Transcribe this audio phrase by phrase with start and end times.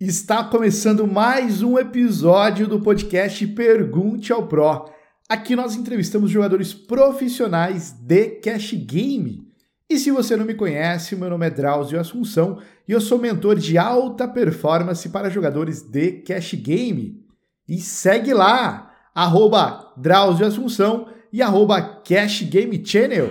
[0.00, 4.88] Está começando mais um episódio do podcast Pergunte ao Pro.
[5.28, 9.42] Aqui nós entrevistamos jogadores profissionais de cash game.
[9.90, 13.56] E se você não me conhece, meu nome é Drauzio Assunção e eu sou mentor
[13.56, 17.20] de alta performance para jogadores de cash game.
[17.68, 23.26] E segue lá, arroba Drauzio Assunção e arroba Cash Game Channel.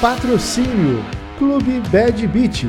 [0.00, 1.04] Patrocínio
[1.38, 2.66] Clube Bad Beat.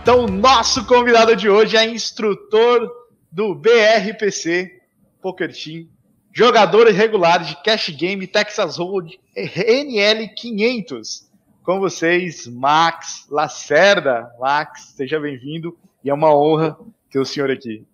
[0.00, 2.88] Então, nosso convidado de hoje é instrutor
[3.32, 4.80] do BRPC
[5.20, 5.88] Poker Team,
[6.32, 11.26] jogador regular de Cash Game Texas Hold NL500.
[11.64, 14.30] Com vocês, Max Lacerda.
[14.38, 16.78] Max, seja bem-vindo e é uma honra
[17.10, 17.84] ter o senhor aqui.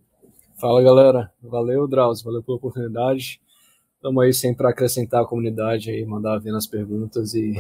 [0.61, 1.33] Fala, galera.
[1.43, 2.27] Valeu, Drauzio.
[2.27, 3.41] Valeu pela oportunidade.
[4.05, 7.55] Estamos aí sempre para acrescentar a comunidade aí, mandar ver nas perguntas e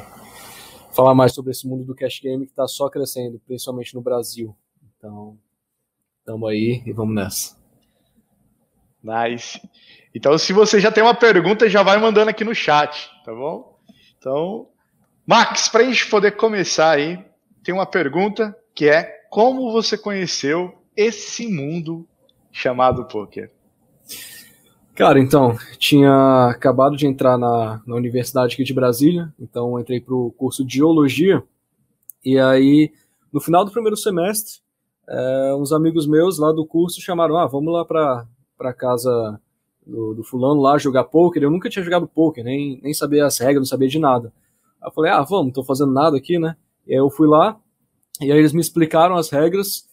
[0.92, 4.54] falar mais sobre esse mundo do cash game que está só crescendo, principalmente no Brasil.
[4.98, 5.38] Então,
[6.18, 7.56] estamos aí e vamos nessa.
[9.02, 9.59] Nice.
[10.14, 13.80] Então, se você já tem uma pergunta, já vai mandando aqui no chat, tá bom?
[14.18, 14.68] Então,
[15.26, 17.24] Max, para a gente poder começar aí,
[17.62, 22.06] tem uma pergunta que é como você conheceu esse mundo
[22.52, 23.51] chamado poker?
[24.95, 30.14] Cara, então, tinha acabado de entrar na, na universidade aqui de Brasília, então entrei para
[30.14, 31.42] o curso de Geologia,
[32.24, 32.92] e aí,
[33.32, 34.60] no final do primeiro semestre,
[35.09, 39.40] é, uns amigos meus lá do curso chamaram, ah, vamos lá para casa
[39.84, 43.36] do, do, fulano lá jogar poker, eu nunca tinha jogado poker, nem, nem sabia as
[43.38, 44.32] regras, não sabia de nada.
[44.80, 46.56] Aí eu falei, ah, vamos, não tô fazendo nada aqui, né?
[46.86, 47.60] E aí eu fui lá,
[48.20, 49.88] e aí eles me explicaram as regras,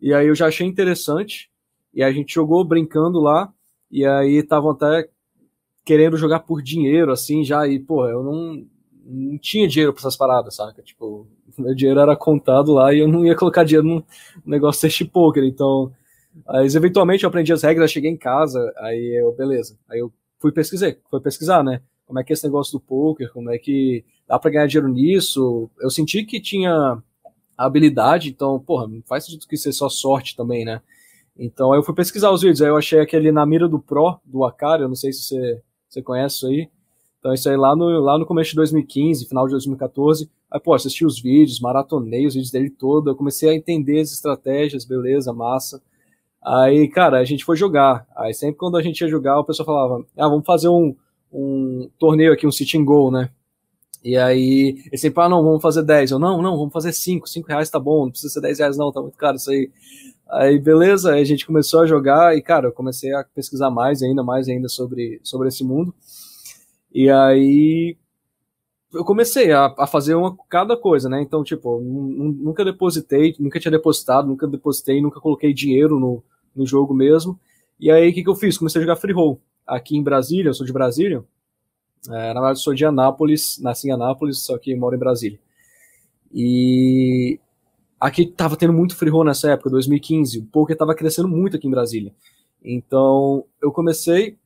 [0.00, 1.50] e aí eu já achei interessante,
[1.92, 3.52] e a gente jogou brincando lá,
[3.94, 5.08] e aí estavam até
[5.84, 8.66] querendo jogar por dinheiro, assim, já, e, pô, eu não,
[9.06, 10.82] não tinha dinheiro pra essas paradas, saca?
[10.82, 14.04] Tipo, meu dinheiro era contado lá e eu não ia colocar dinheiro no
[14.44, 15.92] negócio desse poker, então,
[16.48, 20.50] aí, eventualmente eu aprendi as regras, cheguei em casa, aí eu, beleza, aí eu fui
[20.50, 24.04] pesquisar, fui pesquisar, né, como é que é esse negócio do poker, como é que
[24.26, 27.00] dá pra ganhar dinheiro nisso, eu senti que tinha
[27.56, 30.82] habilidade, então, porra, não faz sentido que ser só sorte também, né,
[31.36, 34.18] então aí eu fui pesquisar os vídeos, aí eu achei aquele na mira do Pro,
[34.24, 36.68] do Akari, eu não sei se você, você conhece isso aí.
[37.18, 40.74] Então isso aí lá no, lá no começo de 2015, final de 2014, aí pô,
[40.74, 45.32] assisti os vídeos, maratonei os vídeos dele todo, eu comecei a entender as estratégias, beleza,
[45.32, 45.82] massa.
[46.44, 48.06] Aí, cara, a gente foi jogar.
[48.14, 50.94] Aí sempre quando a gente ia jogar, o pessoal falava, ah, vamos fazer um,
[51.32, 53.30] um torneio aqui, um sit and go, né?
[54.04, 56.10] E aí, ele sempre, ah, não, vamos fazer 10.
[56.10, 58.76] Eu, não, não, vamos fazer 5, 5 reais tá bom, não precisa ser 10 reais
[58.76, 59.70] não, tá muito caro isso aí.
[60.34, 64.02] Aí, beleza, aí a gente começou a jogar e, cara, eu comecei a pesquisar mais,
[64.02, 65.94] ainda mais ainda sobre, sobre esse mundo.
[66.92, 67.96] E aí
[68.92, 71.22] eu comecei a, a fazer uma cada coisa, né?
[71.22, 76.20] Então, tipo, nunca depositei, nunca tinha depositado, nunca depositei, nunca coloquei dinheiro no,
[76.54, 77.38] no jogo mesmo.
[77.78, 78.58] E aí, o que, que eu fiz?
[78.58, 79.40] Comecei a jogar free roll.
[79.64, 81.24] Aqui em Brasília, eu sou de Brasília.
[82.08, 85.38] É, na verdade, sou de Anápolis, nasci em Anápolis, só que moro em Brasília.
[86.32, 87.38] E
[88.04, 90.40] Aqui tava tendo muito free roll nessa época, 2015.
[90.40, 92.12] O poker tava crescendo muito aqui em Brasília.
[92.62, 94.36] Então, eu comecei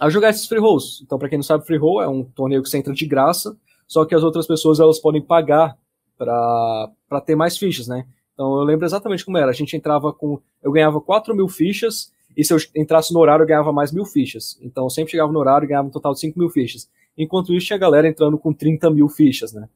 [0.00, 1.00] a jogar esses free rolls.
[1.00, 3.56] Então, para quem não sabe, free roll é um torneio que você entra de graça,
[3.86, 5.78] só que as outras pessoas elas podem pagar
[6.18, 8.08] para ter mais fichas, né?
[8.34, 9.52] Então, eu lembro exatamente como era.
[9.52, 10.40] A gente entrava com.
[10.60, 14.04] Eu ganhava 4 mil fichas, e se eu entrasse no horário, eu ganhava mais mil
[14.04, 14.58] fichas.
[14.60, 16.90] Então, eu sempre chegava no horário e ganhava um total de 5 mil fichas.
[17.16, 19.68] Enquanto isso, tinha a galera entrando com 30 mil fichas, né?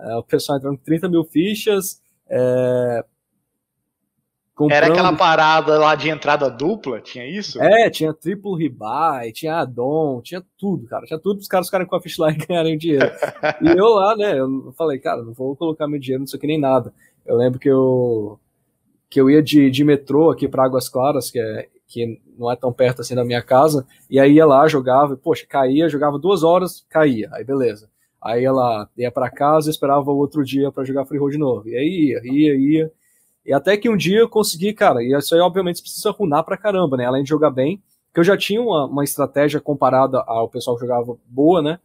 [0.00, 2.00] É, o pessoal entrando com 30 mil fichas,
[2.32, 3.04] é...
[4.54, 4.76] Comprando...
[4.76, 7.60] Era aquela parada lá de entrada dupla, tinha isso?
[7.60, 11.06] É, tinha triplo rebuy, tinha addon, tinha tudo, cara.
[11.06, 13.10] Tinha tudo para os caras ficarem com a ficha lá e ganharem dinheiro.
[13.62, 16.60] e eu lá, né, eu falei, cara, não vou colocar meu dinheiro nisso aqui nem
[16.60, 16.92] nada.
[17.24, 18.38] Eu lembro que eu
[19.08, 22.56] que eu ia de, de metrô aqui para Águas Claras, que, é, que não é
[22.56, 26.42] tão perto assim da minha casa, e aí ia lá, jogava, poxa, caía, jogava duas
[26.42, 27.90] horas, caía, aí beleza.
[28.22, 31.68] Aí ela ia para casa, esperava o outro dia para jogar free roll de novo.
[31.68, 32.92] E aí ia, ia, ia.
[33.44, 36.56] E até que um dia eu consegui, cara, e isso aí obviamente precisa runar pra
[36.56, 37.04] caramba, né?
[37.04, 37.82] Além de jogar bem,
[38.14, 41.80] que eu já tinha uma, uma estratégia comparada ao pessoal que jogava boa, né?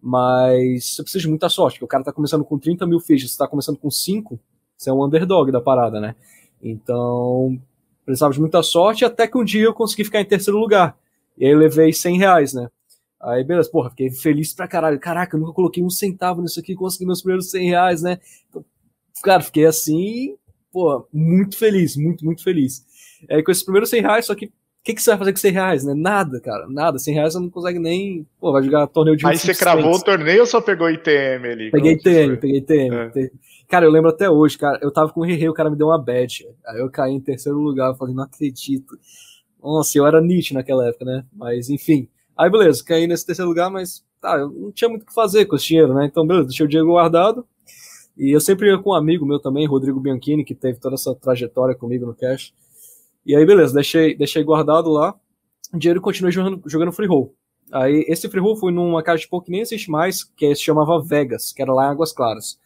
[0.00, 3.32] Mas você precisa de muita sorte, porque o cara tá começando com 30 mil fichas,
[3.32, 4.38] você tá começando com 5,
[4.76, 6.14] você é um underdog da parada, né?
[6.62, 7.58] Então,
[8.04, 10.96] precisava de muita sorte, até que um dia eu consegui ficar em terceiro lugar.
[11.36, 12.68] E aí levei 100 reais, né?
[13.22, 14.98] Aí, beleza, porra, fiquei feliz pra caralho.
[14.98, 18.18] Caraca, eu nunca coloquei um centavo nisso aqui, consegui meus primeiros 100 reais, né?
[18.48, 18.64] Então,
[19.22, 20.36] cara, fiquei assim,
[20.72, 22.84] pô, muito feliz, muito, muito feliz.
[23.30, 24.52] Aí, com esses primeiros 100 reais, só que
[24.84, 25.94] que, que você vai fazer com 100 reais, né?
[25.94, 26.98] Nada, cara, nada.
[26.98, 28.26] 100 reais você não consegue nem.
[28.40, 31.70] Pô, vai jogar torneio de Aí você cravou o torneio ou só pegou ITM ali?
[31.70, 32.94] Peguei ITM, peguei ITM.
[33.14, 33.30] É.
[33.68, 35.86] Cara, eu lembro até hoje, cara, eu tava com o Rei, o cara me deu
[35.86, 36.44] uma bet.
[36.66, 38.98] Aí eu caí em terceiro lugar, eu falei, não acredito.
[39.62, 41.24] Nossa, eu era Nietzsche naquela época, né?
[41.32, 42.08] Mas enfim.
[42.36, 45.44] Aí beleza, caí nesse terceiro lugar, mas tá, eu não tinha muito o que fazer
[45.46, 46.06] com esse dinheiro, né?
[46.06, 47.46] Então, beleza, deixei o dinheiro guardado.
[48.16, 51.14] E eu sempre ia com um amigo meu também, Rodrigo Bianchini, que teve toda essa
[51.14, 52.52] trajetória comigo no Cash.
[53.24, 55.14] E aí, beleza, deixei, deixei guardado lá.
[55.72, 57.34] O dinheiro continuei jogando, jogando free roll.
[57.70, 60.62] Aí, esse free roll foi numa casa de pouco que nem existe mais, que se
[60.62, 62.58] chamava Vegas, que era lá em Águas Claras.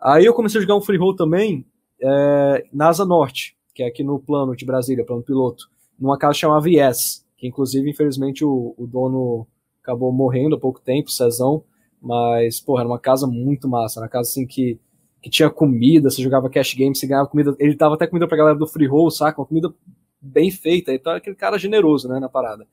[0.00, 1.64] Aí eu comecei a jogar um free roll também
[2.02, 6.34] é, na Asa Norte, que é aqui no plano de Brasília, plano piloto, numa casa
[6.34, 9.46] chamada Yes, que inclusive, infelizmente, o, o dono
[9.82, 11.62] acabou morrendo há pouco tempo, Cezão,
[12.00, 14.78] mas, porra, era uma casa muito massa, uma casa assim que,
[15.22, 18.36] que tinha comida, você jogava cash game, você ganhava comida, ele dava até comida pra
[18.36, 19.40] galera do free roll, saca?
[19.40, 19.72] Uma comida
[20.20, 22.66] bem feita, então era aquele cara generoso, né, na parada.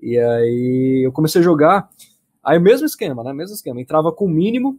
[0.00, 1.88] E aí eu comecei a jogar,
[2.42, 4.78] aí o mesmo esquema, né, mesmo esquema, entrava com o mínimo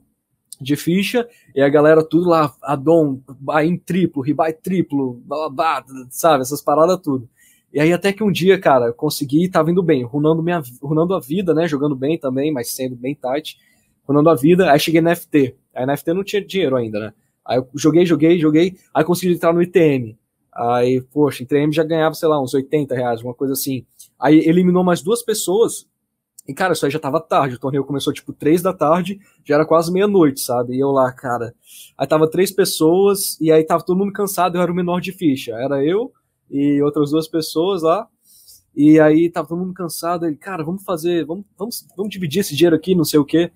[0.60, 5.82] de ficha, e a galera tudo lá, Adon, buy em triplo, rebuy triplo, blá, blá,
[5.82, 7.30] blá, sabe, essas paradas tudo.
[7.74, 11.14] E aí até que um dia, cara, eu consegui, tava indo bem, runando, minha, runando
[11.14, 13.58] a vida, né, jogando bem também, mas sendo bem tight,
[14.08, 17.14] runando a vida, aí cheguei na FT, aí na FT não tinha dinheiro ainda, né,
[17.46, 20.18] aí eu joguei, joguei, joguei, aí consegui entrar no ITM,
[20.54, 23.86] aí, poxa, ITM já ganhava, sei lá, uns 80 reais, uma coisa assim,
[24.18, 25.86] aí eliminou mais duas pessoas,
[26.48, 27.56] e, cara, isso aí já tava tarde.
[27.56, 30.76] O torneio começou, tipo, três da tarde, já era quase meia-noite, sabe?
[30.76, 31.54] E eu lá, cara.
[31.98, 35.12] Aí tava três pessoas, e aí tava todo mundo cansado, eu era o menor de
[35.12, 35.52] ficha.
[35.56, 36.10] Era eu
[36.50, 38.08] e outras duas pessoas lá.
[38.76, 40.26] E aí tava todo mundo cansado.
[40.26, 43.52] Ele, cara, vamos fazer, vamos, vamos, vamos dividir esse dinheiro aqui, não sei o quê.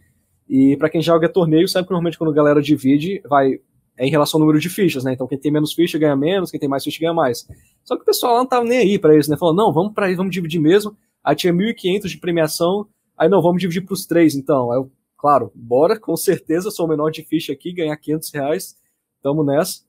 [0.50, 3.60] E para quem joga torneio, sabe que normalmente quando a galera divide, vai.
[3.98, 5.14] É em relação ao número de fichas, né?
[5.14, 7.48] Então quem tem menos ficha ganha menos, quem tem mais ficha ganha mais.
[7.84, 9.38] Só que o pessoal lá não tava nem aí para isso, né?
[9.38, 10.98] Falou, não, vamos para isso, vamos dividir mesmo.
[11.24, 12.88] Aí tinha 1.500 de premiação.
[13.16, 14.72] Aí não, vamos dividir para os três então.
[14.72, 18.76] Aí eu, claro, bora, com certeza, sou o menor de ficha aqui, ganhar 500 reais.
[19.22, 19.84] Tamo nessa.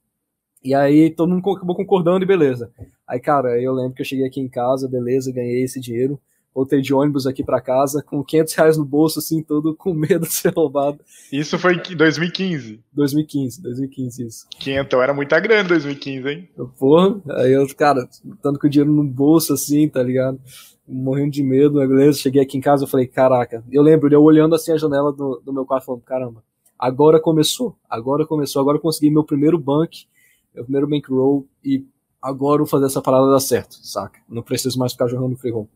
[0.65, 2.71] E aí todo mundo acabou concordando e beleza.
[3.07, 6.21] Aí, cara, eu lembro que eu cheguei aqui em casa, beleza, ganhei esse dinheiro.
[6.55, 10.27] Voltei de ônibus aqui para casa, com 500 reais no bolso, assim, todo com medo
[10.27, 11.01] de ser roubado.
[11.33, 12.79] Isso foi em 2015?
[12.93, 14.47] 2015, 2015, isso.
[14.59, 16.49] 500 era muita grana 2015, hein?
[16.79, 18.07] Porra, aí eu, cara,
[18.43, 20.39] tanto com o dinheiro no bolso, assim, tá ligado?
[20.87, 22.19] morrendo de medo, beleza?
[22.19, 23.65] Cheguei aqui em casa, eu falei, caraca.
[23.71, 26.43] Eu lembro, eu olhando assim a janela do, do meu quarto, falando, caramba,
[26.79, 30.07] agora começou, agora começou, agora eu consegui meu primeiro bank,
[30.55, 31.85] meu primeiro bankroll, e
[32.21, 34.21] agora vou fazer essa parada dar certo, saca?
[34.29, 35.69] Não preciso mais ficar jogando free roll.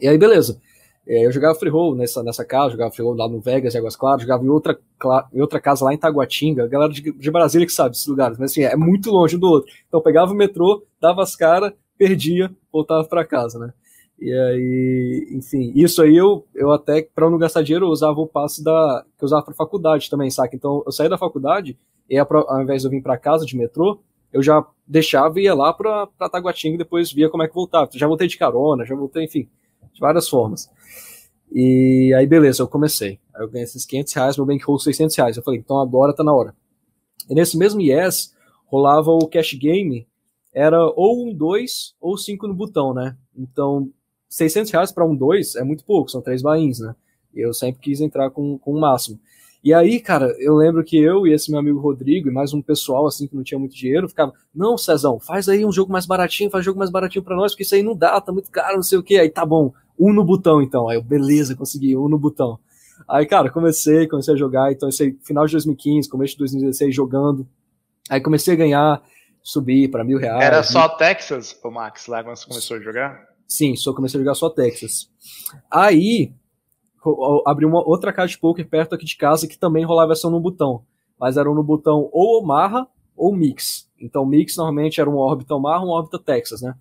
[0.00, 0.60] E aí, beleza.
[1.06, 3.78] É, eu jogava free roll nessa, nessa casa, jogava free roll lá no Vegas, em
[3.78, 4.78] Águas Claras, jogava em outra,
[5.32, 8.52] em outra casa lá em Taguatinga, galera de, de Brasília que sabe esses lugares, mas
[8.52, 9.70] assim, é muito longe do outro.
[9.86, 13.72] Então pegava o metrô, dava as caras, perdia, voltava para casa, né?
[14.18, 18.26] E aí, enfim, isso aí eu, eu até, para não gastar dinheiro, eu usava o
[18.26, 20.56] passe da, que eu usava para faculdade também, saca?
[20.56, 21.76] Então eu saí da faculdade
[22.08, 24.00] e ao invés de eu vir para casa de metrô,
[24.32, 27.88] eu já deixava e ia lá para Taguatinga e depois via como é que voltava.
[27.94, 29.48] Já voltei de carona, já voltei, enfim,
[29.92, 30.68] de várias formas.
[31.52, 33.20] E aí, beleza, eu comecei.
[33.32, 35.36] Aí eu ganhei esses 500 reais, meu bankroll 600 reais.
[35.36, 36.54] Eu falei, então agora tá na hora.
[37.30, 38.34] E nesse mesmo Yes,
[38.66, 40.06] rolava o cash game,
[40.52, 43.16] era ou um 2 ou 5 no botão, né?
[43.36, 43.88] Então,
[44.28, 46.94] 600 reais para um 2 é muito pouco, são três bains, né?
[47.32, 49.18] Eu sempre quis entrar com, com o máximo.
[49.64, 52.60] E aí, cara, eu lembro que eu e esse meu amigo Rodrigo e mais um
[52.60, 56.04] pessoal assim que não tinha muito dinheiro, ficava, não, Cezão, faz aí um jogo mais
[56.04, 58.76] baratinho, faz jogo mais baratinho para nós, porque isso aí não dá, tá muito caro,
[58.76, 59.18] não sei o que.
[59.18, 60.86] Aí tá bom, um no botão então.
[60.86, 62.58] Aí eu, beleza, consegui, um no botão.
[63.08, 67.48] Aí, cara, comecei, comecei a jogar, então esse final de 2015, começo de 2016 jogando.
[68.10, 69.02] Aí comecei a ganhar,
[69.42, 70.44] subir para mil reais.
[70.44, 73.18] Era só Texas, o Max, lá quando você começou a jogar?
[73.48, 75.08] Sim, só comecei a jogar só Texas.
[75.70, 76.34] Aí,
[77.46, 80.40] abri uma outra casa de poker perto aqui de casa que também rolava essa no
[80.40, 80.82] botão.
[81.18, 83.88] Mas era no botão ou Omaha ou Mix.
[84.00, 86.74] Então, Mix normalmente era um órbita Omaha, um órbita Texas, né?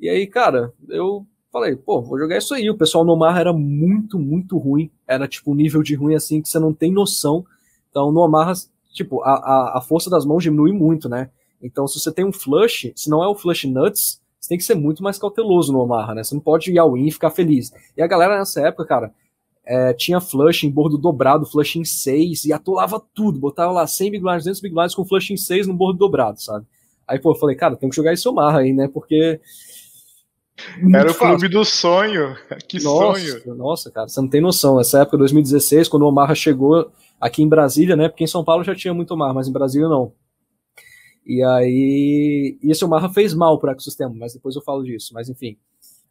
[0.00, 2.68] E aí, cara, eu falei, pô, vou jogar isso aí.
[2.68, 4.90] O pessoal no Omaha era muito, muito ruim.
[5.06, 7.44] Era tipo um nível de ruim assim que você não tem noção.
[7.90, 8.52] Então, no Omaha,
[8.92, 11.30] tipo, a, a, a força das mãos diminui muito, né?
[11.62, 14.64] Então, se você tem um flush, se não é o flush nuts, você tem que
[14.64, 16.22] ser muito mais cauteloso no Omaha, né?
[16.22, 17.72] Você não pode ir ao win e ficar feliz.
[17.96, 19.14] E a galera nessa época, cara,
[19.66, 23.40] é, tinha flush em bordo dobrado, flush em 6, e atolava tudo.
[23.40, 26.40] Botava lá 100 big blinds, 200 big blinds com flush em 6 no bordo dobrado,
[26.40, 26.64] sabe?
[27.06, 28.88] Aí, pô, eu falei, cara, tem que jogar esse Omaha aí, né?
[28.88, 29.40] Porque.
[30.94, 31.36] Era o fácil.
[31.36, 32.36] clube do sonho.
[32.66, 33.54] Que nossa, sonho.
[33.56, 34.80] Nossa, cara, você não tem noção.
[34.80, 38.08] Essa época, 2016, quando o Omaha chegou aqui em Brasília, né?
[38.08, 40.12] Porque em São Paulo já tinha muito Omaha, mas em Brasília não.
[41.24, 45.12] E aí, e esse Omaha fez mal para o ecossistema, mas depois eu falo disso.
[45.12, 45.56] Mas enfim.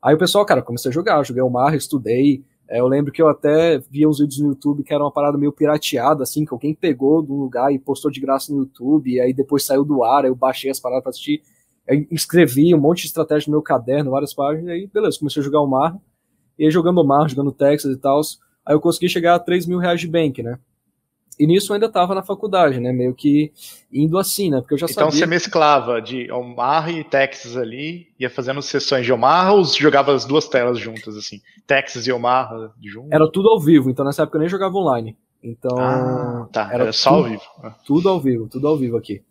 [0.02, 2.44] Aí o pessoal, cara, comecei a jogar, joguei o mar, estudei.
[2.68, 5.38] É, eu lembro que eu até via uns vídeos no YouTube que era uma parada
[5.38, 9.12] meio pirateada, assim, que alguém pegou de um lugar e postou de graça no YouTube,
[9.12, 11.42] e aí depois saiu do ar, aí eu baixei as paradas pra assistir.
[11.88, 15.42] Aí escrevi um monte de estratégia no meu caderno, várias páginas, e aí beleza, comecei
[15.42, 15.96] a jogar o mar.
[16.58, 18.20] E aí jogando o mar, jogando Texas e tal,
[18.66, 20.58] aí eu consegui chegar a 3 mil reais de bank, né?
[21.38, 22.92] E nisso eu ainda estava na faculdade, né?
[22.94, 23.52] Meio que
[23.92, 24.62] indo assim, né?
[24.62, 25.20] Porque eu já então sabia.
[25.20, 30.24] você mesclava de Omar e Texas ali, ia fazendo sessões de Omar ou jogava as
[30.26, 31.42] duas telas juntas, assim?
[31.68, 33.12] Texas e Omar juntos?
[33.12, 35.18] Era tudo ao vivo, então nessa época eu nem jogava online.
[35.44, 35.78] Então.
[35.78, 36.70] Ah, tá.
[36.72, 37.44] Era, era só tudo, ao vivo.
[37.86, 39.22] Tudo ao vivo, tudo ao vivo aqui.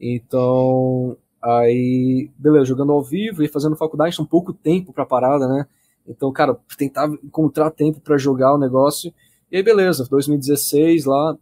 [0.00, 1.16] Então.
[1.40, 5.66] Aí, beleza, jogando ao vivo e fazendo faculdade, tinha um pouco tempo pra parada, né?
[6.06, 9.12] Então, cara, tentava encontrar tempo para jogar o negócio.
[9.50, 11.36] E aí, beleza, 2016 lá,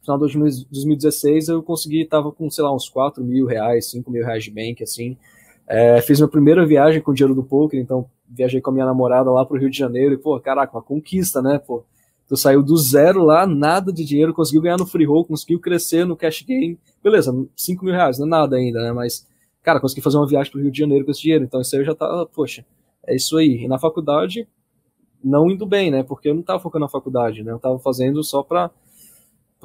[0.00, 0.38] final de
[0.70, 4.50] 2016 eu consegui, tava com, sei lá, uns 4 mil reais, 5 mil reais de
[4.50, 5.16] bank, assim.
[5.68, 8.84] É, fiz minha primeira viagem com o dinheiro do poker, então viajei com a minha
[8.84, 11.84] namorada lá pro Rio de Janeiro e, pô, caraca, uma conquista, né, pô.
[12.28, 16.04] Tu saiu do zero lá, nada de dinheiro, conseguiu ganhar no free roll, conseguiu crescer
[16.04, 16.76] no cash game.
[17.02, 19.28] Beleza, 5 mil reais, não é nada ainda, né, mas,
[19.62, 21.82] cara, consegui fazer uma viagem pro Rio de Janeiro com esse dinheiro, então isso aí
[21.82, 22.66] eu já tava, poxa,
[23.06, 23.62] é isso aí.
[23.62, 24.48] E na faculdade,
[25.24, 26.02] não indo bem, né?
[26.02, 27.50] Porque eu não estava focando na faculdade, né?
[27.50, 28.70] Eu estava fazendo só para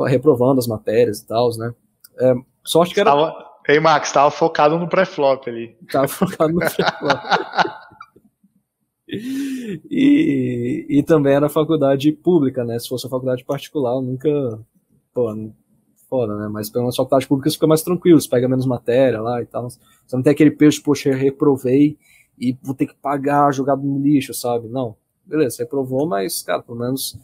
[0.07, 1.73] reprovando as matérias e tal, né?
[2.19, 3.11] É, sorte que era.
[3.11, 3.49] Tava...
[3.67, 5.77] Ei, Max, tava focado no pré-flop ali.
[5.91, 7.21] Tava focado no pré-flop.
[9.91, 12.79] e, e também era faculdade pública, né?
[12.79, 14.29] Se fosse uma faculdade particular, eu nunca.
[15.13, 15.33] Pô,
[16.09, 16.47] foda, né?
[16.47, 19.69] Mas pela faculdade pública você fica mais tranquilo, você pega menos matéria lá e tal.
[19.69, 19.79] Você
[20.13, 21.97] não tem aquele peso, poxa, eu reprovei
[22.39, 24.67] e vou ter que pagar jogado no lixo, sabe?
[24.69, 24.95] Não
[25.29, 27.17] beleza, você reprovou, mas, cara, pelo menos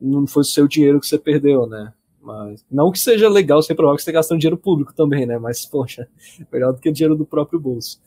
[0.00, 1.92] não foi o seu dinheiro que você perdeu, né?
[2.20, 5.38] Mas, não que seja legal você reprovar que você está gastando dinheiro público também, né?
[5.38, 6.08] Mas, poxa,
[6.52, 8.00] melhor do que dinheiro do próprio bolso.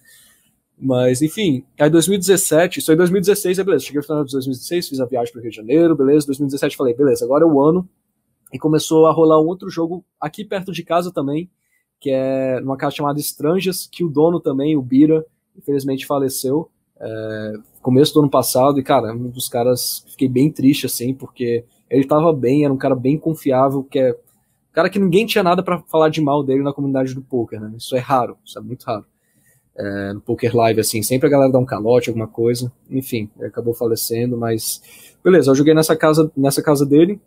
[0.77, 4.99] Mas, enfim, aí 2017, isso aí 2016, é beleza, cheguei no final de 2016, fiz
[4.99, 7.87] a viagem para o Rio de Janeiro, beleza, 2017 falei, beleza, agora é o ano,
[8.51, 11.51] e começou a rolar um outro jogo aqui perto de casa também,
[11.99, 15.23] que é numa casa chamada Estranjas, que o dono também, o Bira,
[15.55, 16.67] infelizmente faleceu,
[16.99, 21.65] é, começo do ano passado, e, cara, um dos caras, fiquei bem triste, assim, porque
[21.89, 25.43] ele tava bem, era um cara bem confiável, que é um cara que ninguém tinha
[25.43, 27.73] nada para falar de mal dele na comunidade do poker, né?
[27.77, 29.05] Isso é raro, isso é muito raro.
[29.75, 33.73] É, no poker live, assim, sempre a galera dá um calote, alguma coisa, enfim, acabou
[33.73, 34.81] falecendo, mas
[35.23, 37.19] beleza, eu joguei nessa casa, nessa casa dele,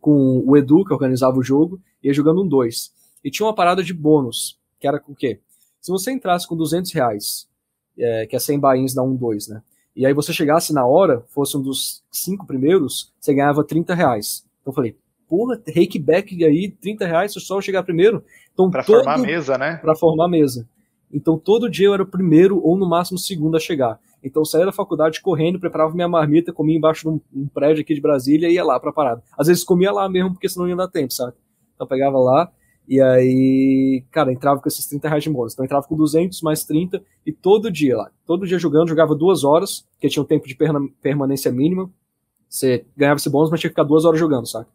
[0.00, 2.92] com o Edu, que organizava o jogo, ia jogando um 2.
[3.24, 5.40] E tinha uma parada de bônus, que era o quê?
[5.80, 7.48] Se você entrasse com 200 reais
[7.98, 9.62] é, que é 100 buy-ins dá um 2, né?
[9.96, 14.44] E aí você chegasse na hora, fosse um dos cinco primeiros, você ganhava 30 reais.
[14.60, 14.96] Então eu falei,
[15.28, 18.24] porra, rake back aí, 30 reais se só eu chegar primeiro.
[18.52, 18.96] Então, pra todo...
[18.96, 19.76] formar a mesa, né?
[19.76, 20.68] Pra formar a mesa.
[21.12, 24.00] Então todo dia eu era o primeiro ou no máximo o segundo a chegar.
[24.22, 27.82] Então eu saía da faculdade correndo, preparava minha marmita, comia embaixo de um, um prédio
[27.82, 29.22] aqui de Brasília e ia lá pra parada.
[29.38, 31.34] Às vezes comia lá mesmo, porque senão ia dar tempo, sabe?
[31.74, 32.50] Então eu pegava lá,
[32.86, 35.54] e aí, cara, entrava com esses 30 reais de bônus.
[35.54, 38.10] Então entrava com 200 mais 30 e todo dia lá.
[38.26, 40.56] Todo dia jogando, jogava duas horas, que tinha um tempo de
[41.00, 41.90] permanência mínima.
[42.48, 44.68] Você ganhava esse bônus, mas tinha que ficar duas horas jogando, saca?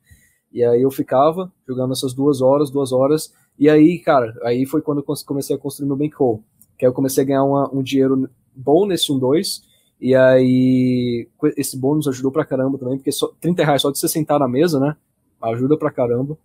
[0.51, 3.31] E aí eu ficava jogando essas duas horas, duas horas.
[3.57, 6.43] E aí, cara, aí foi quando eu comecei a construir meu bankroll.
[6.77, 9.61] Que aí eu comecei a ganhar uma, um dinheiro bom nesse 1-2.
[10.01, 14.07] E aí, esse bônus ajudou pra caramba também, porque só, 30 reais só de você
[14.07, 14.95] sentar na mesa, né?
[15.41, 16.37] Ajuda pra caramba.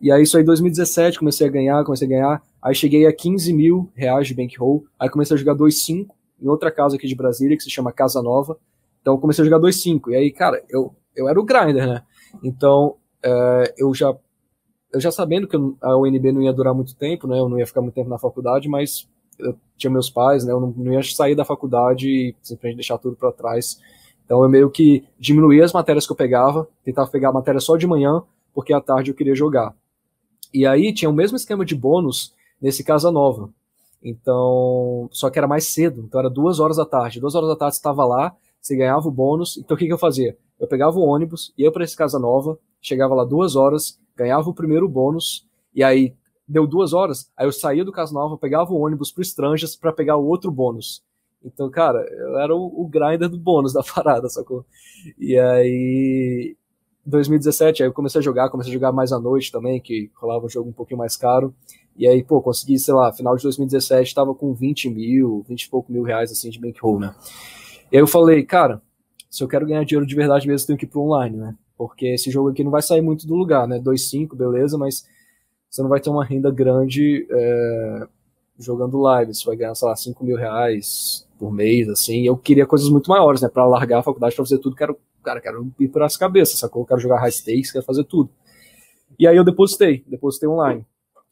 [0.00, 2.42] E aí, isso aí, em 2017, comecei a ganhar, comecei a ganhar.
[2.62, 4.84] Aí cheguei a 15 mil reais de bankroll.
[4.98, 6.08] Aí comecei a jogar 2.5
[6.40, 8.58] em outra casa aqui de Brasília, que se chama Casa Nova.
[9.00, 10.10] Então, comecei a jogar 2.5.
[10.10, 12.02] E aí, cara, eu, eu era o grinder, né?
[12.42, 14.14] Então, é, eu já
[14.92, 17.38] eu já sabendo que a UNB não ia durar muito tempo, né?
[17.38, 20.52] Eu não ia ficar muito tempo na faculdade, mas eu tinha meus pais, né?
[20.52, 23.78] Eu não, não ia sair da faculdade e simplesmente deixar tudo para trás.
[24.24, 27.76] Então, eu meio que diminuía as matérias que eu pegava, tentava pegar a matéria só
[27.76, 28.22] de manhã,
[28.54, 29.74] porque à tarde eu queria jogar.
[30.52, 33.50] E aí tinha o mesmo esquema de bônus nesse Casa Nova.
[34.02, 37.20] Então, só que era mais cedo, então era duas horas da tarde.
[37.20, 39.56] Duas horas da tarde estava lá, você ganhava o bônus.
[39.56, 40.36] Então o que, que eu fazia?
[40.58, 44.54] Eu pegava o ônibus, ia para esse Casa Nova, chegava lá duas horas, ganhava o
[44.54, 46.14] primeiro bônus, e aí
[46.48, 49.92] deu duas horas, aí eu saía do Casa Nova, pegava o ônibus pro Estranjas para
[49.92, 51.02] pegar o outro bônus.
[51.44, 54.64] Então, cara, eu era o, o grinder do bônus da parada, sacou?
[55.18, 56.56] E aí
[57.06, 60.46] 2017, aí eu comecei a jogar, comecei a jogar mais à noite também, que rolava
[60.46, 61.54] um jogo um pouquinho mais caro.
[61.96, 65.70] E aí, pô, consegui, sei lá, final de 2017 tava com 20 mil, 20 e
[65.70, 67.14] pouco mil reais, assim, de bankroll, né?
[67.90, 68.82] E aí eu falei, cara,
[69.30, 71.56] se eu quero ganhar dinheiro de verdade mesmo, eu tenho que ir pro online, né?
[71.76, 73.78] Porque esse jogo aqui não vai sair muito do lugar, né?
[73.78, 75.06] 2,5, beleza, mas
[75.70, 78.08] você não vai ter uma renda grande é,
[78.58, 79.34] jogando live.
[79.34, 82.26] Você vai ganhar, sei lá, 5 mil reais, por mês, assim.
[82.26, 83.48] Eu queria coisas muito maiores, né?
[83.48, 86.86] Pra largar a faculdade pra fazer tudo, quero, cara, quero ir por as cabeças, sacou?
[86.86, 88.30] Quero jogar high stakes, quero fazer tudo.
[89.18, 90.86] E aí eu depositei, depositei online.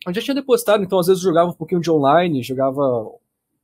[0.04, 2.82] Eu já tinha depositado, então às vezes eu jogava um pouquinho de online, jogava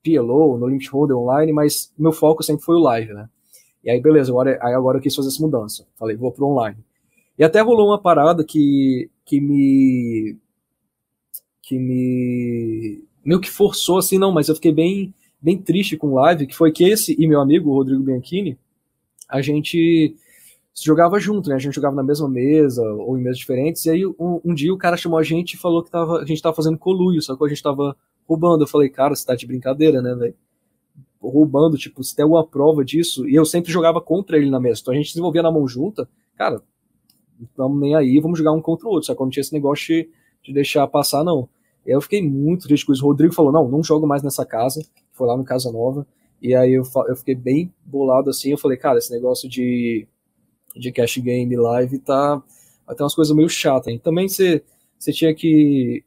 [0.04, 3.28] PLO, no Limit Holder online, mas meu foco sempre foi o live, né?
[3.82, 5.86] E aí, beleza, agora, aí agora eu quis fazer essa mudança.
[5.98, 6.78] Falei, vou pro online.
[7.36, 10.36] E até rolou uma parada que, que me.
[11.62, 13.02] que me.
[13.24, 16.70] meio que forçou assim, não, mas eu fiquei bem, bem triste com live, que foi
[16.70, 18.58] que esse e meu amigo, o Rodrigo Bianchini,
[19.30, 20.14] a gente
[20.74, 21.56] jogava junto, né?
[21.56, 23.84] A gente jogava na mesma mesa ou em mesas diferentes.
[23.86, 26.24] E aí um, um dia o cara chamou a gente e falou que tava, a
[26.24, 27.96] gente tava fazendo coluio, só que a gente tava
[28.28, 28.64] roubando.
[28.64, 30.34] Eu falei, cara, você tá de brincadeira, né, velho?
[31.20, 33.28] Roubando, tipo, se tem alguma prova disso.
[33.28, 34.80] E eu sempre jogava contra ele na mesa.
[34.80, 36.62] Então a gente desenvolvia na mão junta, cara,
[37.56, 39.06] não nem aí, vamos jogar um contra o outro.
[39.06, 40.08] Só que não tinha esse negócio de,
[40.42, 41.48] de deixar passar, não.
[41.84, 43.04] E aí eu fiquei muito triste com isso.
[43.04, 44.84] O Rodrigo falou: não, não jogo mais nessa casa.
[45.12, 46.06] Foi lá no Casa Nova.
[46.40, 48.50] E aí eu, eu fiquei bem bolado assim.
[48.50, 50.06] Eu falei, cara, esse negócio de,
[50.74, 52.42] de cash game live tá.
[52.88, 53.88] Tem umas coisas meio chatas.
[53.88, 54.00] Hein?
[54.02, 54.62] Também você
[55.12, 56.02] tinha que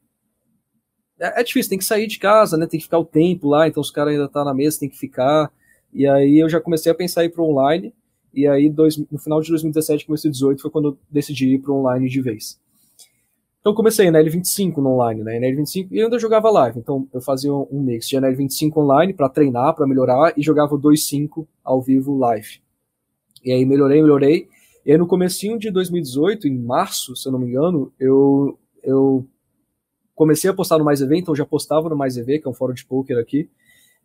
[1.20, 2.68] é, é, difícil, tem que sair de casa, né?
[2.68, 4.98] Tem que ficar o tempo lá, então os caras ainda tá na mesa, tem que
[4.98, 5.52] ficar.
[5.94, 7.94] E aí eu já comecei a pensar em ir pro online.
[8.34, 11.60] E aí, dois, no final de 2017, começo de 2018, foi quando eu decidi ir
[11.60, 12.60] pro online de vez.
[13.64, 15.40] Então comecei na L25 no online, né?
[15.40, 16.80] Na L25 e eu ainda jogava live.
[16.80, 20.78] Então eu fazia um mix de L25 online para treinar, para melhorar e jogava o
[20.78, 22.62] 2.5 ao vivo live.
[23.42, 24.50] E aí melhorei, melhorei.
[24.86, 29.26] E aí no comecinho de 2018, em março, se eu não me engano, eu eu
[30.14, 32.54] comecei a postar no Mais EV, então já postava no Mais EV, que é um
[32.54, 33.50] fórum de poker aqui.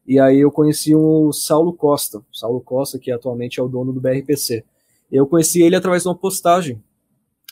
[0.07, 4.01] E aí eu conheci o Saulo Costa, Saulo Costa, que atualmente é o dono do
[4.01, 4.65] BRPC.
[5.11, 6.81] Eu conheci ele através de uma postagem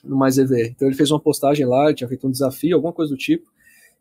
[0.07, 0.69] no Mais EV.
[0.69, 3.51] Então ele fez uma postagem lá, tinha feito um desafio, alguma coisa do tipo.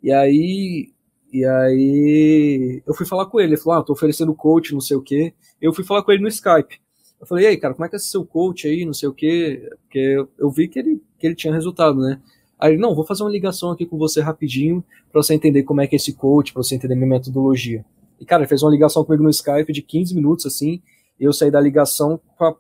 [0.02, 0.90] E aí
[1.34, 4.96] e aí eu fui falar com ele, ele falou: "Ah, tô oferecendo coach, não sei
[4.98, 5.34] o quê".
[5.62, 6.80] Eu fui falar com ele no Skype.
[7.20, 9.14] Eu falei: "E aí, cara, como é que é seu coach aí, não sei o
[9.14, 12.22] quê?" Porque eu vi que ele que ele tinha resultado, né?
[12.60, 15.82] Aí ele, não, vou fazer uma ligação aqui com você rapidinho para você entender como
[15.82, 17.86] é que é esse coach, para você entender minha metodologia.
[18.20, 20.82] E, cara, ele fez uma ligação comigo no Skype de 15 minutos, assim,
[21.20, 22.56] eu saí da ligação com a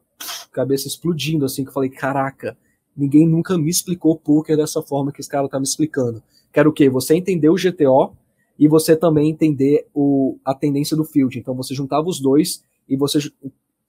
[0.51, 2.57] cabeça explodindo, assim, que eu falei, caraca,
[2.95, 6.21] ninguém nunca me explicou poker dessa forma que esse cara tá me explicando.
[6.51, 6.89] Quero o quê?
[6.89, 8.15] Você entender o GTO
[8.57, 11.37] e você também entender o, a tendência do field.
[11.37, 13.19] Então você juntava os dois e você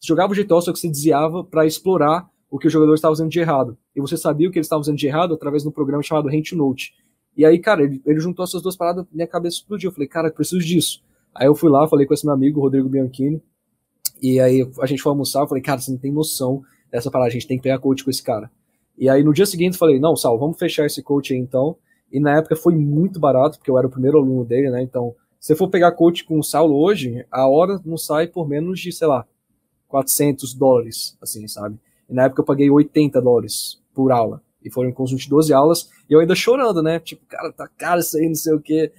[0.00, 3.30] jogava o GTO, só que você desviava para explorar o que o jogador estava fazendo
[3.30, 3.76] de errado.
[3.94, 6.28] E você sabia o que ele estava fazendo de errado através de um programa chamado
[6.28, 6.94] Rent Note.
[7.36, 9.90] E aí, cara, ele, ele juntou essas duas paradas, minha cabeça explodiu.
[9.90, 11.02] Eu falei, cara, eu preciso disso.
[11.34, 13.42] Aí eu fui lá, falei com esse meu amigo, Rodrigo Bianchini,
[14.22, 17.28] e aí a gente foi almoçar, eu falei, cara, você não tem noção dessa parada,
[17.28, 18.50] a gente tem que pegar coach com esse cara.
[18.98, 21.76] E aí no dia seguinte eu falei, não, Sal, vamos fechar esse coach aí então.
[22.10, 24.82] E na época foi muito barato, porque eu era o primeiro aluno dele, né?
[24.82, 28.48] Então, se você for pegar coach com o Saulo hoje, a hora não sai por
[28.48, 29.26] menos de, sei lá,
[29.88, 31.78] 400 dólares, assim, sabe?
[32.08, 34.42] E na época eu paguei 80 dólares por aula.
[34.62, 35.88] E foram em conjunto de 12 aulas.
[36.08, 36.98] E eu ainda chorando, né?
[36.98, 38.92] Tipo, cara, tá caro isso aí, não sei o quê.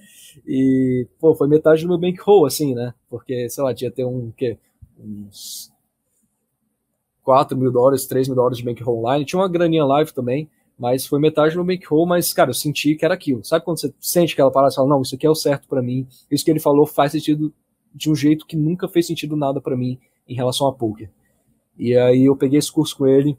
[0.46, 2.94] E, pô, foi metade do meu bankroll, assim, né?
[3.10, 4.58] Porque, sei lá, tinha ter um, quê?
[4.98, 5.70] Uns
[7.28, 9.22] 4 mil dólares, 3 mil dólares de bankroll online.
[9.22, 12.06] Tinha uma graninha live também, mas foi metade meu bankroll.
[12.06, 13.44] Mas, cara, eu senti que era aquilo.
[13.44, 15.82] Sabe quando você sente aquela parada e fala, não, isso aqui é o certo para
[15.82, 16.06] mim.
[16.30, 17.52] Isso que ele falou faz sentido
[17.94, 21.10] de um jeito que nunca fez sentido nada para mim em relação a poker.
[21.78, 23.36] E aí eu peguei esse curso com ele,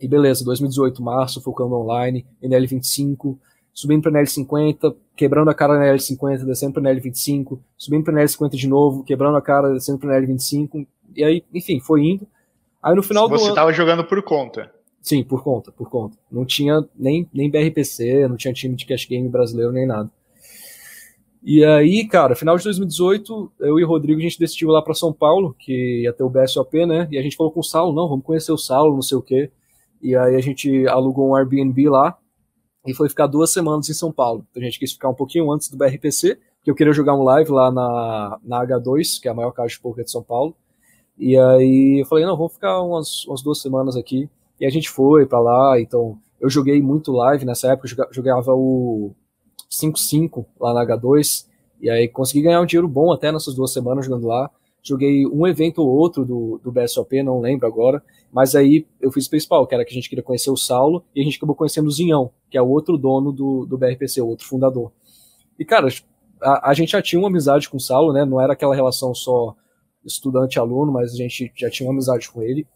[0.00, 3.36] e beleza, 2018, março, focando online, NL25,
[3.74, 8.68] subindo para NL50, quebrando a cara na NL50, descendo para NL25, subindo para NL50 de
[8.68, 12.26] novo, quebrando a cara, descendo para NL25, e aí, enfim, foi indo.
[12.82, 14.72] Aí no final Você do Você estava jogando por conta?
[15.00, 16.16] Sim, por conta, por conta.
[16.30, 20.10] Não tinha nem, nem BRPC, não tinha time de cash game brasileiro nem nada.
[21.44, 24.80] E aí, cara, final de 2018, eu e o Rodrigo, a gente decidiu ir lá
[24.80, 27.08] para São Paulo, que ia ter o BSOP, né?
[27.10, 29.22] E a gente falou com o Saulo, não, vamos conhecer o Saulo, não sei o
[29.22, 29.50] quê.
[30.00, 32.16] E aí a gente alugou um Airbnb lá
[32.86, 34.46] e foi ficar duas semanas em São Paulo.
[34.50, 37.24] Então a gente quis ficar um pouquinho antes do BRPC, porque eu queria jogar um
[37.24, 40.56] live lá na, na H2, que é a maior casa de poker de São Paulo.
[41.24, 44.28] E aí eu falei, não, vamos ficar umas, umas duas semanas aqui.
[44.60, 49.14] E a gente foi para lá, então eu joguei muito live nessa época, jogava o
[49.70, 51.46] 5-5 lá na H2,
[51.80, 54.50] e aí consegui ganhar um dinheiro bom até nessas duas semanas jogando lá.
[54.82, 59.26] Joguei um evento ou outro do, do BSOP, não lembro agora, mas aí eu fiz
[59.26, 61.54] o principal, que era que a gente queria conhecer o Saulo, e a gente acabou
[61.54, 64.90] conhecendo o Zinhão, que é o outro dono do, do BRPC, o outro fundador.
[65.56, 65.86] E, cara,
[66.42, 68.24] a, a gente já tinha uma amizade com o Saulo, né?
[68.24, 69.54] Não era aquela relação só
[70.04, 72.66] estudante-aluno, mas a gente já tinha uma amizade com ele.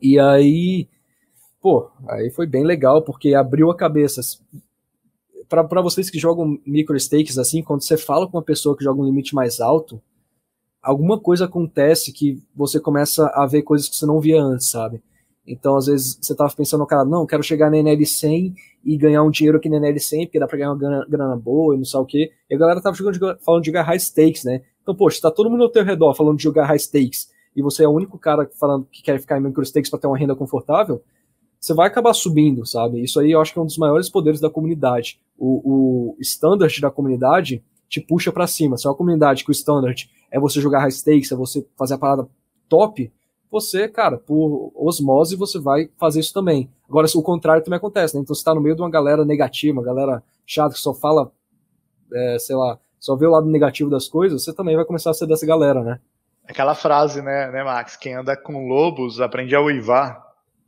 [0.00, 0.88] E aí,
[1.60, 4.20] pô, aí foi bem legal, porque abriu a cabeça
[5.48, 9.00] para vocês que jogam micro stakes assim, quando você fala com uma pessoa que joga
[9.00, 10.02] um limite mais alto,
[10.82, 15.02] alguma coisa acontece que você começa a ver coisas que você não via antes, sabe?
[15.46, 18.52] Então, às vezes, você tava pensando, cara, não, quero chegar na NL100
[18.84, 21.74] e ganhar um dinheiro aqui na NL100, porque dá pra ganhar uma grana, grana boa
[21.74, 22.32] e não sei o quê.
[22.50, 24.62] E a galera tava jogando, falando de high stakes, né?
[24.86, 27.82] Então, poxa, tá todo mundo ao teu redor falando de jogar high stakes, e você
[27.82, 30.36] é o único cara falando que quer ficar em micro stakes pra ter uma renda
[30.36, 31.02] confortável,
[31.58, 33.02] você vai acabar subindo, sabe?
[33.02, 35.18] Isso aí eu acho que é um dos maiores poderes da comunidade.
[35.36, 38.76] O, o standard da comunidade te puxa para cima.
[38.76, 41.94] Se é uma comunidade que o standard é você jogar high stakes, é você fazer
[41.94, 42.28] a parada
[42.68, 43.10] top,
[43.50, 46.70] você, cara, por osmose, você vai fazer isso também.
[46.88, 48.20] Agora, o contrário também acontece, né?
[48.20, 51.32] Então você tá no meio de uma galera negativa, uma galera chata que só fala,
[52.12, 55.14] é, sei lá, só vê o lado negativo das coisas, você também vai começar a
[55.14, 56.00] ser dessa galera, né?
[56.48, 57.96] Aquela frase, né, né, Max?
[57.96, 60.24] Quem anda com lobos aprende a uivar.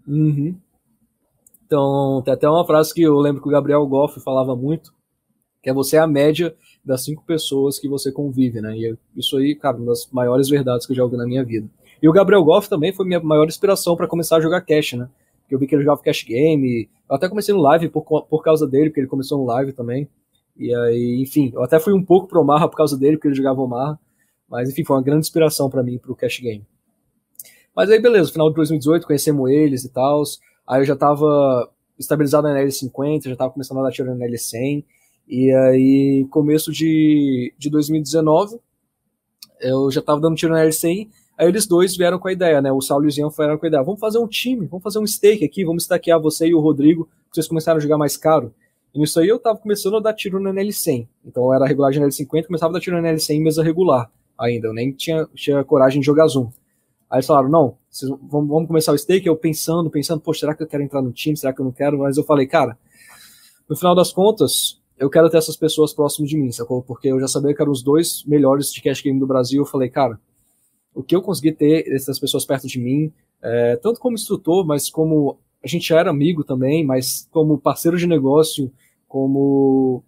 [0.06, 0.56] Uhum.
[1.66, 4.92] Então, tem até uma frase que eu lembro que o Gabriel Goff falava muito,
[5.62, 8.74] que é você é a média das cinco pessoas que você convive, né?
[8.76, 11.68] E isso aí, cara, uma das maiores verdades que eu já ouvi na minha vida.
[12.02, 15.08] E o Gabriel Goff também foi minha maior inspiração para começar a jogar cash, né?
[15.42, 16.88] Porque eu vi que ele jogava cash game.
[17.08, 20.08] Eu até comecei no live por, por causa dele, porque ele começou no live também.
[20.58, 23.34] E aí, enfim, eu até fui um pouco pro Omaha por causa dele, porque ele
[23.34, 23.98] jogava Omaha.
[24.48, 26.66] Mas enfim, foi uma grande inspiração para mim pro cash game.
[27.74, 30.22] Mas aí, beleza, final de 2018 conhecemos eles e tal.
[30.66, 34.84] Aí eu já tava estabilizado na NL50, já tava começando a dar tiro na NL100.
[35.28, 38.58] E aí, começo de, de 2019,
[39.60, 42.72] eu já tava dando tiro na NL100 Aí eles dois vieram com a ideia, né?
[42.72, 43.82] O Saulo e o Zian vieram com a ideia.
[43.84, 47.08] Vamos fazer um time, vamos fazer um stake aqui, vamos estaquear você e o Rodrigo,
[47.30, 48.52] vocês começaram a jogar mais caro.
[48.94, 51.06] E nisso aí eu tava começando a dar tiro na NL100.
[51.24, 54.68] Então era regular de NL50, começava a dar tiro na NL100 em mesa regular ainda.
[54.68, 56.50] Eu nem tinha, tinha coragem de jogar Zoom.
[57.10, 59.26] Aí eles falaram, não, vocês, vamos, vamos, começar o stake.
[59.26, 61.36] Eu pensando, pensando, pô, será que eu quero entrar no time?
[61.36, 61.98] Será que eu não quero?
[61.98, 62.78] Mas eu falei, cara,
[63.68, 66.82] no final das contas, eu quero ter essas pessoas próximas de mim, sacou?
[66.82, 69.62] Porque eu já sabia que eram os dois melhores de cash game do Brasil.
[69.62, 70.20] Eu falei, cara,
[70.94, 74.90] o que eu consegui ter essas pessoas perto de mim, é, tanto como instrutor, mas
[74.90, 78.72] como a gente já era amigo também, mas como parceiro de negócio,
[79.06, 80.04] como.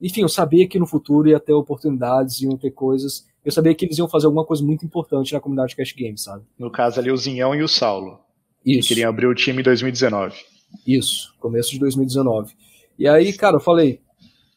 [0.00, 3.26] Enfim, eu sabia que no futuro ia ter oportunidades, iam ter coisas.
[3.44, 6.44] Eu sabia que eles iam fazer alguma coisa muito importante na comunidade Cash Games, sabe?
[6.58, 8.20] No caso ali, o Zinhão e o Saulo.
[8.64, 8.82] Isso.
[8.82, 10.36] Que queriam abrir o time em 2019.
[10.86, 12.54] Isso, começo de 2019.
[12.98, 14.00] E aí, cara, eu falei,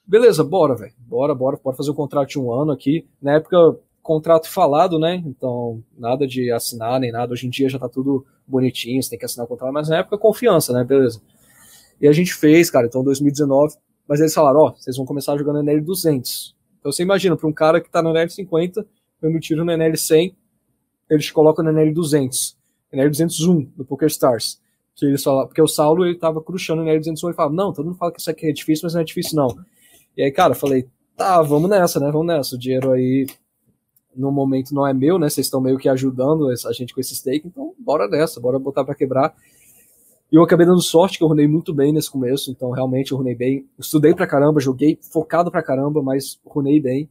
[0.05, 0.93] beleza, bora, velho.
[0.99, 3.07] Bora, bora, bora fazer um contrato de um ano aqui.
[3.21, 5.21] Na época, contrato falado, né?
[5.25, 7.33] Então, nada de assinar nem nada.
[7.33, 9.97] Hoje em dia já tá tudo bonitinho, você tem que assinar o contrato, mas na
[9.97, 10.83] época confiança, né?
[10.83, 11.21] Beleza.
[11.99, 13.75] E a gente fez, cara, então 2019,
[14.07, 16.55] mas eles falaram, ó, vocês vão começar jogando NL 200.
[16.79, 18.85] Então você imagina, para um cara que tá no NL 50,
[19.21, 20.35] dando tiro no NL 100,
[21.09, 22.57] eles colocam no NL 200,
[22.91, 24.59] NL 201 no Poker Stars.
[24.95, 27.71] Que eles falaram, porque o Saulo ele tava cruxando no NL 201 e falava, não,
[27.71, 29.57] todo mundo fala que isso aqui é difícil, mas não é difícil não.
[30.17, 32.11] E aí, cara, eu falei, tá, vamos nessa, né?
[32.11, 32.55] Vamos nessa.
[32.55, 33.27] O dinheiro aí
[34.15, 35.29] no momento não é meu, né?
[35.29, 38.83] Vocês estão meio que ajudando a gente com esse stake, então bora nessa, bora botar
[38.83, 39.35] para quebrar.
[40.31, 43.17] E eu acabei dando sorte que eu runei muito bem nesse começo, então realmente eu
[43.17, 43.67] runei bem.
[43.77, 47.09] Estudei pra caramba, joguei focado pra caramba, mas runei bem.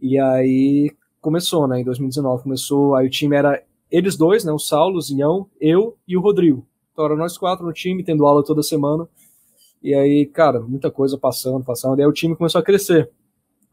[0.00, 1.80] E aí começou, né?
[1.80, 4.50] Em 2019 começou, aí o time era eles dois, né?
[4.50, 6.66] O Saulo, o Zinhão, eu e o Rodrigo.
[6.92, 9.08] Então eram nós quatro no time, tendo aula toda semana.
[9.82, 11.98] E aí, cara, muita coisa passando, passando.
[11.98, 13.10] E aí o time começou a crescer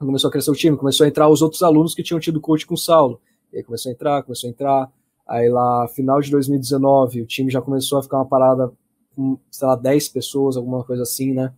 [0.05, 2.65] começou a crescer o time, começou a entrar os outros alunos que tinham tido coach
[2.65, 3.19] com o Saulo.
[3.51, 4.91] E aí começou a entrar, começou a entrar.
[5.27, 8.71] Aí lá, final de 2019, o time já começou a ficar uma parada
[9.15, 11.53] com, sei lá, 10 pessoas, alguma coisa assim, né?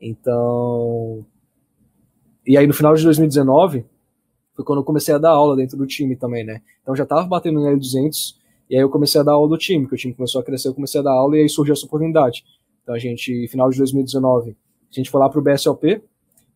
[0.00, 1.24] Então.
[2.46, 3.84] E aí no final de 2019
[4.54, 6.60] foi quando eu comecei a dar aula dentro do time também, né?
[6.82, 8.34] Então já tava batendo no L200
[8.68, 10.68] e aí eu comecei a dar aula do time, que o time começou a crescer,
[10.68, 12.44] eu comecei a dar aula e aí surgiu essa oportunidade.
[12.82, 16.02] Então a gente, final de 2019, a gente foi lá pro BSLP,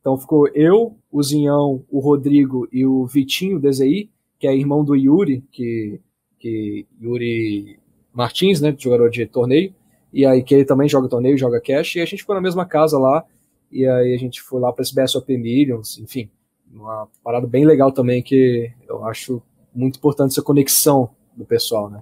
[0.07, 4.95] então ficou eu, o Zinhão, o Rodrigo e o Vitinho DZI, que é irmão do
[4.95, 6.01] Yuri, que,
[6.39, 7.81] que Yuri
[8.13, 9.75] Martins, né, jogador de torneio,
[10.13, 12.65] e aí que ele também joga torneio, joga cash, e a gente ficou na mesma
[12.65, 13.25] casa lá,
[13.69, 16.31] e aí a gente foi lá para esse BSOP Millions, enfim,
[16.73, 19.43] uma parada bem legal também que eu acho
[19.75, 22.01] muito importante essa conexão do pessoal, né.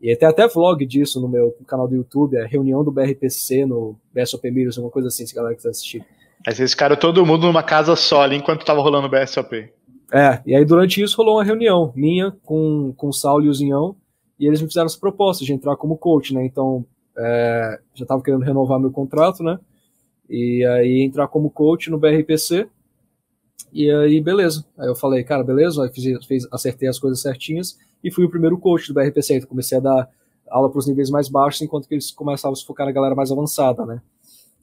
[0.00, 3.94] E tem até vlog disso no meu canal do YouTube, a reunião do BRPC no
[4.10, 6.02] BSOP Millions, alguma coisa assim, se a galera quiser assistir.
[6.46, 9.72] Aí vocês ficaram todo mundo numa casa só ali enquanto tava rolando o BSOP.
[10.12, 13.54] É, e aí durante isso rolou uma reunião minha com, com o Saulo e o
[13.54, 13.96] Zinhão,
[14.38, 16.44] e eles me fizeram essa proposta de entrar como coach, né?
[16.44, 16.84] Então,
[17.16, 19.58] é, já tava querendo renovar meu contrato, né?
[20.28, 22.66] E aí entrar como coach no BRPC.
[23.72, 24.64] E aí, beleza.
[24.76, 28.58] Aí eu falei, cara, beleza, fiz, fiz, acertei as coisas certinhas e fui o primeiro
[28.58, 29.36] coach do BRPC.
[29.36, 30.08] Então comecei a dar
[30.50, 33.14] aula para os níveis mais baixos, enquanto que eles começavam a se focar na galera
[33.14, 34.02] mais avançada, né?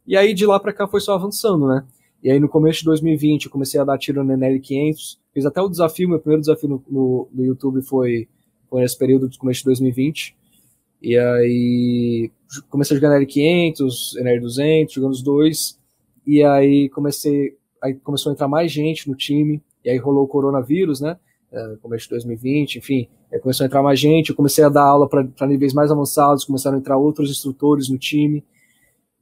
[0.10, 1.86] E aí de lá para cá foi só avançando, né?
[2.22, 5.62] E aí no começo de 2020 eu comecei a dar tiro no NL500, Fiz até
[5.62, 8.28] o desafio, meu primeiro desafio no, no, no YouTube foi,
[8.70, 10.36] foi nesse período de começo de 2020.
[11.02, 12.32] E aí
[12.70, 15.80] comecei a jogar na L500, na L200, jogando os dois.
[16.26, 19.62] E aí comecei, aí começou a entrar mais gente no time.
[19.86, 21.18] E aí rolou o coronavírus, né?
[21.52, 23.08] É, começo de 2020, enfim.
[23.32, 24.32] Aí começou a entrar mais gente.
[24.32, 26.44] Eu comecei a dar aula para níveis mais avançados.
[26.44, 28.44] Começaram a entrar outros instrutores no time.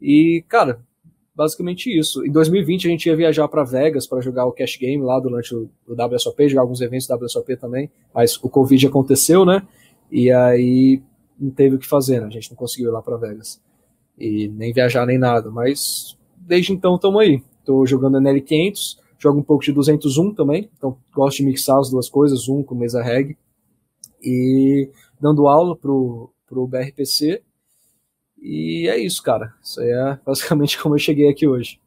[0.02, 0.80] E, cara,
[1.38, 2.26] basicamente isso.
[2.26, 5.56] Em 2020 a gente ia viajar para Vegas para jogar o Cash Game lá durante
[5.56, 9.62] o, WSOP, jogar alguns eventos do WSOP também, mas o Covid aconteceu, né?
[10.12, 11.02] E aí
[11.40, 12.26] não teve o que fazer, né?
[12.26, 13.62] A gente não conseguiu ir lá para Vegas.
[14.18, 17.44] E nem viajar nem nada, mas desde então estamos aí.
[17.60, 22.10] Estou jogando NL500, jogo um pouco de 201 também, então gosto de mixar as duas
[22.10, 23.38] coisas, um com mesa reg,
[24.24, 24.90] e
[25.22, 27.44] dando aula pro, pro BRPC
[28.42, 29.54] e é isso, cara.
[29.62, 31.80] Isso aí é basicamente como eu cheguei aqui hoje.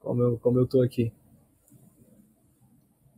[0.00, 1.12] Como eu, como eu tô aqui.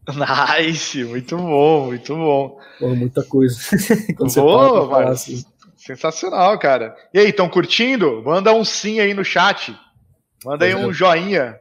[0.58, 2.58] Nice, muito bom, muito bom.
[2.78, 3.58] Pô, muita coisa.
[4.36, 5.44] Boa, assim.
[5.76, 6.96] Sensacional, cara.
[7.12, 8.22] E aí, estão curtindo?
[8.24, 9.78] Manda um sim aí no chat.
[10.44, 11.58] Manda aí um joinha.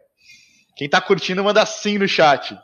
[0.75, 2.58] Quem tá curtindo, manda sim no chat.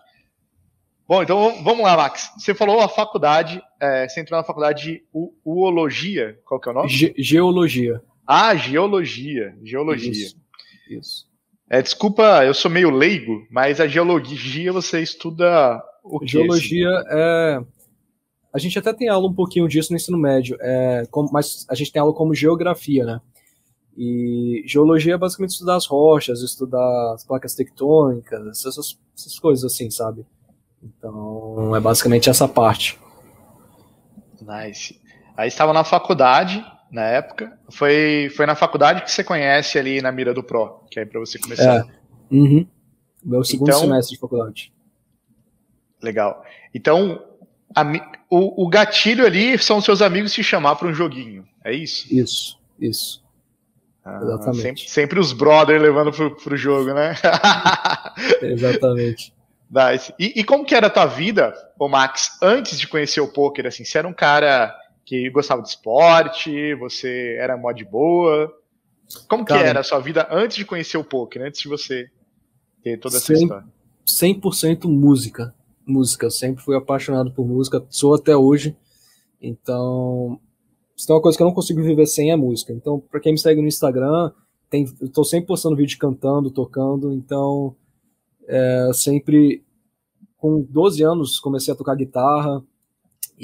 [1.07, 2.31] Bom, então vamos lá, Max.
[2.37, 5.03] Você falou a faculdade, é, você entrou na faculdade de
[5.45, 6.39] uologia.
[6.45, 6.89] Qual que é o nome?
[6.89, 8.01] Ge geologia.
[8.25, 9.55] Ah, geologia.
[9.63, 10.11] Geologia.
[10.11, 10.37] Isso.
[10.89, 11.33] Isso.
[11.69, 16.27] É, desculpa, eu sou meio leigo, mas a geologia você estuda o que?
[16.27, 17.63] Geologia é.
[18.53, 21.73] A gente até tem aula um pouquinho disso no ensino médio, é, como, mas a
[21.73, 23.19] gente tem aula como geografia, né?
[23.97, 29.89] E geologia é basicamente estudar as rochas, estudar as placas tectônicas, essas, essas coisas assim,
[29.89, 30.23] sabe?
[30.83, 32.99] Então é basicamente essa parte.
[34.41, 35.01] Nice.
[35.35, 37.57] Aí estava na faculdade, na época.
[37.71, 41.19] Foi, foi na faculdade que você conhece ali na mira do Pro, que é para
[41.19, 41.79] você começar.
[41.79, 41.85] É.
[42.31, 42.67] Uhum.
[43.25, 44.71] Meu segundo então, semestre de faculdade.
[46.01, 46.45] Legal.
[46.73, 47.25] Então,
[47.75, 47.83] a,
[48.29, 51.47] o, o gatilho ali são seus amigos te chamar para um joguinho.
[51.65, 52.13] É isso?
[52.13, 53.23] Isso, isso.
[54.05, 54.61] Ah, Exatamente.
[54.61, 57.15] Sempre, sempre, os brothers levando pro, pro jogo, né?
[58.41, 59.33] Exatamente.
[59.71, 60.13] Nice.
[60.19, 63.65] E, e, como que era a tua vida, ô Max, antes de conhecer o poker?
[63.65, 68.53] Assim, você era um cara que gostava de esporte, você era mó de boa.
[69.27, 72.09] Como Cara, que era a sua vida antes de conhecer o poker, antes de você
[72.81, 73.67] ter toda essa 100, história?
[74.05, 75.53] 100% música.
[75.85, 78.75] Música, eu sempre fui apaixonado por música, sou até hoje.
[79.41, 80.39] Então,
[80.95, 82.71] se tem uma coisa que eu não consigo viver sem é música.
[82.71, 84.31] Então, para quem me segue no Instagram,
[84.69, 87.75] tem, eu tô sempre postando vídeo cantando, tocando, então
[88.47, 89.63] é, sempre
[90.37, 92.63] com 12 anos comecei a tocar guitarra,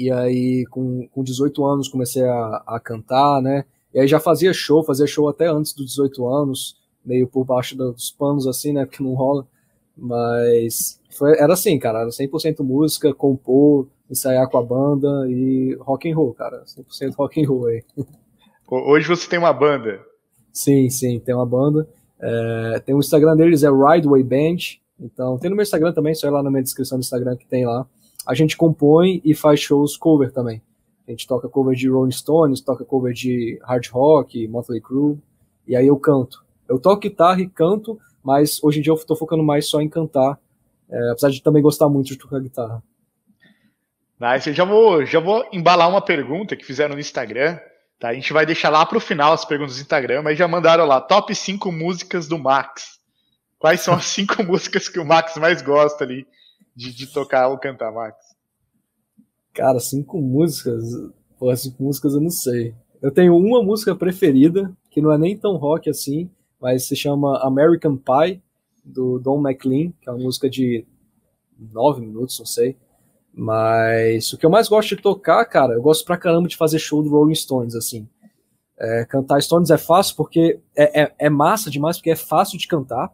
[0.00, 3.66] e aí, com, com 18 anos, comecei a, a cantar, né?
[3.92, 7.76] E aí já fazia show, fazia show até antes dos 18 anos, meio por baixo
[7.76, 8.86] dos panos, assim, né?
[8.88, 9.46] Porque não rola.
[9.94, 16.10] Mas foi, era assim, cara, era 100% música, compor, ensaiar com a banda e rock
[16.10, 16.64] and roll, cara.
[16.64, 17.84] 100% rock and roll aí.
[18.70, 20.00] Hoje você tem uma banda?
[20.50, 21.86] Sim, sim, tem uma banda.
[22.18, 24.78] É, tem o Instagram deles, é Rideway Band.
[24.98, 27.46] Então, tem no meu Instagram também, só ir lá na minha descrição do Instagram que
[27.46, 27.86] tem lá
[28.26, 30.62] a gente compõe e faz shows cover também.
[31.06, 35.18] A gente toca cover de Rolling Stones, toca cover de hard rock, Motley Crue,
[35.66, 36.44] e aí eu canto.
[36.68, 39.88] Eu toco guitarra e canto, mas hoje em dia eu tô focando mais só em
[39.88, 40.38] cantar,
[40.88, 42.82] é, apesar de também gostar muito de tocar guitarra.
[44.20, 44.50] Nice.
[44.50, 47.58] Eu já vou, já vou embalar uma pergunta que fizeram no Instagram.
[47.98, 48.08] Tá?
[48.10, 51.00] A gente vai deixar lá pro final as perguntas do Instagram, mas já mandaram lá,
[51.00, 53.00] top 5 músicas do Max.
[53.58, 56.26] Quais são as cinco músicas que o Max mais gosta ali
[56.80, 58.16] de, de tocar ou cantar, Max?
[59.52, 60.82] Cara, cinco músicas.
[61.38, 62.74] Pô, cinco músicas eu não sei.
[63.02, 67.38] Eu tenho uma música preferida, que não é nem tão rock assim, mas se chama
[67.44, 68.42] American Pie,
[68.82, 70.86] do Don McLean, que é uma música de
[71.58, 72.78] nove minutos, não sei.
[73.32, 76.78] Mas o que eu mais gosto de tocar, cara, eu gosto pra caramba de fazer
[76.78, 78.08] show do Rolling Stones, assim.
[78.78, 82.66] É, cantar Stones é fácil porque é, é, é, massa demais, porque é fácil de
[82.66, 83.12] cantar.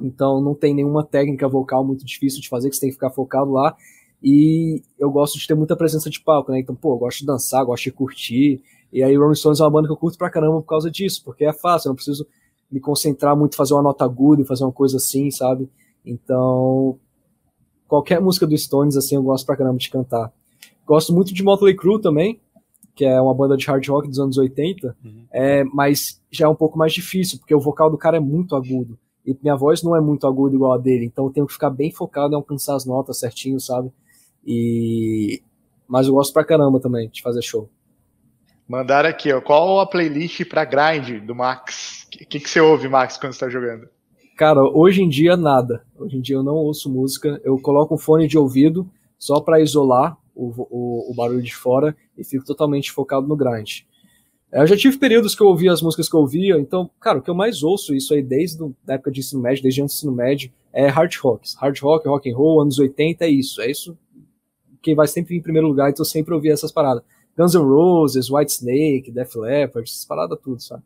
[0.00, 3.10] Então não tem nenhuma técnica vocal muito difícil de fazer, que você tem que ficar
[3.10, 3.76] focado lá.
[4.22, 6.58] E eu gosto de ter muita presença de palco, né?
[6.60, 8.62] Então, pô, eu gosto de dançar, gosto de curtir.
[8.92, 11.22] E aí Rolling Stones é uma banda que eu curto pra caramba por causa disso,
[11.24, 12.26] porque é fácil, eu não preciso
[12.70, 15.68] me concentrar muito, fazer uma nota aguda e fazer uma coisa assim, sabe?
[16.04, 16.98] Então,
[17.86, 20.32] qualquer música do Stones, assim, eu gosto pra caramba de cantar.
[20.86, 22.40] Gosto muito de Motley Crue também,
[22.94, 25.24] que é uma banda de hard rock dos anos 80, uhum.
[25.30, 28.56] é, mas já é um pouco mais difícil, porque o vocal do cara é muito
[28.56, 31.52] agudo e minha voz não é muito aguda igual a dele, então eu tenho que
[31.52, 33.90] ficar bem focado em alcançar as notas certinho, sabe?
[34.46, 35.42] E
[35.88, 37.68] mas eu gosto pra caramba também de fazer show.
[38.68, 42.08] Mandaram aqui, ó, qual a playlist pra grind do Max?
[42.14, 43.88] O que, que, você ouve, Max, quando você tá jogando?
[44.36, 45.84] Cara, hoje em dia nada.
[45.96, 47.40] Hoje em dia eu não ouço música.
[47.44, 51.96] Eu coloco um fone de ouvido só para isolar o, o, o, barulho de fora
[52.18, 53.82] e fico totalmente focado no grind.
[54.56, 57.18] É, eu já tive períodos que eu ouvia as músicas que eu ouvia, então, cara,
[57.18, 59.96] o que eu mais ouço isso aí desde a época de ensino médio, desde antes
[59.96, 61.46] do ensino médio, é hard rock.
[61.60, 63.60] Hard rock, rock and roll, anos 80 é isso.
[63.60, 63.98] É isso
[64.80, 67.02] que vai sempre em primeiro lugar, então eu sempre ouvi essas paradas.
[67.36, 70.82] Guns N' Roses, White Snake, Def Leppard, essas paradas tudo, sabe?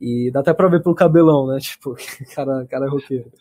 [0.00, 1.58] E dá até pra ver pelo cabelão, né?
[1.62, 1.96] Tipo,
[2.36, 3.32] cara, cara é roqueiro.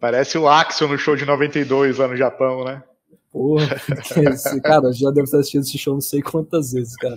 [0.00, 2.82] Parece o Axel no show de 92 lá no Japão, né?
[3.30, 3.68] Porra,
[4.64, 7.16] cara, já devo ter assistido esse show não sei quantas vezes, cara.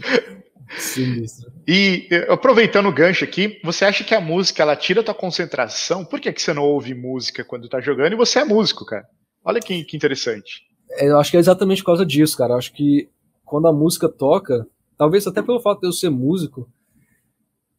[0.78, 1.52] Sinistro.
[1.68, 6.04] E aproveitando o gancho aqui, você acha que a música ela tira a tua concentração?
[6.04, 9.06] Por que, que você não ouve música quando tá jogando e você é músico, cara?
[9.44, 10.64] Olha que, que interessante.
[10.92, 12.54] É, eu acho que é exatamente por causa disso, cara.
[12.54, 13.10] Eu acho que
[13.46, 16.68] quando a música toca, talvez até pelo fato de eu ser músico,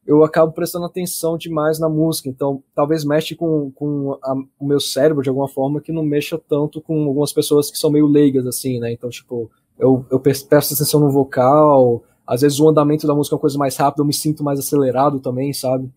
[0.06, 2.30] eu acabo prestando atenção demais na música.
[2.30, 6.40] Então, talvez mexe com, com a, o meu cérebro de alguma forma que não mexa
[6.48, 8.90] tanto com algumas pessoas que são meio leigas, assim, né?
[8.90, 13.36] Então, tipo, eu, eu presto atenção no vocal, às vezes o andamento da música é
[13.36, 15.90] uma coisa mais rápida, eu me sinto mais acelerado também, sabe?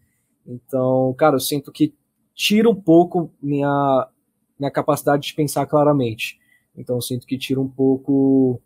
[0.47, 1.93] Então, cara, eu sinto que
[2.33, 4.07] tira um pouco minha,
[4.57, 6.39] minha capacidade de pensar claramente.
[6.75, 8.61] Então, eu sinto que tira um pouco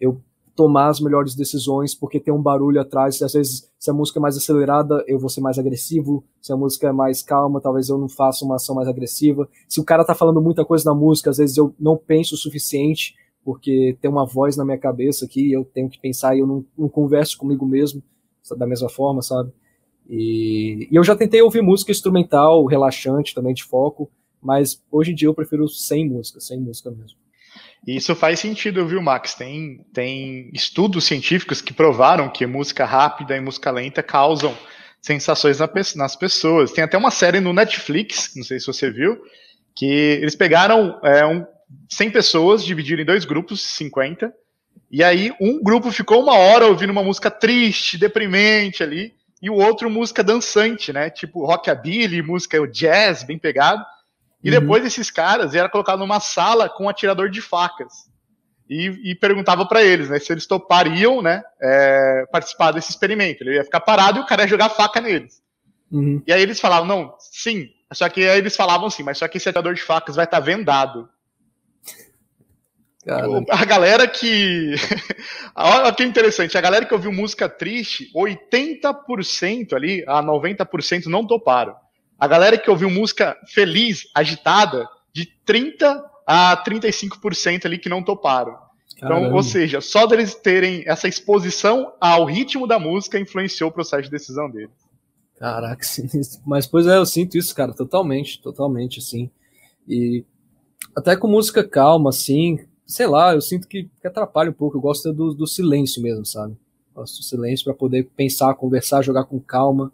[0.00, 0.22] eu
[0.56, 3.20] tomar as melhores decisões, porque tem um barulho atrás.
[3.20, 6.24] Às vezes, se a música é mais acelerada, eu vou ser mais agressivo.
[6.40, 9.46] Se a música é mais calma, talvez eu não faça uma ação mais agressiva.
[9.68, 12.38] Se o cara tá falando muita coisa na música, às vezes eu não penso o
[12.38, 16.46] suficiente, porque tem uma voz na minha cabeça aqui, eu tenho que pensar e eu
[16.46, 18.02] não, não converso comigo mesmo
[18.56, 19.52] da mesma forma, sabe?
[20.08, 25.14] E, e eu já tentei ouvir música instrumental, relaxante, também de foco, mas hoje em
[25.14, 27.18] dia eu prefiro sem música, sem música mesmo.
[27.86, 29.34] Isso faz sentido, viu, Max?
[29.34, 34.56] Tem, tem estudos científicos que provaram que música rápida e música lenta causam
[35.00, 35.58] sensações
[35.96, 36.70] nas pessoas.
[36.70, 39.20] Tem até uma série no Netflix, não sei se você viu,
[39.74, 41.44] que eles pegaram é, um,
[41.88, 44.32] 100 pessoas, dividiram em dois grupos, 50,
[44.90, 49.54] e aí um grupo ficou uma hora ouvindo uma música triste, deprimente ali, e o
[49.54, 51.10] outro música dançante, né?
[51.10, 53.84] Tipo rockabilly, música jazz, bem pegado.
[54.44, 54.60] E uhum.
[54.60, 58.10] depois esses caras era colocado numa sala com um atirador de facas.
[58.70, 63.42] E, e perguntava para eles, né, se eles topariam, né, é, participar desse experimento.
[63.42, 65.42] Ele ia ficar parado e o cara ia jogar faca neles.
[65.90, 66.22] Uhum.
[66.26, 67.68] E aí eles falavam, não, sim.
[67.92, 70.38] Só que aí eles falavam assim, mas só que esse atirador de facas vai estar
[70.38, 71.08] tá vendado.
[73.04, 73.44] Caramba.
[73.50, 74.74] A galera que.
[75.54, 81.74] Olha que interessante, a galera que ouviu música triste, 80% ali, a 90% não toparam.
[82.18, 88.56] A galera que ouviu música feliz, agitada, de 30 a 35% ali que não toparam.
[88.96, 94.04] Então, ou seja, só deles terem essa exposição ao ritmo da música influenciou o processo
[94.04, 94.70] de decisão deles.
[95.36, 96.40] Caraca, sinistro.
[96.46, 99.28] Mas, pois é, eu sinto isso, cara, totalmente, totalmente, assim.
[99.88, 100.24] E
[100.94, 102.60] até com música calma, assim,
[102.92, 104.76] sei lá, eu sinto que, que atrapalha um pouco.
[104.76, 106.54] Eu gosto do, do silêncio mesmo, sabe?
[106.94, 109.90] Gosto do silêncio para poder pensar, conversar, jogar com calma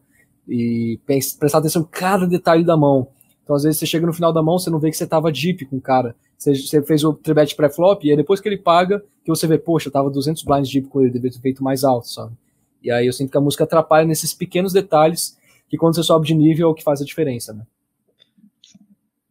[0.49, 3.09] e prestar atenção em cada detalhe da mão.
[3.45, 5.31] Então, às vezes, você chega no final da mão, você não vê que você tava
[5.31, 6.17] deep com o cara.
[6.37, 9.59] Você, você fez o tribet pré-flop, e aí depois que ele paga, que você vê,
[9.59, 12.33] poxa, eu tava 200 blinds deep com ele, devia ter feito mais alto, sabe?
[12.83, 15.37] E aí eu sinto que a música atrapalha nesses pequenos detalhes,
[15.69, 17.63] que quando você sobe de nível é o que faz a diferença, né?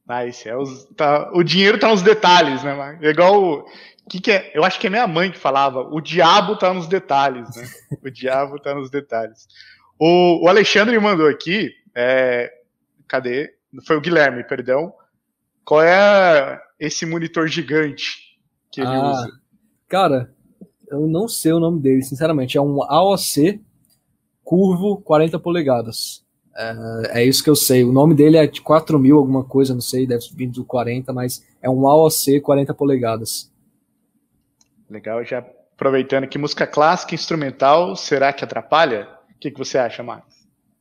[0.07, 0.47] Nice.
[0.47, 2.97] É os, tá, o dinheiro tá nos detalhes, né?
[3.01, 3.65] É igual.
[4.09, 4.51] Que que é?
[4.53, 7.67] Eu acho que é minha mãe que falava: o diabo tá nos detalhes, né?
[8.03, 9.47] O diabo tá nos detalhes.
[9.99, 12.51] O, o Alexandre me mandou aqui, é,
[13.07, 13.53] cadê?
[13.85, 14.93] Foi o Guilherme, perdão.
[15.65, 18.39] Qual é esse monitor gigante
[18.71, 19.31] que ele ah, usa?
[19.89, 20.33] Cara,
[20.87, 22.57] eu não sei o nome dele, sinceramente.
[22.57, 23.61] É um AOC
[24.43, 26.25] curvo 40 polegadas.
[26.57, 27.83] É, é isso que eu sei.
[27.83, 31.13] O nome dele é de 4 mil, alguma coisa, não sei, deve vir do 40,
[31.13, 33.51] mas é um AOC 40 polegadas.
[34.89, 39.07] Legal, já aproveitando que música clássica instrumental, será que atrapalha?
[39.35, 40.25] O que, que você acha, Max?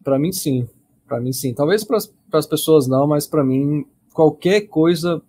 [0.02, 0.66] Para mim, sim.
[1.06, 1.52] Para mim, sim.
[1.52, 1.98] Talvez para
[2.38, 3.84] as pessoas não, mas para mim,
[4.14, 5.20] qualquer coisa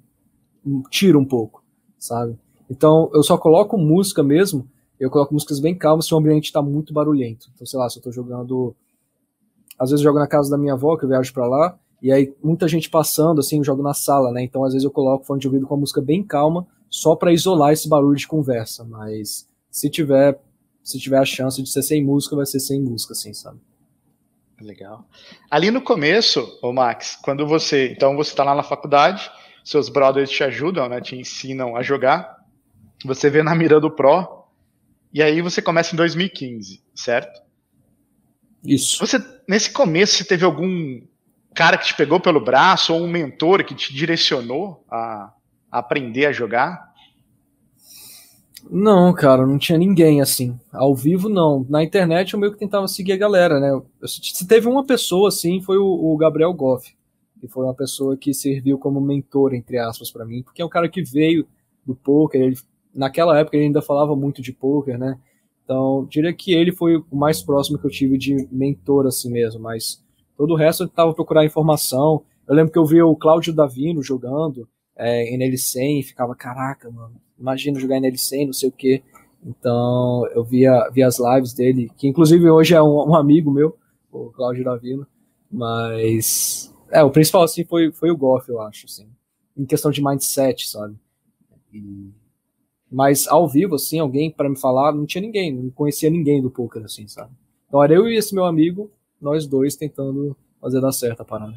[0.89, 1.61] tira um pouco,
[1.97, 2.37] sabe?
[2.69, 4.67] Então, eu só coloco música mesmo,
[4.99, 7.49] eu coloco músicas bem calmas se o ambiente está muito barulhento.
[7.53, 8.75] Então, sei lá, se eu estou jogando.
[9.79, 12.33] Às vezes jogo na casa da minha avó, que eu viajo para lá, e aí
[12.43, 14.43] muita gente passando, assim, eu jogo na sala, né?
[14.43, 17.33] Então, às vezes eu coloco fone de ouvido com a música bem calma, só para
[17.33, 18.83] isolar esse barulho de conversa.
[18.83, 20.39] Mas se tiver
[20.87, 23.59] se tiver a chance de ser sem música, vai ser sem música, assim, sabe?
[24.61, 25.05] Legal.
[25.51, 29.29] Ali no começo, o Max, quando você, então você está lá na faculdade,
[29.65, 32.37] seus brothers te ajudam, né, te ensinam a jogar,
[33.03, 34.45] você vê na mira do Pro,
[35.13, 37.41] e aí você começa em 2015, certo?
[38.67, 38.99] Isso.
[38.99, 40.99] Você, nesse começo, você teve algum
[41.55, 45.33] cara que te pegou pelo braço ou um mentor que te direcionou a,
[45.71, 46.91] a aprender a jogar?
[48.69, 50.59] Não, cara, não tinha ninguém assim.
[50.73, 51.65] Ao vivo, não.
[51.69, 53.81] Na internet eu meio que tentava seguir a galera, né?
[54.05, 56.93] Se teve uma pessoa assim, foi o, o Gabriel Goff,
[57.39, 60.69] que foi uma pessoa que serviu como mentor, entre aspas, para mim, porque é um
[60.69, 61.47] cara que veio
[61.85, 62.41] do poker.
[62.41, 62.57] Ele,
[62.93, 65.17] naquela época ele ainda falava muito de poker, né?
[65.67, 69.59] Então, diria que ele foi o mais próximo que eu tive de mentor assim mesmo,
[69.59, 70.01] mas
[70.37, 72.23] todo o resto eu tentava procurar informação.
[72.47, 74.65] Eu lembro que eu vi o Cláudio Davino jogando
[74.95, 79.03] é, NL100 e ficava, caraca, mano, imagina jogar NL100, não sei o quê.
[79.45, 83.77] Então, eu via, via as lives dele, que inclusive hoje é um, um amigo meu,
[84.09, 85.05] o Cláudio Davino,
[85.51, 89.09] mas é, o principal assim foi, foi o Goff, eu acho, assim,
[89.57, 90.95] em questão de mindset, sabe?
[91.73, 92.09] E,
[92.91, 96.49] mas ao vivo, assim, alguém para me falar, não tinha ninguém, não conhecia ninguém do
[96.49, 97.31] poker, assim, sabe?
[97.67, 101.53] Então era eu e esse meu amigo, nós dois tentando fazer dar certo a parada.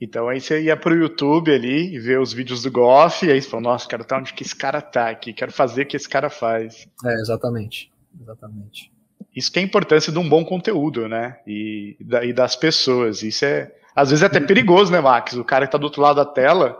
[0.00, 3.42] Então aí você ia pro YouTube ali e ver os vídeos do Goff, e aí
[3.42, 5.96] você falou, nossa, quero estar onde que esse cara tá aqui, quero fazer o que
[5.96, 6.88] esse cara faz.
[7.04, 7.92] É, exatamente.
[8.18, 8.90] Exatamente.
[9.34, 11.38] Isso que é a importância de um bom conteúdo, né?
[11.46, 13.22] E, e das pessoas.
[13.22, 15.34] Isso é, às vezes é até perigoso, né, Max?
[15.34, 16.76] O cara que tá do outro lado da tela,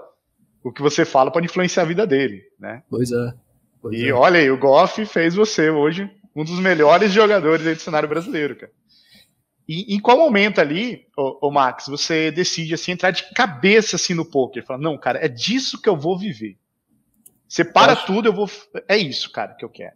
[0.63, 2.83] o que você fala pode influenciar a vida dele, né?
[2.89, 3.35] Pois é.
[3.81, 4.13] Pois e é.
[4.13, 8.73] olha aí, o Goff fez você hoje um dos melhores jogadores do cenário brasileiro, cara.
[9.69, 14.15] E em qual momento ali, ô, ô, Max, você decide assim entrar de cabeça assim
[14.15, 14.65] no poker?
[14.65, 16.59] Fala, não, cara, é disso que eu vou viver.
[17.47, 18.07] Você para Acho...
[18.07, 18.51] tudo, eu vou.
[18.89, 19.95] É isso, cara, que eu quero.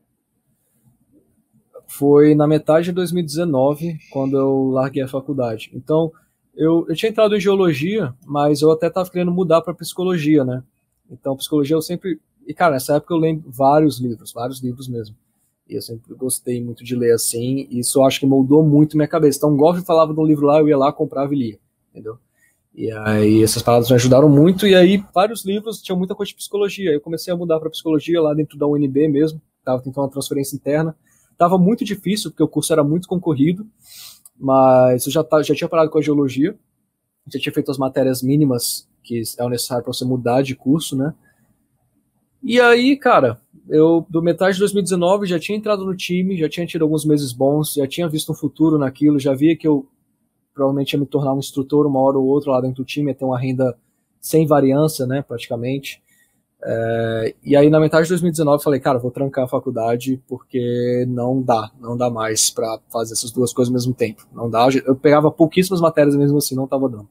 [1.89, 5.71] Foi na metade de 2019, quando eu larguei a faculdade.
[5.75, 6.13] Então,
[6.55, 10.63] eu, eu tinha entrado em geologia, mas eu até estava querendo mudar para psicologia, né?
[11.11, 12.21] Então, psicologia eu sempre.
[12.47, 15.17] E, cara, nessa época eu lembro vários livros, vários livros mesmo.
[15.69, 18.97] E eu sempre gostei muito de ler assim, e isso eu acho que moldou muito
[18.97, 19.39] minha cabeça.
[19.39, 21.59] Então, o falava de um livro lá, eu ia lá, comprava e lia,
[21.91, 22.19] entendeu?
[22.75, 26.37] E aí essas palavras me ajudaram muito, e aí vários livros tinham muita coisa de
[26.37, 26.93] psicologia.
[26.93, 30.57] Eu comecei a mudar para psicologia lá dentro da UNB mesmo, estava tentando uma transferência
[30.57, 30.95] interna.
[31.39, 33.67] Tava muito difícil, porque o curso era muito concorrido,
[34.39, 36.57] mas eu já, já tinha parado com a geologia,
[37.33, 40.97] já tinha feito as matérias mínimas que é o necessário para você mudar de curso,
[40.97, 41.15] né?
[42.47, 46.67] E aí, cara, eu do metade de 2019 já tinha entrado no time, já tinha
[46.67, 49.87] tido alguns meses bons, já tinha visto um futuro naquilo, já via que eu
[50.53, 53.15] provavelmente ia me tornar um instrutor uma hora ou outra lá dentro do time, ia
[53.15, 53.75] ter uma renda
[54.21, 56.03] sem variância, né, praticamente.
[56.63, 61.07] É, e aí na metade de 2019 eu falei, cara, vou trancar a faculdade porque
[61.09, 64.27] não dá, não dá mais para fazer essas duas coisas ao mesmo tempo.
[64.35, 67.09] Não dá, eu pegava pouquíssimas matérias mesmo assim, não tava dando.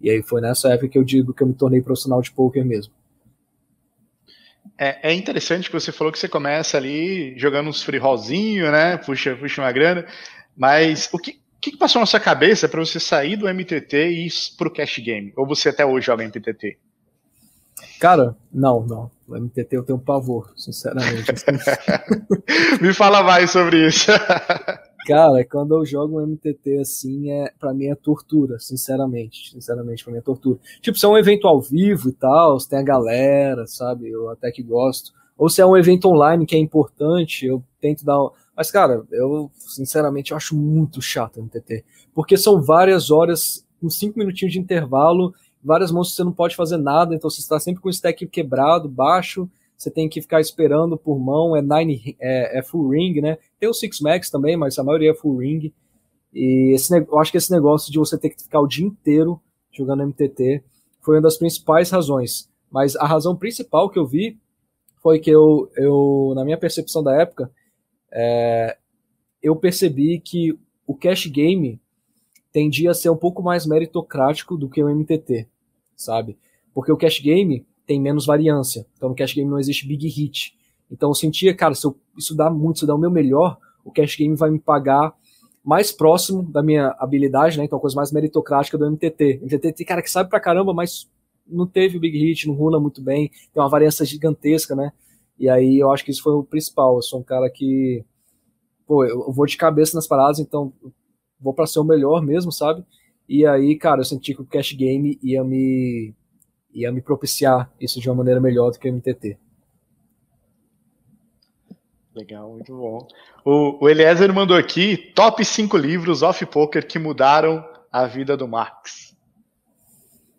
[0.00, 2.64] E aí foi nessa época que eu digo que eu me tornei profissional de poker
[2.64, 2.92] mesmo.
[4.84, 8.96] É, é, interessante que você falou que você começa ali jogando uns free rollzinho, né?
[8.96, 10.04] Puxa, puxa uma grana.
[10.56, 14.32] Mas o que, que passou na sua cabeça para você sair do MTT e ir
[14.58, 15.32] pro cash game?
[15.36, 16.76] Ou você até hoje joga MTT?
[18.00, 19.08] Cara, não, não.
[19.28, 21.30] O MTT eu tenho um pavor, sinceramente.
[22.82, 24.10] Me fala mais sobre isso.
[25.06, 29.50] Cara, quando eu jogo um MTT assim, é, para mim é tortura, sinceramente.
[29.50, 30.58] Sinceramente, pra mim é tortura.
[30.80, 34.08] Tipo, se é um evento ao vivo e tal, se tem a galera, sabe?
[34.08, 35.12] Eu até que gosto.
[35.36, 38.16] Ou se é um evento online que é importante, eu tento dar.
[38.56, 41.84] Mas, cara, eu, sinceramente, eu acho muito chato o MTT.
[42.14, 45.34] Porque são várias horas, com cinco minutinhos de intervalo,
[45.64, 48.26] várias mãos que você não pode fazer nada, então você está sempre com o stack
[48.26, 49.50] quebrado, baixo
[49.82, 53.36] você tem que ficar esperando por mão, é, nine, é, é full ring, né?
[53.58, 55.72] Tem o Six Max também, mas a maioria é full ring.
[56.32, 59.40] E esse, eu acho que esse negócio de você ter que ficar o dia inteiro
[59.72, 60.62] jogando MTT
[61.00, 62.48] foi uma das principais razões.
[62.70, 64.38] Mas a razão principal que eu vi
[65.02, 67.50] foi que eu, eu na minha percepção da época,
[68.12, 68.76] é,
[69.42, 70.56] eu percebi que
[70.86, 71.80] o cash game
[72.52, 75.48] tendia a ser um pouco mais meritocrático do que o MTT,
[75.96, 76.38] sabe?
[76.72, 78.86] Porque o cash game tem menos variância.
[78.96, 80.54] Então no cash game não existe big hit.
[80.90, 81.94] Então eu sentia, cara, se eu
[82.34, 85.14] dá muito, se eu der o meu melhor, o cash game vai me pagar
[85.62, 87.64] mais próximo da minha habilidade, né?
[87.64, 89.40] Então coisa mais meritocrática do MTT.
[89.42, 91.06] MTT tem cara que sabe pra caramba, mas
[91.46, 94.90] não teve o big hit, não rula muito bem, tem uma variância gigantesca, né?
[95.38, 96.96] E aí eu acho que isso foi o principal.
[96.96, 98.02] Eu sou um cara que,
[98.86, 100.72] pô, eu vou de cabeça nas paradas, então
[101.38, 102.84] vou para ser o melhor mesmo, sabe?
[103.28, 106.14] E aí, cara, eu senti que o cash game ia me
[106.72, 109.38] ia me propiciar isso de uma maneira melhor do que o MTT.
[112.14, 113.06] Legal, muito bom.
[113.44, 119.16] O, o Eliezer mandou aqui top 5 livros off-poker que mudaram a vida do Max.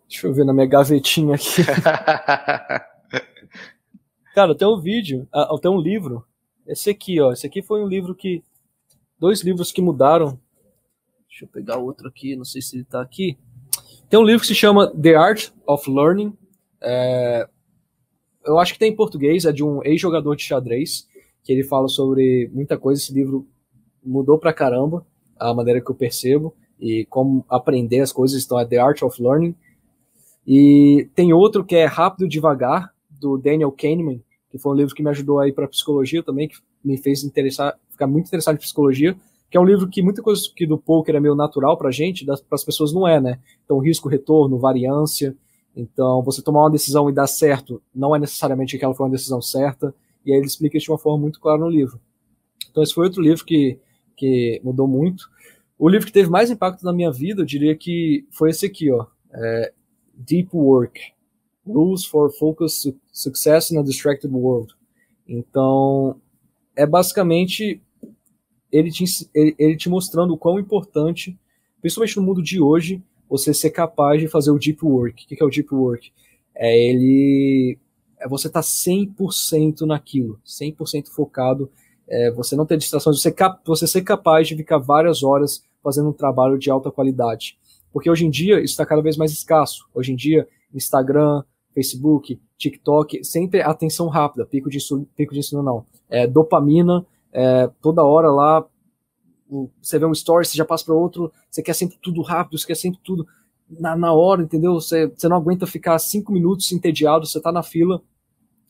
[0.08, 1.62] Deixa eu ver na minha gavetinha aqui.
[4.34, 6.24] Cara, tem um vídeo, ah, tem um livro.
[6.66, 7.32] Esse aqui, ó.
[7.32, 8.42] Esse aqui foi um livro que.
[9.18, 10.38] Dois livros que mudaram.
[11.28, 13.36] Deixa eu pegar outro aqui, não sei se ele tá aqui.
[14.14, 16.32] Tem um livro que se chama The Art of Learning.
[16.80, 17.48] É,
[18.46, 21.08] eu acho que tem em português, é de um ex-jogador de xadrez,
[21.42, 23.02] que ele fala sobre muita coisa.
[23.02, 23.44] Esse livro
[24.04, 25.04] mudou pra caramba
[25.36, 28.44] a maneira que eu percebo e como aprender as coisas.
[28.44, 29.52] Então, é The Art of Learning.
[30.46, 34.94] E tem outro que é Rápido e Devagar, do Daniel Kahneman, que foi um livro
[34.94, 38.60] que me ajudou aí para psicologia também, que me fez interessar, ficar muito interessado em
[38.60, 39.16] psicologia,
[39.54, 42.26] que é um livro que muita coisa que do poker é meio natural pra gente,
[42.26, 43.38] para as pessoas não é, né?
[43.64, 45.32] Então, risco, retorno, variância.
[45.76, 49.12] Então, você tomar uma decisão e dar certo, não é necessariamente que aquela foi uma
[49.12, 49.94] decisão certa,
[50.26, 52.00] e aí ele explica isso de uma forma muito clara no livro.
[52.68, 53.78] Então, esse foi outro livro que,
[54.16, 55.30] que mudou muito.
[55.78, 58.90] O livro que teve mais impacto na minha vida, eu diria que foi esse aqui,
[58.90, 59.06] ó.
[59.32, 59.72] É
[60.14, 61.00] Deep Work.
[61.64, 64.74] Rules for Focused Success in a Distracted World.
[65.28, 66.20] Então,
[66.74, 67.80] é basicamente
[68.74, 71.38] ele te, ele, ele te mostrando o quão importante,
[71.80, 75.24] principalmente no mundo de hoje, você ser capaz de fazer o deep work.
[75.24, 76.12] O que é o deep work?
[76.56, 77.78] É ele
[78.18, 81.70] é você estar tá 100% naquilo, 100% focado,
[82.08, 86.08] é você não ter distrações, você, cap, você ser capaz de ficar várias horas fazendo
[86.08, 87.56] um trabalho de alta qualidade.
[87.92, 89.86] Porque hoje em dia isso está cada vez mais escasso.
[89.94, 94.78] Hoje em dia, Instagram, Facebook, TikTok, sempre atenção rápida, pico de
[95.16, 98.64] pico de insulina não, é, dopamina, é, toda hora lá,
[99.82, 102.66] você vê um story, você já passa para outro, você quer sempre tudo rápido, você
[102.66, 103.26] quer sempre tudo
[103.68, 104.74] na, na hora, entendeu?
[104.74, 108.00] Você, você não aguenta ficar cinco minutos entediado, você tá na fila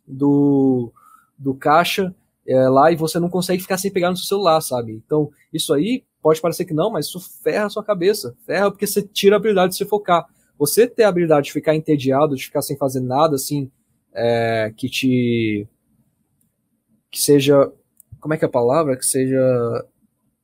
[0.06, 0.92] do,
[1.38, 2.14] do caixa
[2.46, 4.92] é, lá e você não consegue ficar sem pegar no seu celular, sabe?
[4.92, 8.86] Então, isso aí pode parecer que não, mas isso ferra a sua cabeça, ferra porque
[8.86, 10.26] você tira a habilidade de se focar.
[10.58, 13.70] Você ter a habilidade de ficar entediado, de ficar sem fazer nada, assim,
[14.12, 15.66] é, que te.
[17.10, 17.70] que seja.
[18.24, 18.96] Como é que é a palavra?
[18.96, 19.38] Que seja.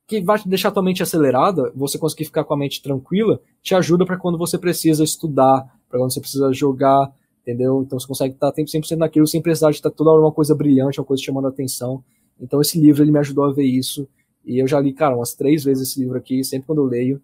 [0.05, 4.05] que vai deixar tua mente acelerada, você conseguir ficar com a mente tranquila, te ajuda
[4.05, 7.11] para quando você precisa estudar, para quando você precisa jogar,
[7.41, 7.81] entendeu?
[7.81, 10.99] Então você consegue estar 100% naquilo sem precisar de estar toda hora uma coisa brilhante,
[10.99, 12.03] uma coisa chamando a atenção.
[12.39, 14.07] Então esse livro ele me ajudou a ver isso.
[14.45, 17.19] E eu já li, cara, umas três vezes esse livro aqui, sempre quando eu leio,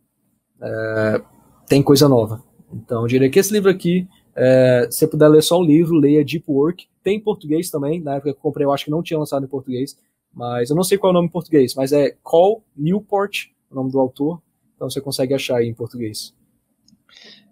[0.59, 1.21] é,
[1.67, 2.43] tem coisa nova.
[2.73, 5.95] Então, eu diria que esse livro aqui, é, se você puder ler só o livro,
[5.95, 6.87] leia Deep Work.
[7.03, 9.45] Tem em português também, na época que eu comprei, eu acho que não tinha lançado
[9.45, 9.95] em português,
[10.33, 13.75] mas eu não sei qual é o nome em português, mas é Call Newport, o
[13.75, 14.41] nome do autor,
[14.75, 16.33] então você consegue achar aí em português.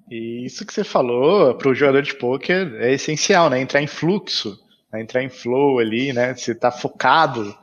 [0.09, 3.59] E isso que você falou para o jogador de poker é essencial, né?
[3.59, 4.57] Entrar em fluxo,
[4.93, 5.01] né?
[5.01, 6.35] entrar em flow ali, né?
[6.35, 7.55] Você está focado,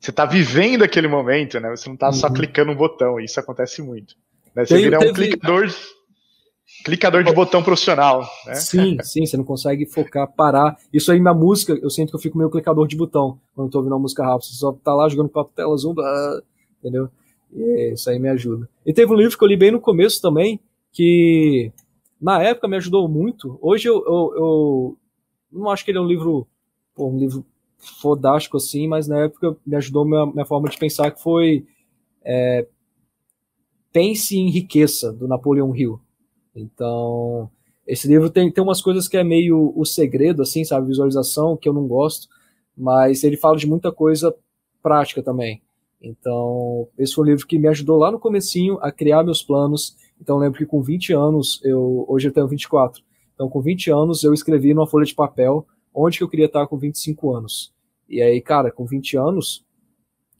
[0.00, 1.70] você está vivendo aquele momento, né?
[1.70, 2.12] Você não está uhum.
[2.12, 3.20] só clicando um botão.
[3.20, 4.16] Isso acontece muito.
[4.54, 4.64] Né?
[4.64, 5.28] Você Tem, vira um teve...
[5.28, 5.68] clicador
[6.84, 8.54] Clicador de botão profissional, né?
[8.56, 10.76] Sim, sim, você não consegue focar, parar.
[10.92, 13.70] Isso aí na música, eu sinto que eu fico meio clicador de botão quando eu
[13.70, 14.44] tô ouvindo uma música rápida.
[14.44, 15.94] Você só tá lá jogando papo tela, zoom,
[16.78, 17.08] entendeu?
[17.52, 18.68] E isso aí me ajuda.
[18.84, 20.60] E teve um livro que eu li bem no começo também,
[20.92, 21.72] que
[22.20, 23.58] na época me ajudou muito.
[23.62, 24.98] Hoje eu, eu, eu
[25.50, 26.46] não acho que ele é um livro,
[26.94, 27.46] pô, um livro
[27.78, 31.66] fodástico assim, mas na época me ajudou minha, minha forma de pensar, que foi
[32.22, 32.66] é,
[33.94, 36.00] Pense em Riqueza, do Napoleão Hill.
[36.54, 37.50] Então,
[37.86, 40.88] esse livro tem, tem umas coisas que é meio o segredo, assim, sabe?
[40.88, 42.28] Visualização, que eu não gosto,
[42.76, 44.34] mas ele fala de muita coisa
[44.82, 45.62] prática também.
[46.00, 49.96] Então, esse foi um livro que me ajudou lá no comecinho a criar meus planos.
[50.20, 53.02] Então, lembro que com 20 anos, eu hoje eu tenho 24.
[53.34, 56.66] Então, com 20 anos, eu escrevi numa folha de papel onde que eu queria estar
[56.66, 57.72] com 25 anos.
[58.08, 59.64] E aí, cara, com 20 anos,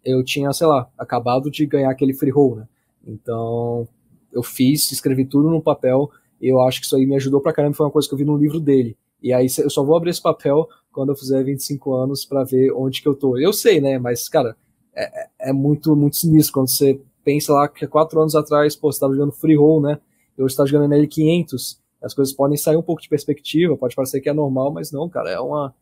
[0.04, 2.68] eu tinha, sei lá, acabado de ganhar aquele free roll, né?
[3.06, 3.88] Então,
[4.35, 6.11] eu fiz, escrevi tudo no papel,
[6.41, 8.24] eu acho que isso aí me ajudou pra caramba, foi uma coisa que eu vi
[8.24, 8.97] no livro dele.
[9.22, 12.72] E aí eu só vou abrir esse papel quando eu fizer 25 anos para ver
[12.72, 13.39] onde que eu tô.
[13.39, 14.57] Eu sei, né, mas, cara,
[14.95, 18.93] é, é, é muito, muito sinistro quando você pensa lá que quatro anos atrás, pô,
[18.93, 19.99] você tava jogando free roll, né,
[20.37, 23.76] e hoje você tá jogando nele 500, as coisas podem sair um pouco de perspectiva,
[23.76, 25.74] pode parecer que é normal, mas não, cara, é uma,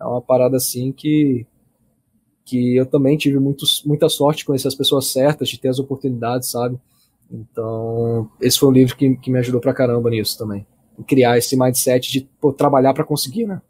[0.00, 1.46] é uma parada assim que
[2.50, 5.78] que eu também tive muito, muita sorte de conhecer as pessoas certas, de ter as
[5.78, 6.80] oportunidades, sabe?
[7.30, 10.66] Então, esse foi um livro que, que me ajudou pra caramba nisso também.
[11.06, 13.62] Criar esse mindset de pô, trabalhar para conseguir, né?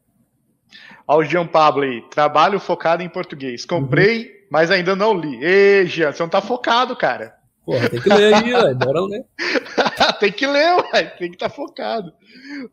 [1.07, 3.65] Ao Jean Pablo aí, trabalho focado em português.
[3.65, 4.31] Comprei, uhum.
[4.51, 5.43] mas ainda não li.
[5.45, 7.35] Ei, Jean, você não tá focado, cara.
[7.65, 8.75] Porra, tem que ler aí, ué.
[8.75, 9.25] bora ler.
[10.19, 11.05] tem que ler, ué.
[11.05, 12.13] tem que estar tá focado.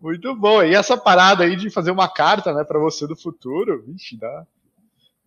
[0.01, 0.63] Muito bom.
[0.63, 4.45] E essa parada aí de fazer uma carta, né, para você do futuro, vixe, dá,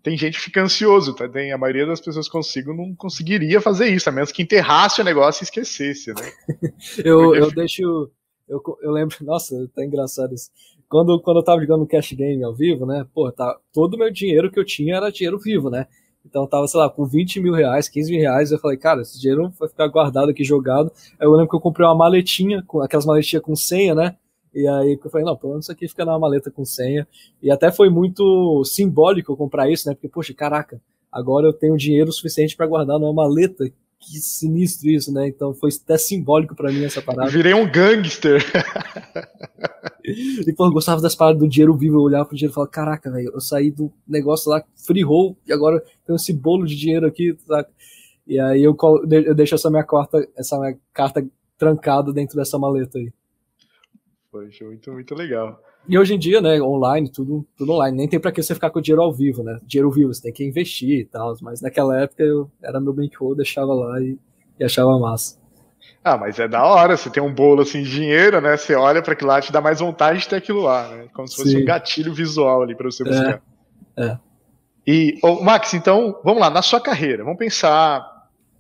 [0.03, 1.28] tem gente que fica ansioso, tá?
[1.28, 5.05] Tem, a maioria das pessoas consigo não conseguiria fazer isso, a menos que enterrasse o
[5.05, 6.32] negócio e esquecesse, né?
[7.05, 8.11] eu, eu deixo.
[8.48, 10.51] Eu, eu lembro, nossa, tá engraçado isso.
[10.88, 13.07] Quando, quando eu tava jogando Cash Game ao vivo, né?
[13.14, 15.86] Pô, tá, todo o meu dinheiro que eu tinha era dinheiro vivo, né?
[16.24, 18.51] Então tava, sei lá, com 20 mil reais, 15 mil reais.
[18.51, 20.90] Eu falei, cara, esse dinheiro vai ficar guardado aqui, jogado.
[21.18, 24.16] Aí eu lembro que eu comprei uma maletinha, com aquelas maletinhas com senha, né?
[24.55, 27.07] E aí eu falei, não, pelo menos isso aqui fica na maleta com senha.
[27.42, 29.94] E até foi muito simbólico eu comprar isso, né?
[29.94, 30.80] Porque, poxa, caraca,
[31.11, 33.70] agora eu tenho dinheiro suficiente para guardar numa maleta.
[34.03, 35.28] Que sinistro isso, né?
[35.28, 37.30] Então foi até simbólico para mim essa parada.
[37.30, 38.42] Virei um gangster.
[40.03, 41.96] e, pô, eu gostava das paradas do dinheiro vivo.
[41.96, 45.36] Eu olhava pro dinheiro e falava, caraca, velho, eu saí do negócio lá, free roll,
[45.46, 47.70] e agora tem esse bolo de dinheiro aqui, saca?
[48.26, 48.76] E aí eu,
[49.11, 51.22] eu deixo essa minha, carta, essa minha carta
[51.59, 53.12] trancada dentro dessa maleta aí.
[54.31, 55.61] Poxa, muito, muito legal.
[55.89, 57.97] E hoje em dia, né, online, tudo, tudo online.
[57.97, 59.59] Nem tem pra que você ficar com dinheiro ao vivo, né?
[59.64, 61.35] Dinheiro vivo, você tem que investir e tal.
[61.43, 64.16] Mas naquela época eu era meu bankroll, deixava lá e,
[64.59, 65.41] e achava massa.
[66.05, 68.57] Ah, mas é da hora, você tem um bolo assim de dinheiro, né?
[68.57, 71.09] Você olha para aquilo lá, te dá mais vontade de ter aquilo lá, né?
[71.12, 71.62] Como se fosse Sim.
[71.62, 73.43] um gatilho visual ali para você buscar.
[73.97, 74.05] É.
[74.05, 74.18] é.
[74.87, 78.09] E, oh, Max, então, vamos lá, na sua carreira, vamos pensar.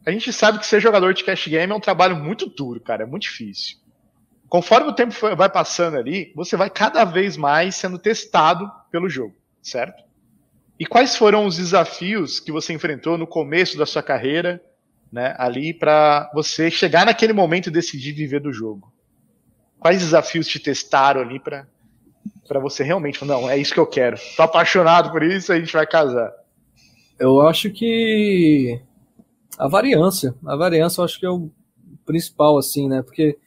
[0.04, 3.04] A gente sabe que ser jogador de cash game é um trabalho muito duro, cara,
[3.04, 3.79] é muito difícil
[4.50, 9.34] conforme o tempo vai passando ali, você vai cada vez mais sendo testado pelo jogo,
[9.62, 10.02] certo?
[10.78, 14.60] E quais foram os desafios que você enfrentou no começo da sua carreira,
[15.12, 18.92] né, ali para você chegar naquele momento e decidir viver do jogo?
[19.78, 21.66] Quais desafios te testaram ali para
[22.46, 24.16] para você realmente, não, é isso que eu quero.
[24.36, 26.32] Tô apaixonado por isso, a gente vai casar.
[27.16, 28.82] Eu acho que
[29.56, 31.48] a variância, a variância eu acho que é o
[32.04, 33.02] principal assim, né?
[33.02, 33.38] Porque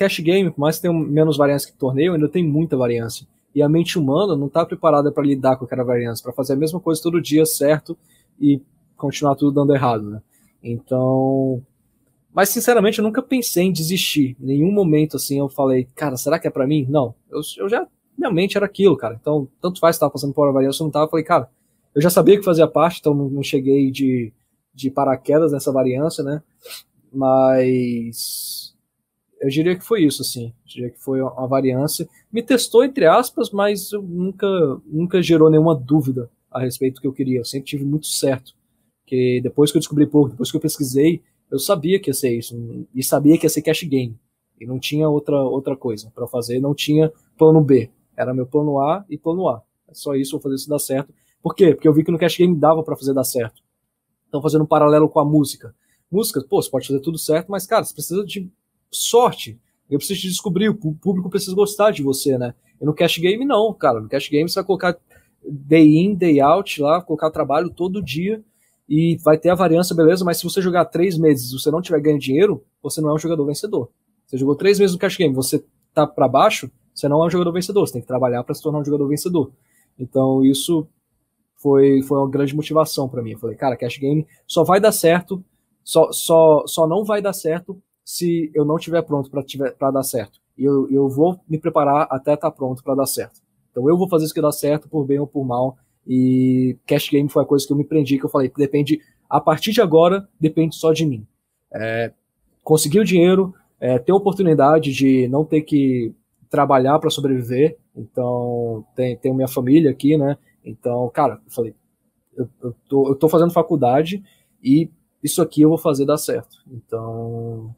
[0.00, 3.26] cash game, por mais que tenha menos variância que torneio, ainda tem muita variância.
[3.54, 6.56] E a mente humana não está preparada para lidar com aquela variância, para fazer a
[6.56, 7.98] mesma coisa todo dia certo
[8.40, 8.62] e
[8.96, 10.22] continuar tudo dando errado, né?
[10.62, 11.62] Então,
[12.32, 14.36] mas sinceramente eu nunca pensei em desistir.
[14.40, 16.86] Em nenhum momento assim eu falei, cara, será que é para mim?
[16.88, 17.14] Não.
[17.30, 17.86] Eu, eu já
[18.16, 19.16] minha mente era aquilo, cara.
[19.20, 21.50] Então, tanto faz estar passando por uma variância ou não tava, eu falei, cara,
[21.94, 24.32] eu já sabia que fazia parte, então não, não cheguei de
[24.72, 26.42] de paraquedas nessa variância, né?
[27.12, 28.59] Mas
[29.40, 30.48] eu diria que foi isso, assim.
[30.48, 32.06] Eu diria que foi uma variância.
[32.30, 34.46] Me testou, entre aspas, mas nunca,
[34.86, 37.40] nunca gerou nenhuma dúvida a respeito do que eu queria.
[37.40, 38.52] Eu sempre tive muito certo.
[39.06, 42.36] Que depois que eu descobri pouco, depois que eu pesquisei, eu sabia que ia ser
[42.36, 42.54] isso.
[42.94, 44.14] E sabia que ia ser cash game.
[44.60, 46.60] E não tinha outra, outra coisa para fazer.
[46.60, 47.90] Não tinha plano B.
[48.14, 49.62] Era meu plano A e plano A.
[49.88, 51.14] É só isso, vou fazer isso dar certo.
[51.42, 51.74] Por quê?
[51.74, 53.62] Porque eu vi que no cash game dava para fazer dar certo.
[54.28, 55.74] Então, fazendo um paralelo com a música.
[56.10, 58.50] Música, pô, você pode fazer tudo certo, mas, cara, você precisa de
[58.90, 59.58] sorte.
[59.88, 62.54] Eu preciso te descobrir, o público precisa gostar de você, né?
[62.80, 64.00] E no cash game, não, cara.
[64.00, 64.96] No cash game você vai colocar
[65.44, 68.42] day in, day out lá, colocar trabalho todo dia
[68.88, 71.80] e vai ter a variância, beleza, mas se você jogar três meses e você não
[71.80, 73.88] tiver ganho dinheiro, você não é um jogador vencedor.
[74.26, 75.64] Você jogou três meses no cash game, você
[75.94, 78.62] tá para baixo, você não é um jogador vencedor, você tem que trabalhar para se
[78.62, 79.52] tornar um jogador vencedor.
[79.98, 80.88] Então isso
[81.56, 83.32] foi, foi uma grande motivação para mim.
[83.32, 85.42] Eu falei, cara, cash game só vai dar certo,
[85.84, 90.40] só, só, só não vai dar certo se eu não estiver pronto para dar certo.
[90.56, 93.40] E eu, eu vou me preparar até estar tá pronto para dar certo.
[93.70, 95.76] Então eu vou fazer isso que dá certo, por bem ou por mal.
[96.06, 99.40] E cash game foi a coisa que eu me prendi, que eu falei, depende, a
[99.40, 101.26] partir de agora, depende só de mim.
[101.72, 102.12] É,
[102.64, 106.12] conseguir o dinheiro, é, ter a oportunidade de não ter que
[106.50, 107.78] trabalhar para sobreviver.
[107.96, 110.36] Então, tem, tenho minha família aqui, né?
[110.64, 111.74] Então, cara, eu falei,
[112.36, 114.22] eu, eu, tô, eu tô fazendo faculdade
[114.62, 114.90] e
[115.22, 116.58] isso aqui eu vou fazer dar certo.
[116.70, 117.74] Então,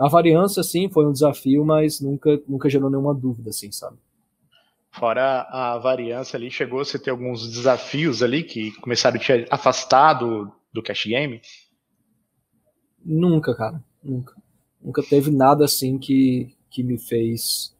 [0.00, 3.98] a variância, sim, foi um desafio, mas nunca, nunca gerou nenhuma dúvida, assim, sabe?
[4.90, 10.14] Fora a variância ali, chegou você ter alguns desafios ali que começaram a te afastar
[10.14, 11.40] do, do cash game?
[13.04, 14.34] Nunca, cara, nunca.
[14.82, 17.76] Nunca teve nada assim que, que me fez.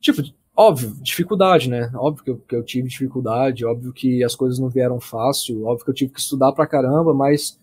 [0.00, 0.22] Tipo,
[0.56, 1.92] óbvio, dificuldade, né?
[1.94, 5.84] Óbvio que eu, que eu tive dificuldade, óbvio que as coisas não vieram fácil, óbvio
[5.84, 7.58] que eu tive que estudar pra caramba, mas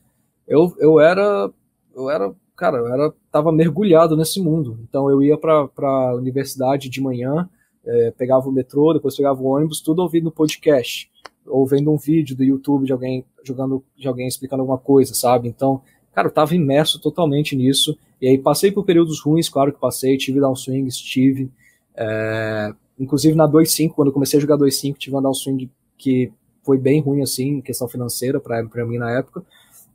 [0.48, 1.52] eu, eu era.
[1.96, 4.80] Eu era cara, eu era, tava mergulhado nesse mundo.
[4.88, 7.50] Então eu ia para a universidade de manhã,
[7.86, 11.10] é, pegava o metrô, depois pegava o ônibus, tudo ouvindo podcast,
[11.46, 15.48] ou vendo um vídeo do YouTube de alguém jogando, de alguém explicando alguma coisa, sabe?
[15.48, 15.82] Então,
[16.14, 17.98] cara, eu tava imerso totalmente nisso.
[18.22, 21.52] E aí passei por períodos ruins, claro que passei, tive downswings, tive.
[21.96, 26.32] É, inclusive na 2.5, quando comecei a jogar 2.5, tive uma downswing que
[26.64, 29.44] foi bem ruim assim, em questão financeira para mim na época.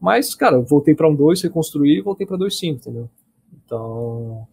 [0.00, 3.10] Mas, cara, eu voltei para um 2, reconstruí e voltei para 2.5, entendeu?
[3.64, 4.46] Então,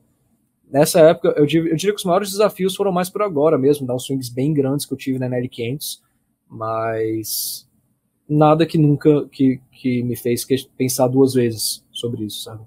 [0.70, 3.96] nessa época, eu, eu, diria que os maiores desafios foram mais por agora mesmo, dar
[3.96, 6.00] uns swings bem grandes que eu tive na NL500,
[6.50, 7.68] mas
[8.28, 10.46] nada que nunca que, que me fez
[10.78, 12.64] pensar duas vezes sobre isso, sabe?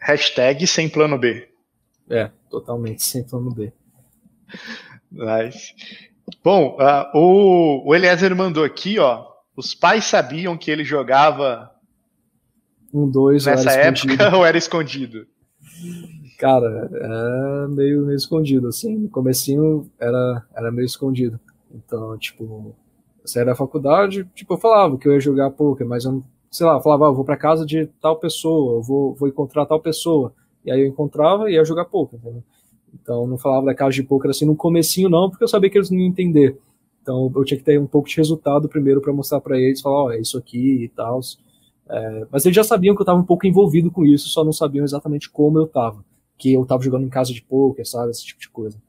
[0.00, 1.48] Hashtag sem plano B.
[2.08, 3.72] É, totalmente sem plano B.
[5.10, 5.74] Nice.
[6.44, 9.29] Bom, uh, o, o Eliezer mandou aqui, ó.
[9.60, 11.70] Os pais sabiam que ele jogava
[12.92, 14.24] um, dois, nessa ou época escondido.
[14.36, 15.26] ou era escondido?
[16.38, 18.96] Cara, é meio, meio escondido, assim.
[18.96, 21.38] No comecinho era, era meio escondido.
[21.72, 22.74] Então, tipo,
[23.24, 26.74] saí da faculdade, tipo, eu falava que eu ia jogar poker, mas eu sei lá,
[26.74, 29.80] eu falava, ah, eu vou pra casa de tal pessoa, eu vou, vou encontrar tal
[29.80, 30.34] pessoa.
[30.64, 32.42] E aí eu encontrava e ia jogar poker, entendeu?
[32.92, 35.78] Então não falava da casa de poker assim no comecinho não, porque eu sabia que
[35.78, 36.58] eles não iam entender.
[37.02, 39.96] Então eu tinha que ter um pouco de resultado primeiro para mostrar para eles, falar,
[39.96, 41.20] ó, oh, é isso aqui e tal.
[41.88, 44.52] É, mas eles já sabiam que eu estava um pouco envolvido com isso, só não
[44.52, 46.04] sabiam exatamente como eu estava.
[46.38, 48.80] Que eu estava jogando em casa de poker, sabe, esse tipo de coisa.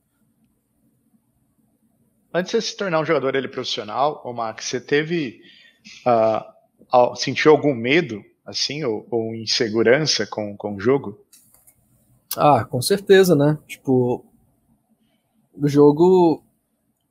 [2.34, 5.42] Antes de você se tornar um jogador ele profissional, o Max, você teve
[6.06, 11.20] uh, sentiu algum medo, assim, ou, ou insegurança com, com o jogo?
[12.38, 13.58] Ah, com certeza, né?
[13.68, 14.26] Tipo,
[15.54, 16.44] o jogo.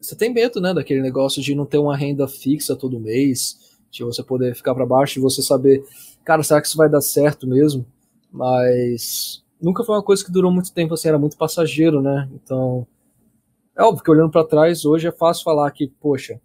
[0.00, 0.72] Você tem medo, né?
[0.72, 4.86] Daquele negócio de não ter uma renda fixa todo mês, de você poder ficar para
[4.86, 5.84] baixo, de você saber,
[6.24, 7.84] cara, será que isso vai dar certo mesmo?
[8.32, 12.28] Mas nunca foi uma coisa que durou muito tempo, assim, era muito passageiro, né?
[12.32, 12.86] Então,
[13.76, 16.40] é óbvio que olhando para trás, hoje é fácil falar que, poxa,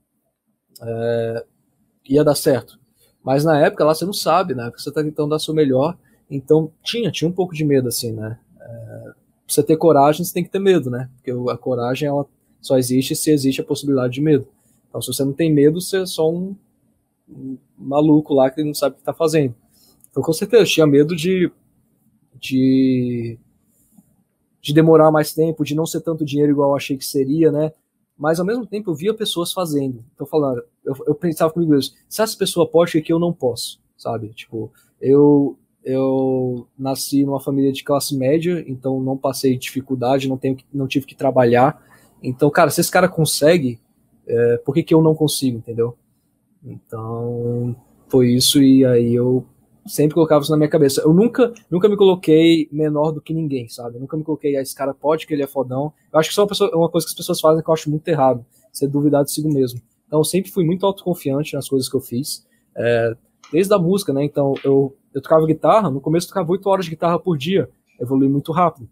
[0.82, 1.46] é,
[2.10, 2.78] ia dar certo.
[3.24, 4.66] Mas na época lá você não sabe, né?
[4.66, 5.98] Porque você tá tentando dar seu melhor.
[6.30, 8.38] Então tinha, tinha um pouco de medo, assim, né?
[8.60, 9.14] É, pra
[9.48, 11.10] você ter coragem, você tem que ter medo, né?
[11.16, 12.26] Porque a coragem ela
[12.66, 14.48] só existe se existe a possibilidade de medo.
[14.90, 16.56] Então, se você não tem medo, você é só um,
[17.30, 19.54] um maluco lá que não sabe o que está fazendo.
[20.10, 21.52] Então, com certeza, eu tinha medo de,
[22.40, 23.38] de,
[24.60, 27.72] de demorar mais tempo, de não ser tanto dinheiro igual eu achei que seria, né?
[28.18, 30.04] Mas ao mesmo tempo eu via pessoas fazendo.
[30.16, 33.32] Então, falando, eu, eu pensava comigo mesmo, se essa pessoa pode, é que eu não
[33.32, 34.30] posso, sabe?
[34.30, 40.58] Tipo, eu eu nasci numa família de classe média, então não passei dificuldade, não, tenho,
[40.74, 41.80] não tive que trabalhar.
[42.28, 43.80] Então, cara, se esse cara consegue,
[44.28, 45.98] é, por que, que eu não consigo, entendeu?
[46.64, 47.76] Então,
[48.08, 49.46] foi isso e aí eu
[49.86, 51.02] sempre colocava isso na minha cabeça.
[51.02, 53.98] Eu nunca, nunca me coloquei menor do que ninguém, sabe?
[53.98, 55.94] Eu nunca me coloquei, ah, esse cara pode que ele é fodão.
[56.12, 57.74] Eu acho que isso é uma, pessoa, uma coisa que as pessoas fazem que eu
[57.74, 59.80] acho muito errado, ser duvidar de si mesmo.
[60.08, 62.46] Então, eu sempre fui muito autoconfiante nas coisas que eu fiz.
[62.76, 63.16] É,
[63.52, 64.24] desde a música, né?
[64.24, 67.70] Então, eu eu tocava guitarra, no começo eu tocava 8 horas de guitarra por dia,
[67.98, 68.90] evolui muito rápido,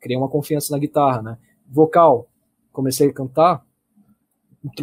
[0.00, 1.38] criei uma confiança na guitarra, né?
[1.68, 2.28] Vocal,
[2.76, 3.64] comecei a cantar,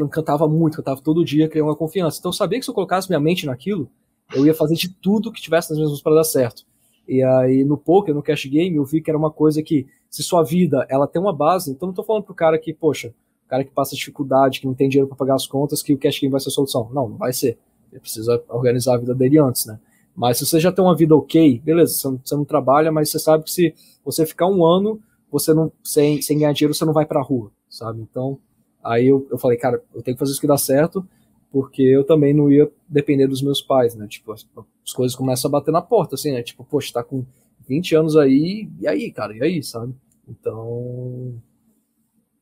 [0.09, 2.17] cantava muito, cantava todo dia, criei uma confiança.
[2.17, 3.87] Então eu sabia que se eu colocasse minha mente naquilo,
[4.33, 6.65] eu ia fazer de tudo que tivesse nas minhas mãos para dar certo.
[7.07, 10.23] E aí no poker, no cash game, eu vi que era uma coisa que, se
[10.23, 13.13] sua vida ela tem uma base, então não tô falando pro cara que, poxa,
[13.45, 15.97] o cara que passa dificuldade, que não tem dinheiro para pagar as contas, que o
[15.97, 16.89] cash game vai ser a solução.
[16.91, 17.59] Não, não vai ser.
[17.91, 19.79] Ele precisa organizar a vida dele antes, né?
[20.15, 23.09] Mas se você já tem uma vida ok, beleza, você não, você não trabalha, mas
[23.09, 23.73] você sabe que se
[24.03, 24.99] você ficar um ano,
[25.31, 28.01] você não sem, sem ganhar dinheiro, você não vai pra rua, sabe?
[28.01, 28.39] Então,
[28.83, 31.07] aí eu, eu falei, cara, eu tenho que fazer isso que dá certo,
[31.51, 34.07] porque eu também não ia depender dos meus pais, né?
[34.07, 34.47] Tipo, as,
[34.85, 36.43] as coisas começam a bater na porta, assim, né?
[36.43, 37.25] Tipo, poxa, tá com
[37.67, 39.93] 20 anos aí, e aí, cara, e aí, sabe?
[40.27, 41.35] Então,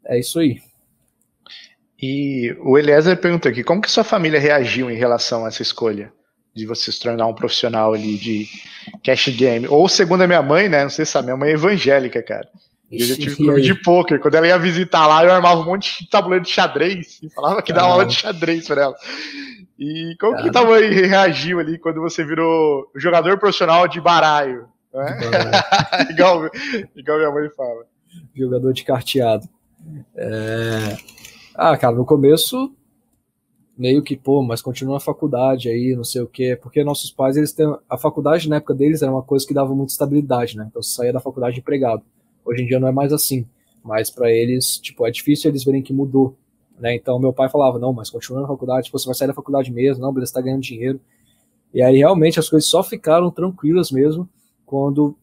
[0.05, 0.61] é isso aí.
[2.01, 6.11] E o Eliezer perguntou aqui, como que sua família reagiu em relação a essa escolha?
[6.53, 8.47] de você se tornar um profissional ali de
[9.03, 9.67] cash game.
[9.67, 10.83] Ou segundo a minha mãe, né?
[10.83, 12.47] Não sei se sabe, minha mãe é evangélica, cara.
[12.91, 14.19] Eu já tive clube de pôquer.
[14.19, 17.61] Quando ela ia visitar lá, eu armava um monte de tabuleiro de xadrez e falava
[17.61, 18.95] que dava aula de xadrez pra ela.
[19.79, 20.51] E como Caramba.
[20.51, 24.67] que tua mãe reagiu ali quando você virou jogador profissional de baralho?
[24.93, 25.19] Né?
[26.11, 26.49] igual,
[26.95, 27.85] igual minha mãe fala.
[28.35, 29.47] Jogador de carteado.
[30.15, 30.97] É...
[31.55, 32.71] Ah, cara, no começo
[33.77, 37.35] meio que, pô, mas continua a faculdade aí, não sei o quê, porque nossos pais,
[37.35, 40.65] eles têm, a faculdade na época deles era uma coisa que dava muita estabilidade, né,
[40.69, 42.03] então você saía da faculdade empregado,
[42.45, 43.45] hoje em dia não é mais assim,
[43.83, 46.35] mas para eles, tipo, é difícil eles verem que mudou,
[46.79, 49.33] né, então meu pai falava, não, mas continua na faculdade, tipo, você vai sair da
[49.33, 50.99] faculdade mesmo, não, beleza, tá ganhando dinheiro,
[51.73, 54.27] e aí realmente as coisas só ficaram tranquilas mesmo
[54.65, 55.15] quando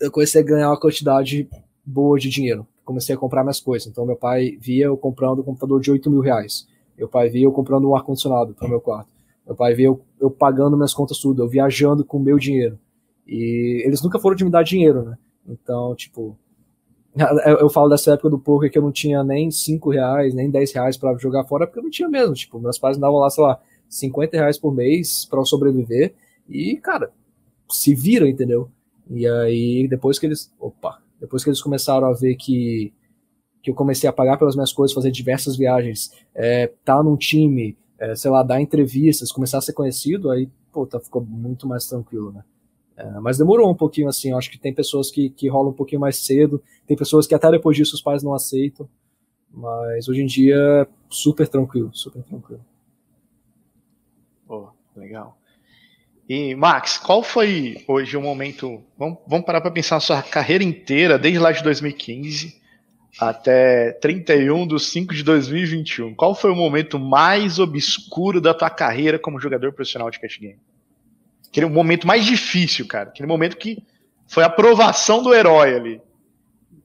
[0.00, 1.48] eu comecei a ganhar uma quantidade
[1.84, 5.44] boa de dinheiro, comecei a comprar minhas coisas, então meu pai via eu comprando um
[5.44, 6.66] computador de 8 mil reais,
[6.96, 9.08] meu pai via eu comprando um ar-condicionado para o meu quarto.
[9.46, 12.78] Meu pai via eu, eu pagando minhas contas tudo, eu viajando com o meu dinheiro.
[13.26, 15.18] E eles nunca foram de me dar dinheiro, né?
[15.46, 16.36] Então, tipo,
[17.16, 20.50] eu, eu falo dessa época do poker que eu não tinha nem 5 reais, nem
[20.50, 22.34] 10 reais para jogar fora, porque eu não tinha mesmo.
[22.34, 26.14] Tipo, meus pais me davam lá, sei lá, 50 reais por mês para eu sobreviver.
[26.48, 27.10] E, cara,
[27.70, 28.68] se viram, entendeu?
[29.08, 30.52] E aí, depois que eles.
[30.58, 31.00] Opa!
[31.20, 32.92] Depois que eles começaram a ver que
[33.64, 37.74] que eu comecei a pagar pelas minhas coisas, fazer diversas viagens, é, tá num time,
[37.98, 41.86] é, sei lá, dar entrevistas, começar a ser conhecido, aí, pô, tá, ficou muito mais
[41.86, 42.44] tranquilo, né?
[42.96, 45.76] É, mas demorou um pouquinho assim, eu acho que tem pessoas que, que rolam um
[45.76, 48.88] pouquinho mais cedo, tem pessoas que até depois disso os pais não aceitam,
[49.50, 52.64] Mas hoje em dia, super tranquilo, super tranquilo.
[54.46, 55.36] Pô, legal.
[56.28, 58.82] E, Max, qual foi hoje o momento?
[58.96, 62.62] Vamos, vamos parar para pensar na sua carreira inteira, desde lá de 2015
[63.20, 66.14] até 31 de 5 de 2021.
[66.14, 70.58] Qual foi o momento mais obscuro da tua carreira como jogador profissional de cash game?
[71.54, 73.10] Aquele momento mais difícil, cara.
[73.10, 73.80] Aquele momento que
[74.26, 76.00] foi a aprovação do herói ali.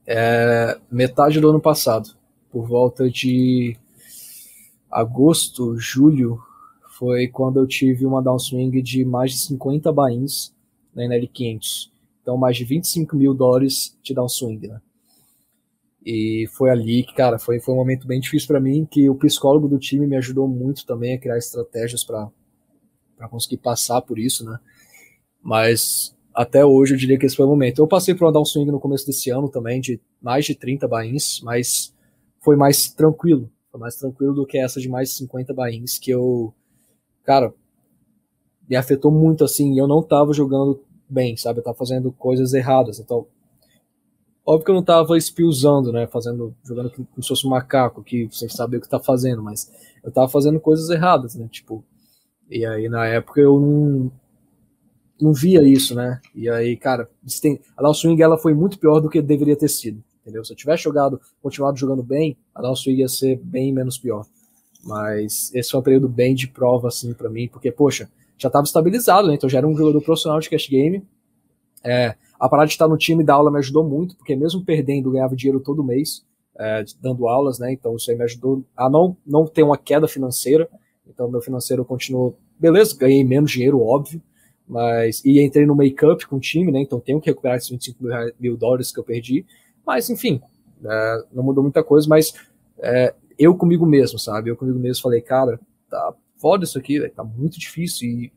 [0.05, 2.11] É, metade do ano passado,
[2.51, 3.76] por volta de
[4.91, 6.39] agosto, julho,
[6.99, 10.53] foi quando eu tive uma downswing de mais de 50 bains
[10.93, 11.89] na NL500.
[12.22, 14.80] Então, mais de 25 mil dólares de downswing, né?
[16.05, 19.15] E foi ali que, cara, foi, foi um momento bem difícil para mim, que o
[19.15, 22.30] psicólogo do time me ajudou muito também a criar estratégias para
[23.28, 24.59] conseguir passar por isso, né?
[25.41, 27.80] Mas até hoje eu diria que esse foi o momento.
[27.80, 31.41] Eu passei por um downswing no começo desse ano também, de mais de 30 bains,
[31.41, 31.93] mas
[32.41, 33.51] foi mais tranquilo.
[33.72, 36.53] Foi mais tranquilo do que essa de mais de 50 bains que eu,
[37.24, 37.53] cara,
[38.70, 39.78] me afetou muito assim.
[39.78, 41.59] Eu não tava jogando bem, sabe?
[41.59, 42.99] Eu tava fazendo coisas erradas.
[42.99, 43.28] Então,
[44.49, 46.07] Óbvio que eu não tava espiusando, né?
[46.07, 49.72] Fazendo, jogando como se fosse um macaco, que você sabe o que tá fazendo, mas
[50.03, 51.47] eu tava fazendo coisas erradas, né?
[51.51, 51.84] Tipo,
[52.49, 54.11] e aí na época eu não,
[55.21, 56.19] não via isso, né?
[56.33, 57.09] E aí, cara,
[57.77, 60.43] a Down Swing ela foi muito pior do que deveria ter sido, entendeu?
[60.43, 64.25] Se eu tivesse jogado, continuado jogando bem, a Down Swing ia ser bem menos pior.
[64.83, 68.63] Mas esse foi um período bem de prova, assim, para mim, porque, poxa, já tava
[68.63, 69.35] estabilizado, né?
[69.35, 71.05] Então já era um jogador profissional de cash game.
[71.83, 75.09] É, a parada de estar no time da aula me ajudou muito, porque mesmo perdendo,
[75.09, 76.25] eu ganhava dinheiro todo mês,
[76.57, 77.71] é, dando aulas, né?
[77.73, 80.69] Então isso aí me ajudou a não, não ter uma queda financeira.
[81.10, 82.38] Então meu financeiro continuou.
[82.57, 84.22] Beleza, ganhei menos dinheiro, óbvio,
[84.68, 85.24] mas.
[85.26, 86.82] E entrei no make-up com o time, né?
[86.82, 89.45] Então tenho que recuperar esses 25 mil, mil dólares que eu perdi.
[89.86, 90.41] Mas, enfim,
[90.86, 92.34] é, não mudou muita coisa, mas
[92.80, 94.49] é, eu comigo mesmo, sabe?
[94.49, 98.07] Eu comigo mesmo falei, cara, tá foda isso aqui, tá muito difícil.
[98.07, 98.32] E,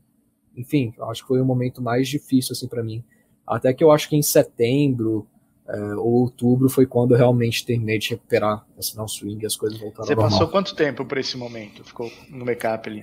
[0.55, 3.03] enfim, acho que foi o momento mais difícil, assim, para mim
[3.45, 5.27] até que eu acho que em setembro
[5.67, 9.55] é, ou outubro foi quando eu realmente terminei de recuperar esse não swing e as
[9.55, 11.83] coisas voltaram Você passou quanto tempo por esse momento?
[11.83, 13.01] Ficou no make-up ali?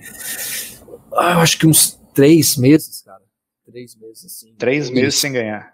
[1.13, 3.21] Ah, eu acho que uns três meses, cara.
[3.65, 4.53] Três meses, assim.
[4.57, 5.73] Três meses sem ganhar.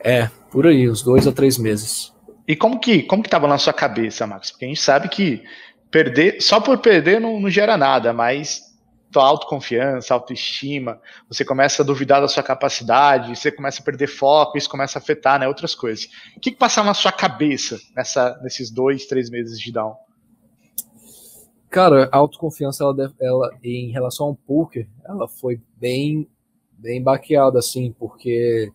[0.00, 2.12] É, por aí, uns dois a três meses.
[2.46, 4.50] E como que, como que tava na sua cabeça, Max?
[4.50, 5.42] Porque a gente sabe que
[5.90, 8.62] perder, só por perder não, não gera nada, mas
[9.10, 14.58] tua autoconfiança, autoestima, você começa a duvidar da sua capacidade, você começa a perder foco,
[14.58, 16.08] isso começa a afetar né, outras coisas.
[16.36, 19.94] O que, que passava na sua cabeça nessa, nesses dois, três meses de down?
[21.70, 26.28] Cara, a autoconfiança, ela, ela, em relação ao poker, ela foi bem,
[26.72, 28.72] bem baqueada, assim, porque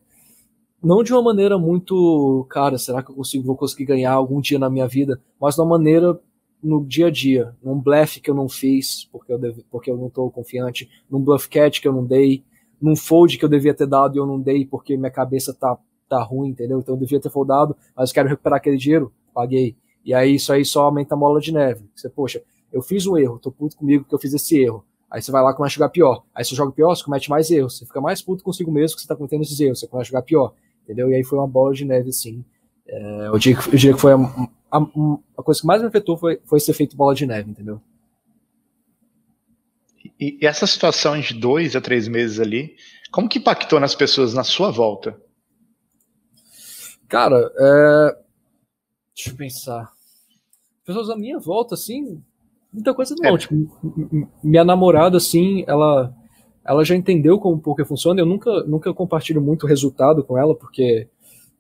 [0.83, 4.57] não de uma maneira muito, cara, será que eu consigo, vou conseguir ganhar algum dia
[4.57, 6.19] na minha vida, mas de uma maneira
[6.63, 9.97] no dia a dia, num blefe que eu não fiz, porque eu, deve, porque eu
[9.97, 12.43] não estou confiante, num bluff catch que eu não dei,
[12.81, 15.77] num fold que eu devia ter dado e eu não dei porque minha cabeça tá,
[16.07, 16.79] tá ruim, entendeu?
[16.79, 19.75] Então eu devia ter foldado, mas quero recuperar aquele dinheiro, paguei.
[20.03, 21.85] E aí isso aí só aumenta a mola de neve.
[21.95, 22.41] Você, poxa,
[22.71, 24.83] eu fiz um erro, tô puto comigo que eu fiz esse erro.
[25.11, 26.23] Aí você vai lá e começa a jogar pior.
[26.33, 27.77] Aí você joga pior, você comete mais erros.
[27.77, 29.81] Você fica mais puto consigo mesmo que você tá cometendo esses erros.
[29.81, 30.53] Você começa a jogar pior.
[30.85, 31.11] Entendeu?
[31.11, 32.45] E aí foi uma bola de neve, assim.
[32.87, 34.17] É, eu, diria, eu diria que foi a,
[34.71, 34.77] a,
[35.37, 37.81] a, coisa que mais me afetou foi, foi ser feito bola de neve, entendeu?
[40.19, 42.75] E, e essa situação de dois a três meses ali,
[43.11, 45.19] como que impactou nas pessoas na sua volta?
[47.09, 48.17] Cara, é...
[49.13, 49.91] deixa eu pensar.
[50.85, 52.23] Pessoas à minha volta, assim,
[52.71, 53.35] muita coisa não.
[53.35, 53.37] É.
[53.37, 53.53] Tipo,
[54.41, 56.15] minha namorada, assim, ela,
[56.63, 58.21] ela já entendeu como o poker funciona.
[58.21, 61.09] Eu nunca, nunca compartilho muito resultado com ela, porque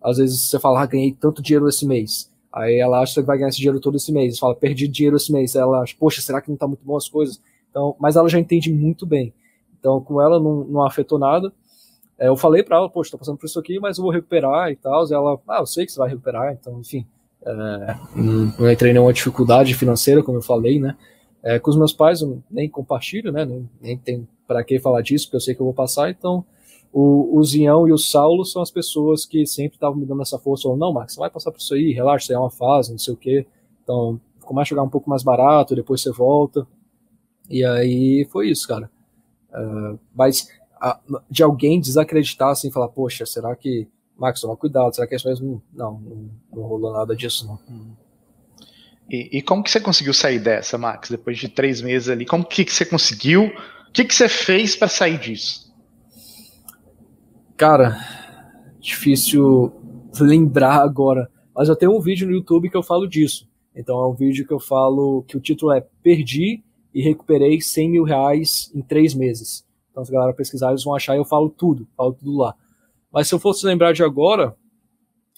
[0.01, 2.30] às vezes você fala, ah, ganhei tanto dinheiro esse mês.
[2.51, 4.37] Aí ela acha que vai ganhar esse dinheiro todo esse mês.
[4.37, 5.55] Fala, perdi dinheiro esse mês.
[5.55, 7.41] Aí ela acha, poxa, será que não tá muito bom as coisas?
[7.69, 9.33] Então, mas ela já entende muito bem.
[9.79, 11.51] Então, com ela não, não afetou nada.
[12.19, 14.69] É, eu falei para ela, poxa, tô passando por isso aqui, mas eu vou recuperar
[14.69, 15.07] e tal.
[15.07, 16.53] E ela, ah, eu sei que você vai recuperar.
[16.53, 17.05] Então, enfim,
[17.43, 20.95] é, não entrei nenhuma dificuldade financeira, como eu falei, né?
[21.41, 23.45] É, com os meus pais eu nem compartilho, né?
[23.45, 26.11] Nem, nem tem para que falar disso, porque eu sei que eu vou passar.
[26.11, 26.45] Então,
[26.93, 30.37] o, o Zião e o Saulo são as pessoas que sempre estavam me dando essa
[30.37, 32.49] força, falando, não, Max, você vai passar por isso aí, relaxa, isso aí é uma
[32.49, 33.45] fase, não sei o quê.
[33.83, 36.67] Então, começa a jogar um pouco mais barato, depois você volta.
[37.49, 38.91] E aí foi isso, cara.
[39.53, 40.47] Uh, mas
[40.79, 43.87] a, de alguém desacreditar assim, falar, poxa, será que,
[44.17, 45.61] Max, toma cuidado, será que é isso mesmo?
[45.73, 47.59] Não, não, não rolou nada disso, não.
[49.09, 52.25] E, e, como que você conseguiu sair dessa, Max, depois de três meses ali?
[52.25, 53.45] Como que, que você conseguiu?
[53.87, 55.70] O que, que você fez para sair disso?
[57.61, 57.95] Cara,
[58.79, 59.71] difícil
[60.19, 63.47] lembrar agora, mas eu tenho um vídeo no YouTube que eu falo disso.
[63.75, 67.89] Então é um vídeo que eu falo que o título é Perdi e recuperei 100
[67.91, 69.63] mil reais em três meses.
[69.91, 72.55] Então, se a galera pesquisar, eles vão achar e eu falo tudo, falo tudo lá.
[73.13, 74.55] Mas se eu fosse lembrar de agora,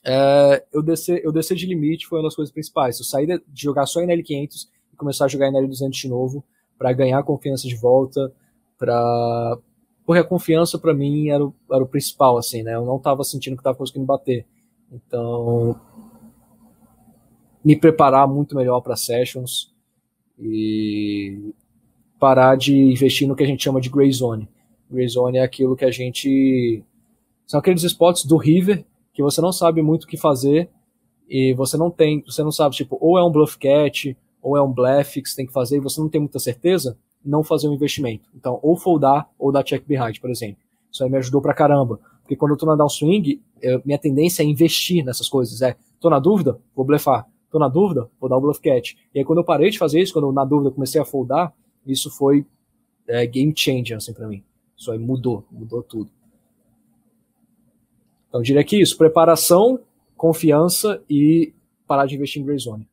[0.05, 2.97] é, eu, descer, eu descer de limite foi uma das coisas principais.
[2.99, 6.41] Eu saí de jogar só em L500 e começar a jogar em L200 de novo
[6.77, 8.31] para ganhar confiança de volta,
[8.77, 9.57] para
[10.05, 12.75] porque a confiança para mim era o, era o principal, assim, né?
[12.75, 14.45] Eu não estava sentindo que estava conseguindo bater.
[14.91, 15.79] Então,
[17.63, 19.73] me preparar muito melhor para sessions
[20.37, 21.53] e
[22.19, 24.49] parar de investir no que a gente chama de gray zone.
[24.89, 26.83] Gray zone é aquilo que a gente
[27.45, 30.69] são aqueles spots do river que você não sabe muito o que fazer
[31.29, 34.61] e você não tem, você não sabe, tipo, ou é um bluff catch, ou é
[34.61, 37.67] um bluff que você tem que fazer e você não tem muita certeza, não fazer
[37.67, 38.29] um investimento.
[38.35, 40.61] Então, ou foldar ou dar check behind, por exemplo.
[40.91, 41.99] Isso aí me ajudou pra caramba.
[42.21, 45.61] Porque quando eu tô na downswing, eu, minha tendência é investir nessas coisas.
[45.61, 47.27] É, tô na dúvida, vou blefar.
[47.49, 48.93] Tô na dúvida, vou dar o bluff catch.
[49.13, 51.53] E aí quando eu parei de fazer isso, quando eu, na dúvida comecei a foldar,
[51.85, 52.45] isso foi
[53.07, 54.43] é, game changer, assim, pra mim.
[54.75, 56.09] Isso aí mudou, mudou tudo.
[58.27, 59.79] Então, eu diria que isso, preparação,
[60.17, 61.53] confiança e
[61.85, 62.87] parar de investir em Gray Zone.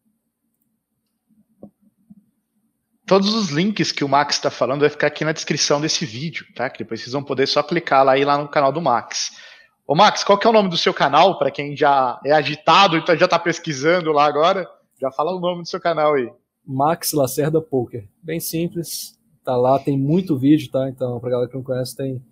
[3.11, 6.47] Todos os links que o Max está falando vai ficar aqui na descrição desse vídeo,
[6.55, 6.71] tá?
[6.71, 9.33] Que depois vocês vão poder só clicar lá e ir lá no canal do Max.
[9.85, 11.37] Ô Max, qual que é o nome do seu canal?
[11.37, 14.65] Para quem já é agitado e já está pesquisando lá agora,
[15.01, 16.33] já fala o nome do seu canal aí.
[16.65, 18.09] Max Lacerda Poker.
[18.23, 19.19] Bem simples.
[19.43, 20.89] Tá lá, tem muito vídeo, tá?
[20.89, 22.23] Então, pra galera que não conhece, tem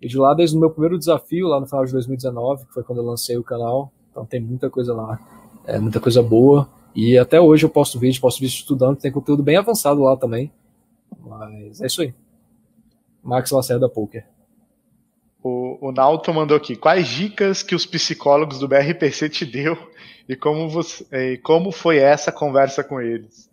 [0.00, 3.00] de lá, desde o meu primeiro desafio, lá no final de 2019, que foi quando
[3.00, 5.20] eu lancei o canal, então tem muita coisa lá,
[5.66, 6.66] é, muita coisa boa.
[6.94, 10.52] E até hoje eu posto vídeo, posto vídeo estudando, tem conteúdo bem avançado lá também.
[11.20, 12.14] Mas é isso aí.
[13.22, 14.24] Max Lacerda Poker.
[15.42, 16.76] O, o Nauto mandou aqui.
[16.76, 19.76] Quais dicas que os psicólogos do BRPC te deu
[20.28, 23.50] e como, você, e como foi essa conversa com eles?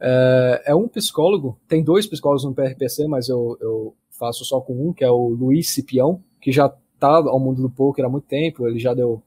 [0.00, 4.88] É, é, um psicólogo, tem dois psicólogos no BRPC, mas eu, eu faço só com
[4.88, 8.26] um, que é o Luiz Cipião, que já tá ao mundo do poker há muito
[8.26, 9.22] tempo, ele já deu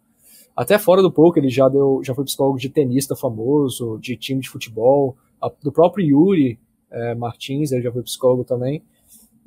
[0.60, 4.42] até fora do poker, ele já deu, já foi psicólogo de tenista famoso, de time
[4.42, 6.60] de futebol, a, do próprio Yuri
[6.92, 8.84] é, Martins, ele já foi psicólogo também.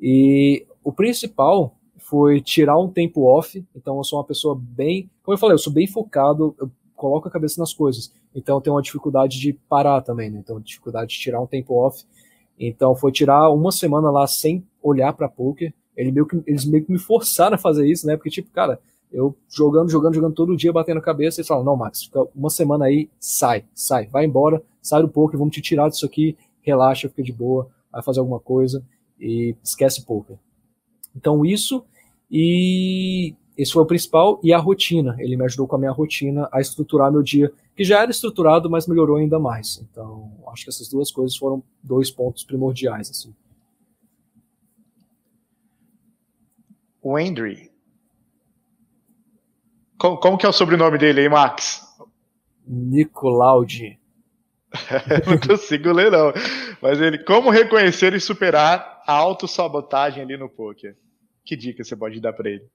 [0.01, 5.35] E o principal foi tirar um tempo off, então eu sou uma pessoa bem, como
[5.35, 8.11] eu falei, eu sou bem focado, eu coloco a cabeça nas coisas.
[8.33, 10.39] Então eu tenho uma dificuldade de parar também, né?
[10.39, 12.03] Então dificuldade de tirar um tempo off.
[12.59, 15.71] Então foi tirar uma semana lá sem olhar para poker.
[15.95, 18.17] Ele meio que, eles meio que me forçaram a fazer isso, né?
[18.17, 18.79] Porque, tipo, cara,
[19.13, 22.49] eu jogando, jogando, jogando todo dia, batendo a cabeça, eles falam, não, Max, fica uma
[22.49, 27.07] semana aí, sai, sai, vai embora, sai do poker, vamos te tirar disso aqui, relaxa,
[27.07, 28.83] fica de boa, vai fazer alguma coisa
[29.19, 30.35] e esquece poker.
[31.15, 31.85] Então isso,
[32.29, 35.15] e esse foi o principal, e a rotina.
[35.19, 38.69] Ele me ajudou com a minha rotina a estruturar meu dia, que já era estruturado,
[38.69, 39.79] mas melhorou ainda mais.
[39.91, 43.11] Então, acho que essas duas coisas foram dois pontos primordiais.
[43.11, 43.33] Assim.
[47.01, 47.72] O Andrew.
[50.03, 51.81] Como, como, que é o sobrenome dele aí, Max?
[52.67, 53.97] Nicolaudi.
[55.25, 56.33] não consigo ler, não.
[56.81, 60.97] Mas ele, como reconhecer e superar a autossabotagem ali no poker?
[61.45, 62.65] Que dica você pode dar para ele?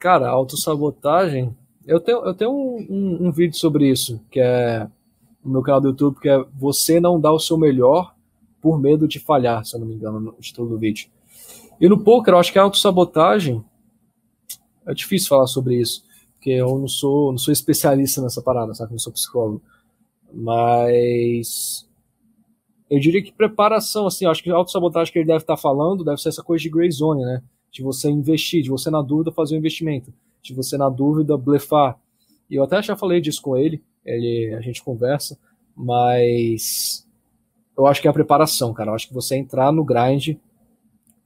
[0.00, 1.56] Cara, autossabotagem.
[1.86, 4.84] Eu tenho, eu tenho um, um, um, vídeo sobre isso, que é
[5.44, 8.16] no meu canal do YouTube, que é Você não dá o seu melhor
[8.60, 11.08] por medo de falhar, se eu não me engano, no título do vídeo.
[11.80, 13.64] E no poker, eu acho que a autossabotagem
[14.88, 16.02] é difícil falar sobre isso,
[16.34, 18.90] porque eu não sou, não sou especialista nessa parada, sabe?
[18.90, 19.62] Eu não sou psicólogo.
[20.32, 21.88] Mas
[22.90, 26.20] eu diria que preparação, assim, acho que a autossabotagem que ele deve estar falando deve
[26.20, 27.42] ser essa coisa de gray zone, né?
[27.70, 30.12] De você investir, de você na dúvida fazer um investimento,
[30.42, 31.98] de você na dúvida blefar.
[32.48, 35.38] E eu até já falei disso com ele, ele a gente conversa,
[35.76, 37.06] mas
[37.76, 38.90] eu acho que é a preparação, cara.
[38.90, 40.36] Eu acho que você entrar no grind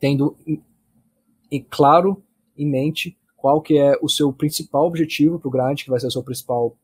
[0.00, 0.36] tendo
[1.50, 2.22] em, claro
[2.58, 6.07] em mente qual que é o seu principal objetivo para o grind, que vai ser
[6.07, 6.76] o seu principal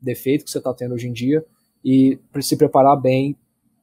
[0.00, 1.44] defeito que você está tendo hoje em dia,
[1.84, 3.36] e se preparar bem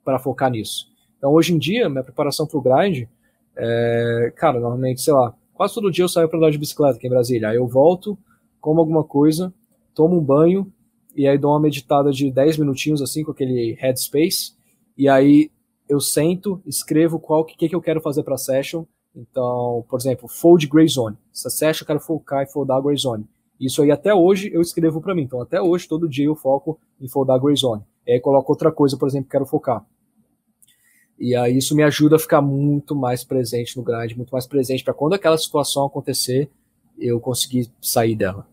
[0.03, 0.91] para focar nisso.
[1.19, 3.07] Então, hoje em dia, minha preparação para o grind,
[3.55, 7.05] é, cara, normalmente, sei lá, quase todo dia eu saio para andar de bicicleta aqui
[7.05, 7.49] em Brasília.
[7.49, 8.17] Aí eu volto,
[8.59, 9.53] como alguma coisa,
[9.93, 10.73] tomo um banho,
[11.15, 14.53] e aí dou uma meditada de 10 minutinhos, assim, com aquele headspace,
[14.97, 15.51] e aí
[15.87, 18.83] eu sento, escrevo qual que, que eu quero fazer para a session.
[19.15, 21.17] Então, por exemplo, fold gray zone.
[21.33, 23.25] Essa session eu quero focar e foldar gray zone.
[23.59, 25.23] Isso aí até hoje eu escrevo para mim.
[25.23, 27.81] Então, até hoje, todo dia eu foco em foldar gray zone.
[28.05, 29.85] E aí coloco outra coisa, por exemplo, que quero focar.
[31.17, 34.83] E aí isso me ajuda a ficar muito mais presente no grind, muito mais presente
[34.83, 36.49] para quando aquela situação acontecer,
[36.99, 38.45] eu conseguir sair dela.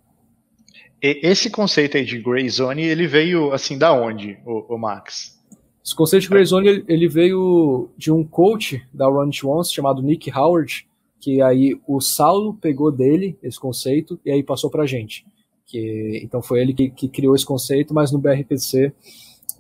[1.01, 5.42] esse conceito aí de Gray Zone, ele veio assim da onde, o, o Max?
[5.85, 10.31] Esse conceito de Gray Zone, ele veio de um coach da Run Once chamado Nick
[10.31, 10.87] Howard,
[11.21, 15.27] que aí o Saulo pegou dele esse conceito e aí passou pra gente.
[15.67, 18.93] Que, então foi ele que, que criou esse conceito, mas no BRPC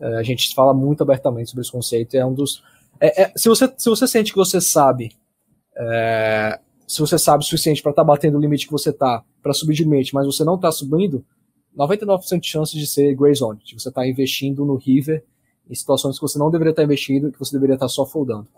[0.00, 2.16] é, a gente fala muito abertamente sobre esse conceito.
[2.16, 2.62] É um dos.
[3.00, 5.12] É, é, se, você, se você sente que você sabe,
[5.76, 9.24] é, se você sabe o suficiente para estar tá batendo o limite que você está
[9.42, 11.24] para subir de limite, mas você não está subindo,
[11.76, 15.24] 99% de chances de ser gray zone, de você estar tá investindo no river
[15.68, 18.48] em situações que você não deveria estar investindo, que você deveria estar só foldando.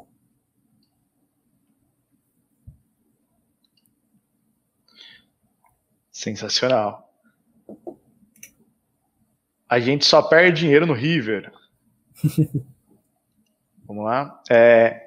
[6.11, 7.13] Sensacional.
[9.69, 11.53] A gente só perde dinheiro no River.
[13.87, 14.43] Vamos lá.
[14.51, 15.05] É,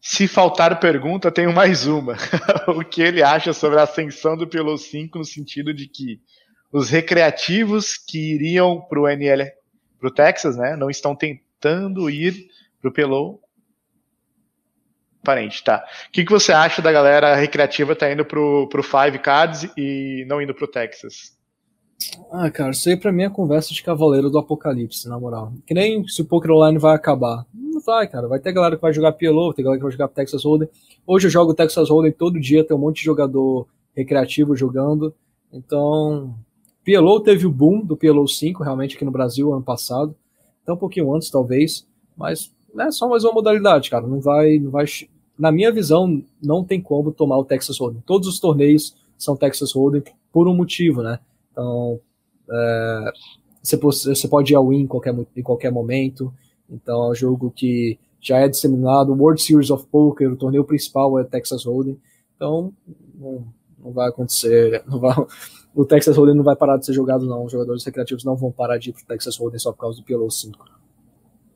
[0.00, 2.16] se faltar pergunta, tenho mais uma.
[2.68, 6.20] o que ele acha sobre a ascensão do Pelo 5 no sentido de que
[6.72, 9.50] os recreativos que iriam para o NL,
[10.02, 12.48] para o Texas, né, não estão tentando ir
[12.80, 13.40] para o Pelou.
[15.22, 15.84] Parente, tá.
[16.08, 20.24] O que, que você acha da galera recreativa tá indo pro, pro Five Cards e
[20.26, 21.38] não indo pro Texas?
[22.32, 25.52] Ah, cara, isso aí pra mim é conversa de cavaleiro do apocalipse, na moral.
[25.64, 27.46] Que nem se o Poker Online vai acabar.
[27.54, 28.26] Não vai, cara.
[28.26, 30.68] Vai ter galera que vai jogar PLO, ter galera que vai jogar Texas Hold'em.
[31.06, 35.14] Hoje eu jogo Texas Hold'em todo dia, tem um monte de jogador recreativo jogando.
[35.52, 36.34] Então,
[36.84, 40.14] PLO teve o boom do PLO 5, realmente, aqui no Brasil, ano passado.
[40.62, 41.86] Até um pouquinho antes, talvez.
[42.16, 44.06] Mas é só mais uma modalidade, cara.
[44.06, 44.84] Não vai, não vai...
[45.38, 48.02] Na minha visão, não tem como tomar o Texas Hold'em.
[48.04, 50.02] Todos os torneios são Texas Hold'em
[50.32, 51.18] por um motivo, né?
[51.50, 52.00] Então,
[52.50, 53.12] é,
[53.62, 56.32] você, você pode ir ao win em qualquer, em qualquer momento.
[56.68, 59.12] Então, é um jogo que já é disseminado.
[59.12, 61.98] World Series of Poker, o torneio principal é Texas Hold'em.
[62.36, 62.72] Então,
[63.82, 64.82] não vai acontecer.
[64.86, 65.14] Não vai,
[65.74, 67.44] o Texas Hold'em não vai parar de ser jogado, não.
[67.44, 70.04] Os jogadores recreativos não vão parar de ir pro Texas Hold'em só por causa do
[70.04, 70.58] PLO 5.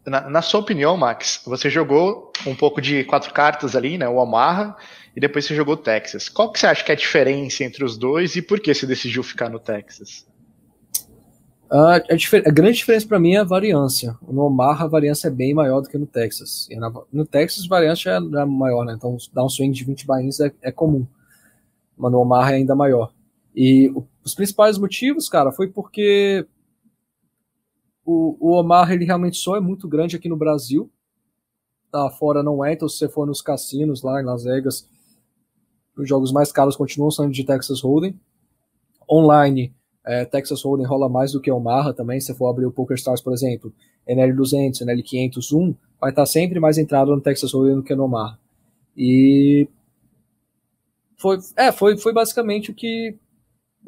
[0.06, 4.08] Na, na, sua opinião, Max, você jogou um pouco de quatro cartas ali, né?
[4.08, 4.76] O Omaha,
[5.16, 6.28] e depois você jogou o Texas.
[6.28, 8.86] Qual que você acha que é a diferença entre os dois e por que você
[8.86, 10.24] decidiu ficar no Texas?
[11.70, 14.16] a, a, grande diferença para mim é a variância.
[14.26, 16.68] No Omaha a variância é bem maior do que no Texas.
[16.70, 18.94] Na, no Texas a variância é, é, maior, né?
[18.96, 21.06] Então dar um swing de 20 bains é, é comum.
[21.96, 23.12] Mas no Omaha é ainda maior.
[23.54, 23.90] E
[24.22, 26.46] os principais motivos, cara, foi porque
[28.04, 30.90] o, o Omar ele realmente só é muito grande aqui no Brasil.
[31.90, 34.86] Tá, fora não é, então se você for nos cassinos lá em Las Vegas,
[35.96, 38.18] os jogos mais caros continuam sendo de Texas Hold'em.
[39.10, 39.74] Online,
[40.04, 42.20] é, Texas Hold'em rola mais do que Omaha também.
[42.20, 43.72] Se for abrir o PokerStars, por exemplo,
[44.06, 48.38] NL200, NL501, vai estar sempre mais entrado no Texas Hold'em do que no Omaha.
[48.96, 49.68] E
[51.26, 53.16] foi, é, foi, foi basicamente o que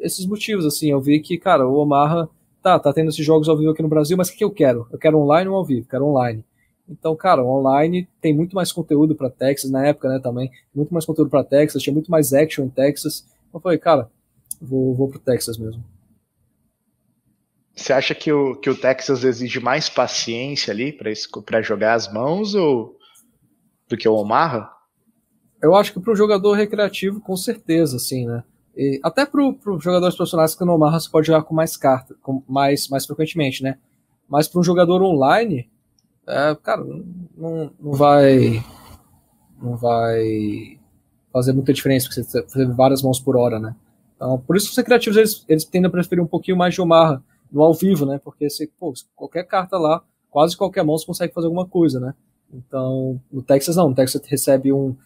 [0.00, 2.28] esses motivos, assim, eu vi que, cara, o Omaha
[2.60, 4.50] tá, tá tendo esses jogos ao vivo aqui no Brasil, mas o que, que eu
[4.50, 4.88] quero?
[4.90, 5.86] Eu quero online ou ao vivo?
[5.88, 6.44] Quero online.
[6.88, 11.04] Então, cara, online tem muito mais conteúdo para Texas, na época, né, também, muito mais
[11.04, 13.24] conteúdo para Texas, tinha muito mais action em Texas.
[13.48, 14.10] Então, eu falei, cara,
[14.60, 15.84] vou, vou pro Texas mesmo.
[17.76, 22.56] Você acha que o, que o Texas exige mais paciência ali para jogar as mãos
[22.56, 22.96] ou
[23.88, 24.77] do que o Omaha?
[25.60, 28.44] Eu acho que para o jogador recreativo, com certeza, assim, né?
[28.76, 32.16] E até para os jogadores profissionais que no Omaha você pode jogar com mais cartas,
[32.22, 33.76] com mais, mais frequentemente, né?
[34.28, 35.68] Mas para um jogador online,
[36.26, 36.84] é, cara,
[37.36, 38.62] não, não vai
[39.60, 40.78] não vai
[41.32, 43.74] fazer muita diferença, porque você tem várias mãos por hora, né?
[44.14, 47.22] Então, por isso os recreativos eles, eles tendem a preferir um pouquinho mais de Omaha
[47.50, 48.20] no ao vivo, né?
[48.22, 52.14] Porque você, pô, qualquer carta lá, quase qualquer mão você consegue fazer alguma coisa, né?
[52.52, 54.96] Então, no Texas não, no Texas você recebe um,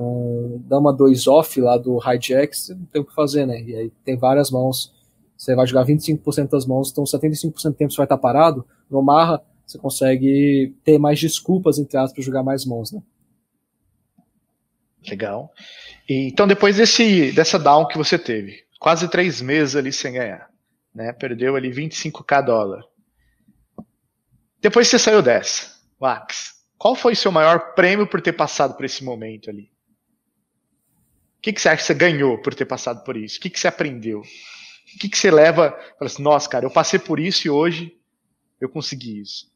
[0.00, 3.60] um dama 2 off lá do hijack, você não tem o que fazer, né?
[3.62, 4.92] E aí tem várias mãos,
[5.36, 8.64] você vai jogar 25% das mãos, então 75% do tempo você vai estar parado.
[8.88, 13.02] No Marra, você consegue ter mais desculpas, entre aspas, para jogar mais mãos, né?
[15.08, 15.52] Legal.
[16.08, 20.48] E, então, depois desse, dessa down que você teve, quase três meses ali sem ganhar,
[20.94, 21.12] né?
[21.12, 22.84] Perdeu ali 25k dólar.
[24.60, 26.62] Depois você saiu dessa, Max.
[26.78, 29.71] Qual foi o seu maior prêmio por ter passado por esse momento ali?
[31.42, 33.38] Que, que você acha que você ganhou por ter passado por isso?
[33.38, 34.20] O que, que você aprendeu?
[34.20, 35.70] O que, que você leva?
[35.98, 37.98] Fala assim, nossa, cara, eu passei por isso e hoje
[38.60, 39.50] eu consegui isso.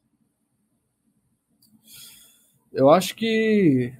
[2.73, 3.93] Eu acho que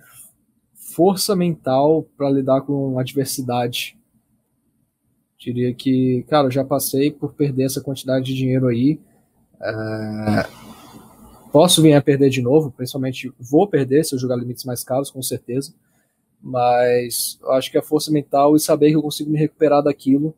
[0.75, 3.97] força mental para lidar com adversidade.
[5.37, 8.99] Diria que, cara, eu já passei por perder essa quantidade de dinheiro aí.
[9.61, 10.45] É...
[11.53, 15.09] Posso vir a perder de novo, principalmente vou perder se eu jogar limites mais caros,
[15.09, 15.73] com certeza
[16.41, 20.35] mas acho que a força mental e saber que eu consigo me recuperar daquilo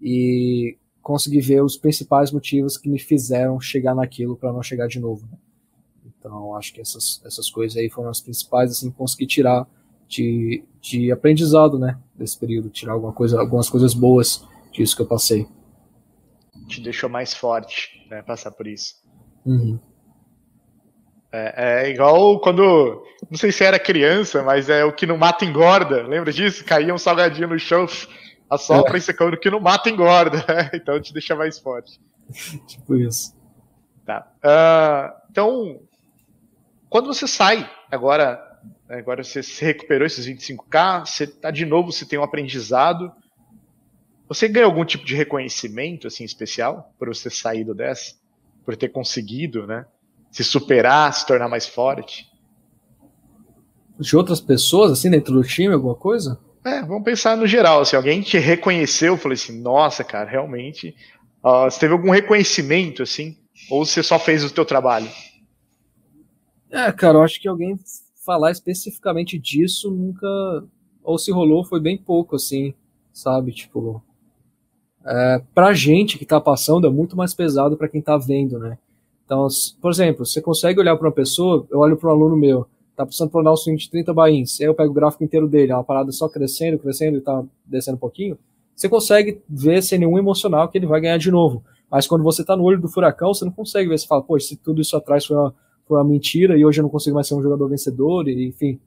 [0.00, 5.00] e consegui ver os principais motivos que me fizeram chegar naquilo para não chegar de
[5.00, 5.26] novo.
[5.30, 5.38] Né?
[6.18, 9.66] Então, acho que essas, essas coisas aí foram as principais, assim, consegui tirar
[10.08, 15.06] de, de aprendizado, né, desse período, tirar alguma coisa, algumas coisas boas disso que eu
[15.06, 15.46] passei.
[16.68, 18.94] Te deixou mais forte, né, passar por isso.
[19.44, 19.78] Uhum.
[21.32, 25.46] É, é, igual quando, não sei se era criança, mas é o que não mata
[25.46, 26.62] engorda, lembra disso?
[26.62, 27.86] Caía um salgadinho no chão,
[28.50, 28.98] assopra é.
[28.98, 30.44] e você come o que não mata engorda,
[30.74, 31.98] então te deixa mais forte.
[32.68, 33.34] tipo isso.
[34.04, 34.30] Tá.
[34.44, 35.80] Uh, então,
[36.90, 38.38] quando você sai, agora,
[38.90, 43.10] agora você se recuperou esses 25k, você tá de novo, você tem um aprendizado.
[44.28, 48.14] Você ganha algum tipo de reconhecimento assim especial por você saído dessa,
[48.64, 49.86] por ter conseguido, né?
[50.32, 52.26] Se superar, se tornar mais forte?
[54.00, 56.40] De outras pessoas assim dentro do time, alguma coisa?
[56.64, 57.84] É, vamos pensar no geral.
[57.84, 60.96] Se alguém te reconheceu, falei assim, nossa, cara, realmente,
[61.44, 63.36] uh, você teve algum reconhecimento assim,
[63.70, 65.08] ou você só fez o teu trabalho?
[66.70, 67.78] É, cara, eu acho que alguém
[68.24, 70.26] falar especificamente disso nunca.
[71.02, 72.72] Ou se rolou, foi bem pouco, assim,
[73.12, 73.52] sabe?
[73.52, 74.02] Tipo.
[75.04, 78.78] É, pra gente que tá passando, é muito mais pesado para quem tá vendo, né?
[79.24, 79.46] Então,
[79.80, 82.66] por exemplo, você consegue olhar para uma pessoa, eu olho para um aluno meu,
[82.96, 85.72] tá precisando planar um swing de 30 bains, aí eu pego o gráfico inteiro dele,
[85.72, 88.38] é uma parada só crescendo, crescendo e tá descendo um pouquinho,
[88.74, 91.62] você consegue ver sem nenhum emocional que ele vai ganhar de novo.
[91.90, 94.38] Mas quando você tá no olho do furacão, você não consegue ver, você fala, pô,
[94.40, 95.54] se tudo isso atrás foi uma,
[95.86, 98.80] foi uma mentira e hoje eu não consigo mais ser um jogador vencedor, e, enfim.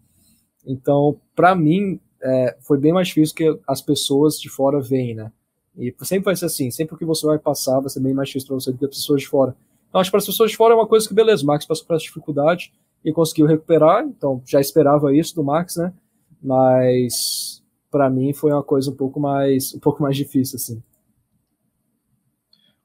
[0.66, 5.32] Então, para mim, é, foi bem mais difícil que as pessoas de fora veem, né?
[5.78, 8.48] E sempre vai ser assim, sempre que você vai passar vai ser bem mais difícil
[8.48, 9.56] para você do que as pessoas de fora.
[9.90, 11.66] Então, acho que para as pessoas de fora é uma coisa que, beleza, o Max
[11.66, 15.94] passou por essa dificuldade e conseguiu recuperar, então já esperava isso do Max, né?
[16.41, 20.84] Mas para mim foi uma coisa um pouco mais um pouco mais difícil assim.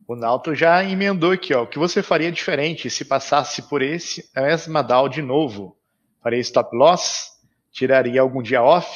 [0.06, 1.62] O Nauto já emendou aqui, ó.
[1.62, 5.76] O que você faria diferente se passasse por esse mesma DAO de novo?
[6.22, 7.30] Faria stop loss?
[7.72, 8.88] Tiraria algum dia off?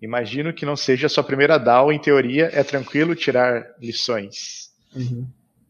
[0.00, 4.70] Imagino que não seja a sua primeira DAO, em teoria é tranquilo tirar lições.
[4.94, 5.26] Uhum.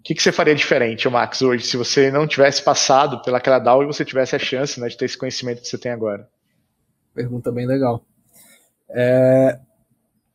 [0.09, 3.87] Que, que você faria diferente, Max, hoje, se você não tivesse passado pelaquela DAO e
[3.87, 6.27] você tivesse a chance né, de ter esse conhecimento que você tem agora?
[7.13, 8.03] Pergunta bem legal.
[8.89, 9.61] É...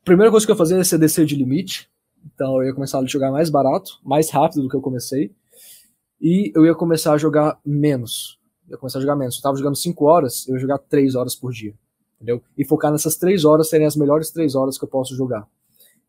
[0.06, 1.90] Primeira coisa que eu fazer é descer de limite.
[2.24, 5.32] Então eu ia começar a jogar mais barato, mais rápido do que eu comecei.
[6.22, 8.40] E eu ia começar a jogar menos.
[8.68, 9.38] Eu ia começar a jogar menos.
[9.38, 11.74] Eu tava jogando 5 horas, eu ia jogar 3 horas por dia.
[12.18, 12.44] Entendeu?
[12.56, 15.48] E focar nessas 3 horas serem as melhores 3 horas que eu posso jogar.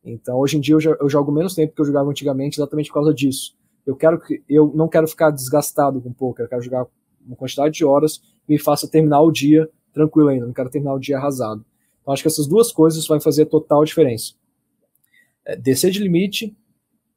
[0.05, 3.15] Então hoje em dia eu, jogo menos tempo que eu jogava antigamente exatamente por causa
[3.15, 3.57] disso.
[3.87, 6.87] Eu quero que eu não quero ficar desgastado com poker, eu quero jogar
[7.27, 10.95] uma quantidade de horas que me faça terminar o dia tranquilo ainda, não quero terminar
[10.95, 11.65] o dia arrasado.
[12.03, 14.35] Então acho que essas duas coisas vão fazer total diferença
[15.45, 16.57] é, descer de limite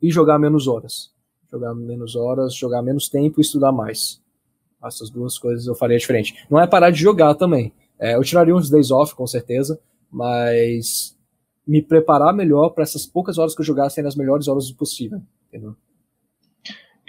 [0.01, 1.11] e jogar menos horas.
[1.49, 4.21] Jogar menos horas, jogar menos tempo e estudar mais.
[4.83, 6.45] Essas duas coisas eu faria diferente.
[6.49, 7.73] Não é parar de jogar também.
[7.97, 9.79] É, eu tiraria uns days off, com certeza,
[10.11, 11.16] mas
[11.67, 15.21] me preparar melhor para essas poucas horas que eu jogar serem as melhores horas possível.
[15.47, 15.75] Entendeu?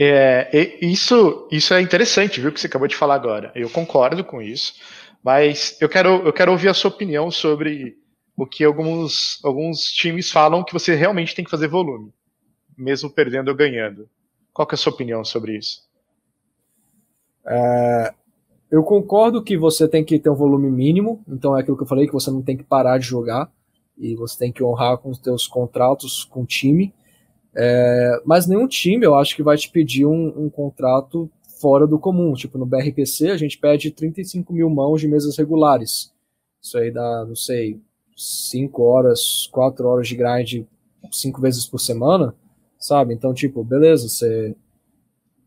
[0.00, 3.52] É, isso, isso é interessante, viu, que você acabou de falar agora.
[3.54, 4.74] Eu concordo com isso,
[5.22, 7.96] mas eu quero, eu quero ouvir a sua opinião sobre
[8.36, 12.12] o que alguns, alguns times falam que você realmente tem que fazer volume,
[12.76, 14.08] mesmo perdendo ou ganhando.
[14.52, 15.82] Qual é a sua opinião sobre isso?
[17.44, 18.14] É,
[18.70, 21.88] eu concordo que você tem que ter um volume mínimo, então é aquilo que eu
[21.88, 23.50] falei, que você não tem que parar de jogar,
[23.98, 26.94] e você tem que honrar com os teus contratos com o time,
[27.54, 31.30] é, mas nenhum time eu acho que vai te pedir um, um contrato
[31.60, 36.12] fora do comum, tipo no BRPC a gente pede 35 mil mãos de mesas regulares,
[36.62, 37.80] isso aí dá, não sei,
[38.16, 40.64] 5 horas, 4 horas de grind
[41.12, 42.34] cinco vezes por semana,
[42.78, 43.14] sabe?
[43.14, 44.54] Então, tipo, beleza, você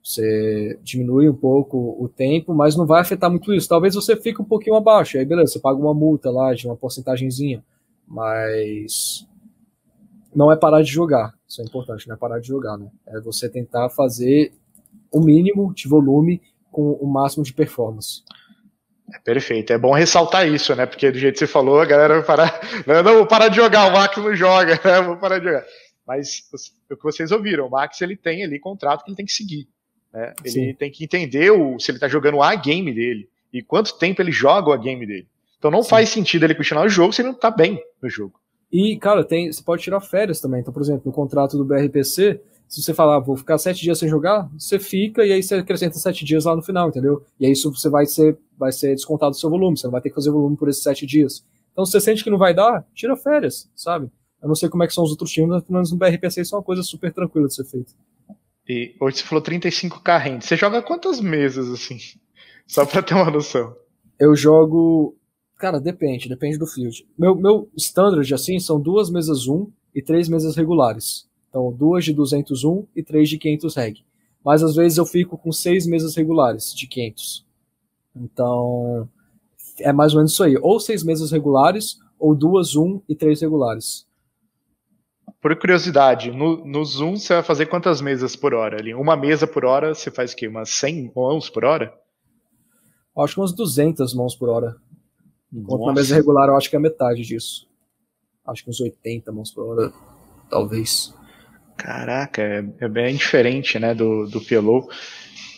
[0.04, 3.70] você diminui um pouco o tempo, mas não vai afetar muito isso.
[3.70, 6.76] Talvez você fique um pouquinho abaixo, aí beleza, você paga uma multa lá de uma
[6.76, 7.64] porcentagemzinha,
[8.12, 9.26] mas
[10.36, 11.34] não é parar de jogar.
[11.48, 12.90] Isso é importante, não é parar de jogar, né?
[13.08, 14.54] É você tentar fazer
[15.10, 18.22] o mínimo de volume com o máximo de performance.
[19.14, 19.72] É perfeito.
[19.72, 20.86] É bom ressaltar isso, né?
[20.86, 22.60] Porque do jeito que você falou, a galera vai parar.
[22.86, 25.02] Não, não vou parar de jogar, o Max não joga, né?
[25.02, 25.66] Vou parar de jogar.
[26.06, 26.44] Mas
[26.90, 29.68] o que vocês ouviram, o Max ele tem ali contrato que ele tem que seguir.
[30.14, 30.34] Né?
[30.44, 30.74] Ele Sim.
[30.74, 34.32] tem que entender o, se ele está jogando a game dele e quanto tempo ele
[34.32, 35.28] joga a game dele.
[35.62, 35.90] Então não Sim.
[35.90, 38.34] faz sentido ele continuar o jogo se ele não está bem no jogo.
[38.72, 40.60] E, cara, tem, você pode tirar férias também.
[40.60, 44.00] Então, por exemplo, no contrato do BRPC, se você falar, ah, vou ficar sete dias
[44.00, 47.24] sem jogar, você fica e aí você acrescenta sete dias lá no final, entendeu?
[47.40, 50.02] E aí isso você vai ser, vai ser descontado do seu volume, você não vai
[50.02, 51.46] ter que fazer volume por esses sete dias.
[51.74, 54.10] Então, se você sente que não vai dar, tira férias, sabe?
[54.42, 56.42] Eu não sei como é que são os outros times, mas pelo menos no BRPC
[56.42, 57.92] isso é uma coisa super tranquila de ser feita.
[58.68, 60.46] E hoje você falou 35k rende.
[60.46, 61.98] Você joga quantas mesas, assim?
[62.66, 63.76] Só pra ter uma noção.
[64.20, 65.16] Eu jogo.
[65.62, 67.08] Cara, depende, depende do field.
[67.16, 71.30] Meu, meu standard, assim, são duas mesas 1 e três mesas regulares.
[71.48, 74.04] Então, duas de 201 e três de 500 reg.
[74.44, 77.46] Mas às vezes eu fico com seis mesas regulares de 500.
[78.16, 79.08] Então,
[79.78, 80.58] é mais ou menos isso aí.
[80.60, 84.08] Ou seis mesas regulares, ou duas, um e três regulares.
[85.40, 88.96] Por curiosidade, no, no Zoom você vai fazer quantas mesas por hora ali?
[88.96, 90.48] Uma mesa por hora, você faz o quê?
[90.48, 91.94] Umas 100 mãos por hora?
[93.16, 94.76] Acho que umas 200 mãos por hora.
[95.54, 97.68] Enquanto na mesa regular eu acho que é metade disso.
[98.46, 99.94] Acho que uns 80 mãos por hora,
[100.50, 101.14] talvez.
[101.78, 104.88] Caraca, é, é bem diferente, né, do, do PLO.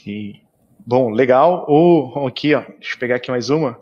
[0.06, 0.42] E,
[0.86, 1.66] bom, legal.
[1.68, 3.82] O, aqui, ó, deixa eu pegar aqui mais uma.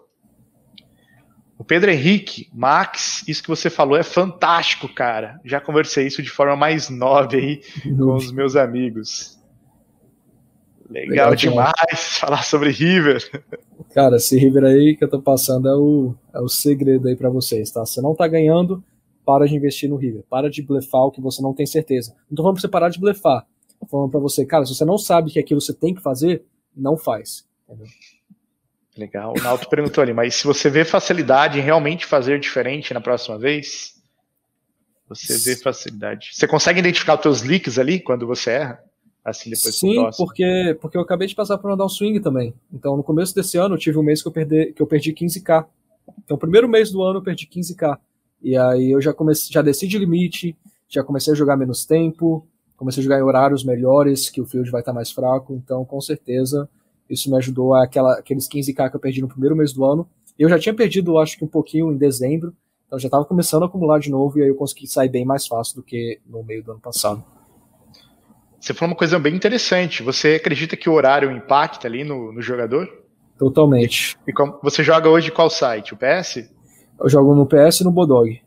[1.58, 5.40] O Pedro Henrique, Max, isso que você falou é fantástico, cara.
[5.46, 7.62] Já conversei isso de forma mais nova aí
[7.98, 9.40] com os meus amigos.
[10.90, 12.18] Legal, Legal demais.
[12.18, 13.46] falar sobre River.
[13.94, 17.30] Cara, esse River aí que eu tô passando é o, é o segredo aí para
[17.30, 17.86] vocês, tá?
[17.86, 18.84] Você não tá ganhando,
[19.26, 20.24] para de investir no River.
[20.30, 22.16] Para de blefar o que você não tem certeza.
[22.30, 23.46] Não tô falando pra você parar de blefar.
[23.80, 26.44] Tô falando pra você, cara, se você não sabe que aquilo você tem que fazer,
[26.76, 27.46] não faz.
[27.68, 27.88] Entendeu?
[28.98, 29.34] Legal.
[29.38, 33.38] O Naldo perguntou ali, mas se você vê facilidade em realmente fazer diferente na próxima
[33.38, 34.02] vez,
[35.08, 36.30] você vê facilidade.
[36.34, 38.84] Você consegue identificar os teus leaks ali quando você erra?
[39.24, 42.54] Assim depois Sim, porque, porque eu acabei de passar por um swing também.
[42.74, 45.14] Então, no começo desse ano, eu tive um mês que eu, perdi, que eu perdi
[45.14, 45.66] 15k.
[46.24, 47.98] Então, o primeiro mês do ano eu perdi 15k.
[48.42, 50.58] E aí eu já comecei, já desci de limite,
[50.90, 54.72] já comecei a jogar menos tempo, comecei a jogar em horários melhores, que o field
[54.72, 55.54] vai estar mais fraco.
[55.54, 56.68] Então, com certeza,
[57.08, 60.10] isso me ajudou a aquela, aqueles 15k que eu perdi no primeiro mês do ano.
[60.40, 62.56] Eu já tinha perdido, acho que um pouquinho em dezembro,
[62.88, 65.46] então já estava começando a acumular de novo e aí eu consegui sair bem mais
[65.46, 67.24] fácil do que no meio do ano passado.
[68.62, 70.04] Você falou uma coisa bem interessante.
[70.04, 72.88] Você acredita que o horário impacta ali no, no jogador?
[73.36, 74.16] Totalmente.
[74.28, 75.96] E, como, você joga hoje qual site?
[75.96, 76.48] O PS?
[77.00, 78.40] Eu jogo no PS e no Bodog.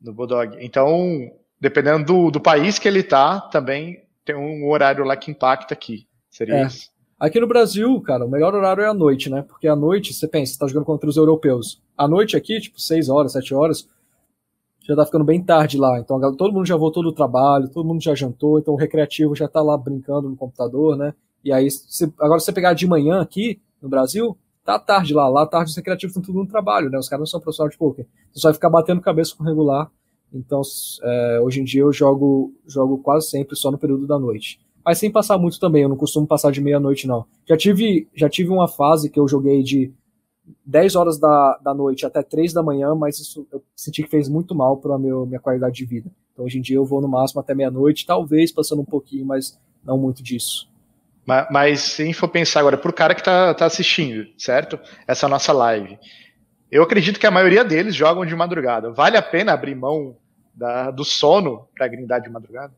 [0.00, 0.56] No Bodog.
[0.60, 1.28] Então,
[1.60, 6.06] dependendo do, do país que ele tá, também tem um horário lá que impacta aqui.
[6.30, 6.66] Seria é.
[6.66, 6.88] isso?
[7.18, 9.42] Aqui no Brasil, cara, o melhor horário é a noite, né?
[9.42, 11.82] Porque à noite, você pensa, você tá jogando contra os europeus.
[11.96, 13.88] À noite aqui, tipo, 6 horas, 7 horas,
[14.88, 15.98] já tá ficando bem tarde lá.
[15.98, 19.46] Então todo mundo já voltou do trabalho, todo mundo já jantou, então o recreativo já
[19.46, 21.14] tá lá brincando no computador, né?
[21.44, 25.28] E aí, se, agora se você pegar de manhã aqui no Brasil, tá tarde lá.
[25.28, 26.98] Lá tarde os recreativos estão tudo no trabalho, né?
[26.98, 28.06] Os caras não são profissionais de poker.
[28.32, 29.90] Você vai ficar batendo cabeça com regular.
[30.32, 30.60] Então,
[31.02, 34.58] é, hoje em dia eu jogo, jogo quase sempre só no período da noite
[34.88, 37.26] mas sem passar muito também, eu não costumo passar de meia-noite, não.
[37.46, 39.92] Já tive, já tive uma fase que eu joguei de
[40.64, 44.28] 10 horas da, da noite até 3 da manhã, mas isso eu senti que fez
[44.28, 46.10] muito mal para a minha qualidade de vida.
[46.32, 49.58] Então hoje em dia eu vou no máximo até meia-noite, talvez passando um pouquinho, mas
[49.84, 50.68] não muito disso.
[51.26, 54.26] Mas, mas se a gente for pensar agora, para o cara que está tá assistindo,
[54.38, 54.78] certo?
[55.06, 55.98] Essa nossa live.
[56.70, 58.90] Eu acredito que a maioria deles jogam de madrugada.
[58.90, 60.16] Vale a pena abrir mão
[60.54, 62.72] da, do sono para grindar de madrugada?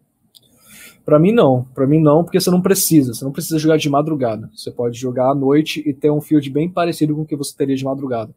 [1.04, 3.88] Para mim não, para mim não, porque você não precisa, você não precisa jogar de
[3.88, 4.50] madrugada.
[4.54, 7.56] Você pode jogar à noite e ter um field bem parecido com o que você
[7.56, 8.34] teria de madrugada.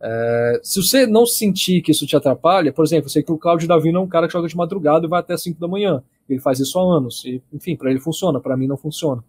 [0.00, 3.38] É, se você não sentir que isso te atrapalha, por exemplo, eu sei que o
[3.38, 6.02] Claudio Davino é um cara que joga de madrugada e vai até 5 da manhã.
[6.28, 7.24] Ele faz isso há anos.
[7.24, 9.24] E, enfim, para ele funciona, para mim não funciona.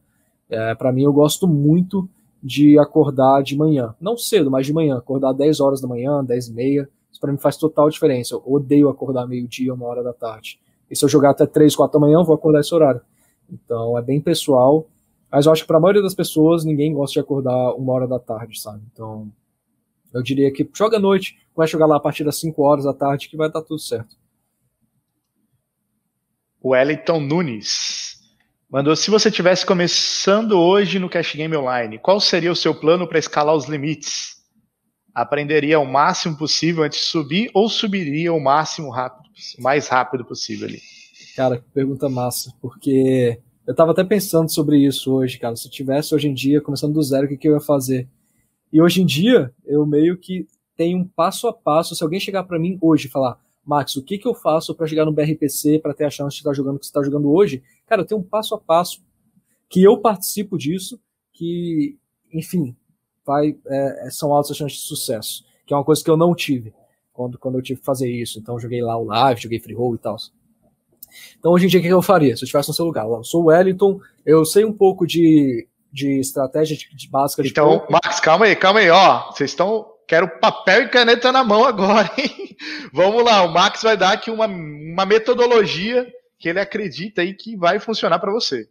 [0.49, 2.07] É, para mim eu gosto muito
[2.43, 3.95] de acordar de manhã.
[3.99, 4.97] Não cedo, mas de manhã.
[4.97, 6.89] Acordar 10 horas da manhã, 10 e meia.
[7.11, 8.35] Isso para mim faz total diferença.
[8.35, 10.59] Eu odeio acordar meio-dia, uma hora da tarde.
[10.89, 13.01] E se eu jogar até 3, 4 da manhã, eu vou acordar esse horário.
[13.51, 14.87] Então é bem pessoal.
[15.31, 18.07] Mas eu acho que para a maioria das pessoas, ninguém gosta de acordar uma hora
[18.07, 18.81] da tarde, sabe?
[18.93, 19.31] Então
[20.13, 22.93] eu diria que joga à noite, vai jogar lá a partir das 5 horas da
[22.93, 24.15] tarde, que vai dar tudo certo.
[26.61, 28.17] O Wellington Nunes
[28.69, 33.07] mandou: se você tivesse começando hoje no Cash Game Online, qual seria o seu plano
[33.07, 34.37] para escalar os limites?
[35.13, 39.24] Aprenderia o máximo possível antes de subir ou subiria o máximo rápido?
[39.57, 40.81] O mais rápido possível ali.
[41.35, 45.55] Cara, que pergunta massa, porque eu tava até pensando sobre isso hoje, cara.
[45.55, 48.07] Se eu tivesse hoje em dia, começando do zero, o que, que eu ia fazer?
[48.71, 51.95] E hoje em dia, eu meio que tenho um passo a passo.
[51.95, 54.87] Se alguém chegar para mim hoje e falar, Max, o que, que eu faço para
[54.87, 57.31] chegar no BRPC para ter a chance de estar jogando o que você está jogando
[57.31, 57.63] hoje?
[57.87, 59.03] Cara, eu tenho um passo a passo
[59.69, 60.99] que eu participo disso,
[61.33, 61.97] que,
[62.31, 62.75] enfim,
[63.25, 66.73] vai, é, são altas chances de sucesso, que é uma coisa que eu não tive
[67.15, 68.37] quando, quando eu tive que fazer isso.
[68.37, 70.17] Então, joguei lá o live, joguei free roll e tal.
[71.39, 73.05] Então, hoje em dia, o que eu faria se eu estivesse no seu lugar?
[73.05, 77.49] Eu sou o Wellington, eu sei um pouco de, de estratégia de, de básica de
[77.49, 79.31] Então, Max, calma aí, calma aí, ó.
[79.31, 79.93] Vocês estão.
[80.07, 82.55] Quero papel e caneta na mão agora, hein?
[82.93, 86.05] Vamos lá, o Max vai dar aqui uma, uma metodologia
[86.37, 88.67] que ele acredita aí que vai funcionar para você.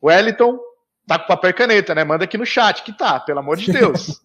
[0.00, 0.60] O Wellington
[1.08, 2.04] tá com papel e caneta, né?
[2.04, 4.20] Manda aqui no chat que tá, pelo amor de Deus.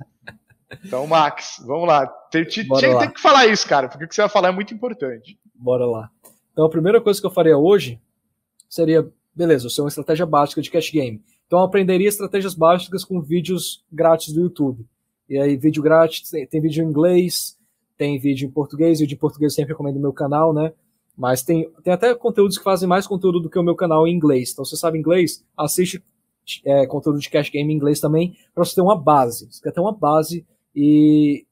[0.84, 2.06] Então, Max, vamos lá.
[2.32, 4.74] Tem, tinha, tem que falar isso, cara, porque o que você vai falar é muito
[4.74, 5.40] importante.
[5.56, 6.10] Bora lá.
[6.52, 8.02] Então, a primeira coisa que eu faria hoje
[8.70, 11.22] seria, beleza, eu sou uma estratégia básica de cash game.
[11.46, 14.86] Então, eu aprenderia estratégias básicas com vídeos grátis do YouTube.
[15.30, 17.58] E aí, vídeo grátis, tem, tem vídeo em inglês,
[17.98, 20.74] tem vídeo em português, vídeo em português eu sempre recomendo no meu canal, né?
[21.18, 24.14] Mas tem, tem até conteúdos que fazem mais conteúdo do que o meu canal em
[24.14, 24.52] inglês.
[24.52, 26.04] Então, se você sabe inglês, assiste
[26.64, 29.52] é, conteúdo de cash game em inglês também, para você ter uma base.
[29.52, 30.46] Você quer ter uma base
[30.80, 31.48] e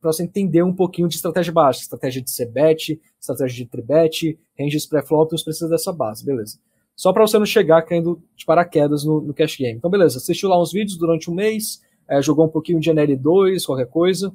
[0.00, 4.86] para você entender um pouquinho de estratégia básica, estratégia de c-bet, estratégia de tribet, ranges
[4.86, 6.58] pré-flop, você precisa dessa base, beleza.
[6.96, 9.76] Só para você não chegar caindo de paraquedas no, no cash game.
[9.76, 13.66] Então, beleza, assistiu lá uns vídeos durante um mês, é, jogou um pouquinho de NL2,
[13.66, 14.34] qualquer coisa,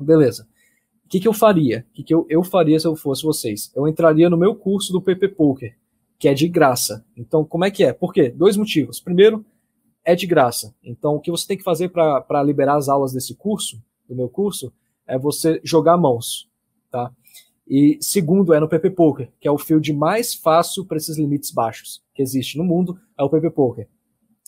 [0.00, 0.46] beleza.
[1.04, 1.84] O que, que eu faria?
[1.90, 3.72] O que, que eu, eu faria se eu fosse vocês?
[3.74, 5.76] Eu entraria no meu curso do PP Poker,
[6.20, 7.04] que é de graça.
[7.16, 7.92] Então, como é que é?
[7.92, 8.30] Por quê?
[8.30, 9.00] Dois motivos.
[9.00, 9.44] Primeiro,
[10.04, 10.74] é de graça.
[10.82, 14.28] Então, o que você tem que fazer para liberar as aulas desse curso, do meu
[14.28, 14.72] curso,
[15.06, 16.48] é você jogar mãos,
[16.90, 17.12] tá?
[17.68, 21.50] E segundo é no PP Poker, que é o field mais fácil para esses limites
[21.50, 23.88] baixos que existe no mundo, é o PP Poker.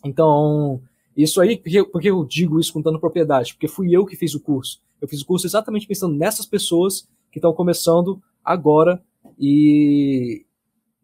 [0.04, 0.82] Então,
[1.16, 3.54] isso aí, porque, porque eu digo isso com tanta propriedade?
[3.54, 4.82] Porque fui eu que fiz o curso.
[5.00, 9.02] Eu fiz o curso exatamente pensando nessas pessoas que estão começando agora
[9.38, 10.44] e,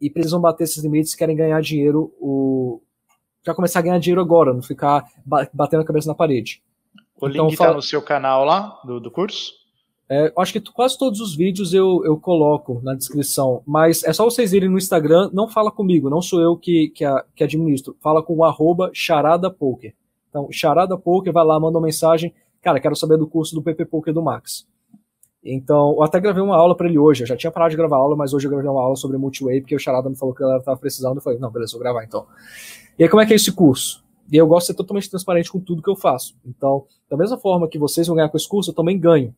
[0.00, 2.80] e precisam bater esses limites, querem ganhar dinheiro, o,
[3.44, 5.04] já começar a ganhar dinheiro agora, não ficar
[5.52, 6.62] batendo a cabeça na parede.
[7.20, 9.52] O então, link está no seu canal lá, do, do curso?
[10.12, 14.24] É, acho que quase todos os vídeos eu, eu coloco na descrição, mas é só
[14.24, 17.96] vocês irem no Instagram, não fala comigo, não sou eu que, que, a, que administro,
[18.02, 19.94] fala com o arroba charadapoker.
[20.28, 24.12] Então, charadapoker, vai lá, manda uma mensagem, cara, quero saber do curso do PP Poker
[24.12, 24.66] do Max.
[25.42, 27.96] Então, eu até gravei uma aula para ele hoje, eu já tinha parado de gravar
[27.96, 30.42] aula, mas hoje eu gravei uma aula sobre multiway, porque o Charada me falou que
[30.42, 32.26] ela estava precisando, eu falei, não, beleza, vou gravar então.
[32.98, 34.04] E aí, como é que é esse curso?
[34.30, 36.36] E eu gosto de ser totalmente transparente com tudo que eu faço.
[36.44, 39.34] Então, da mesma forma que vocês vão ganhar com esse curso, eu também ganho.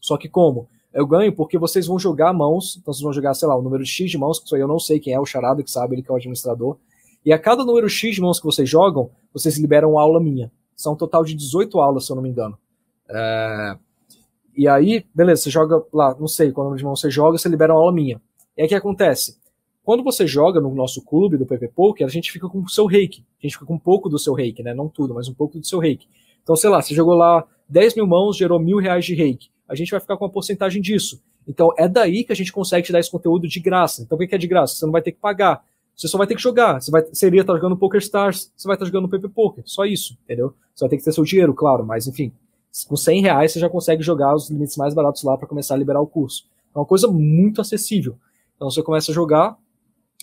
[0.00, 0.68] Só que como?
[0.92, 3.86] Eu ganho porque vocês vão jogar mãos, então vocês vão jogar, sei lá, o número
[3.86, 5.94] X de mãos, que isso aí eu não sei quem é, o Charada que sabe,
[5.94, 6.76] ele que é o administrador.
[7.24, 10.50] E a cada número X de mãos que vocês jogam, vocês liberam uma aula minha.
[10.74, 12.58] São um total de 18 aulas, se eu não me engano.
[13.08, 13.76] É...
[14.58, 17.48] E aí, beleza, você joga lá, não sei qual número de mãos você joga, você
[17.48, 18.20] libera uma aula minha.
[18.56, 19.38] E aí o que acontece?
[19.82, 22.84] Quando você joga no nosso clube do PP Poker, a gente fica com o seu
[22.84, 23.24] reiki.
[23.38, 24.74] A gente fica com um pouco do seu reiki, né?
[24.74, 26.06] Não tudo, mas um pouco do seu reiki.
[26.42, 29.74] Então, sei lá, você jogou lá 10 mil mãos, gerou mil reais de reiki a
[29.74, 31.22] gente vai ficar com uma porcentagem disso.
[31.46, 34.02] Então é daí que a gente consegue te dar esse conteúdo de graça.
[34.02, 34.74] Então o que é de graça?
[34.74, 35.62] Você não vai ter que pagar.
[35.94, 36.80] Você só vai ter que jogar.
[36.80, 39.64] Você vai, seria estar jogando Poker Stars, você vai estar jogando PP Poker.
[39.66, 40.54] Só isso, entendeu?
[40.74, 42.32] Você vai ter que ter seu dinheiro, claro, mas enfim.
[42.86, 45.78] Com 100 reais você já consegue jogar os limites mais baratos lá para começar a
[45.78, 46.48] liberar o curso.
[46.74, 48.16] É uma coisa muito acessível.
[48.56, 49.56] Então você começa a jogar,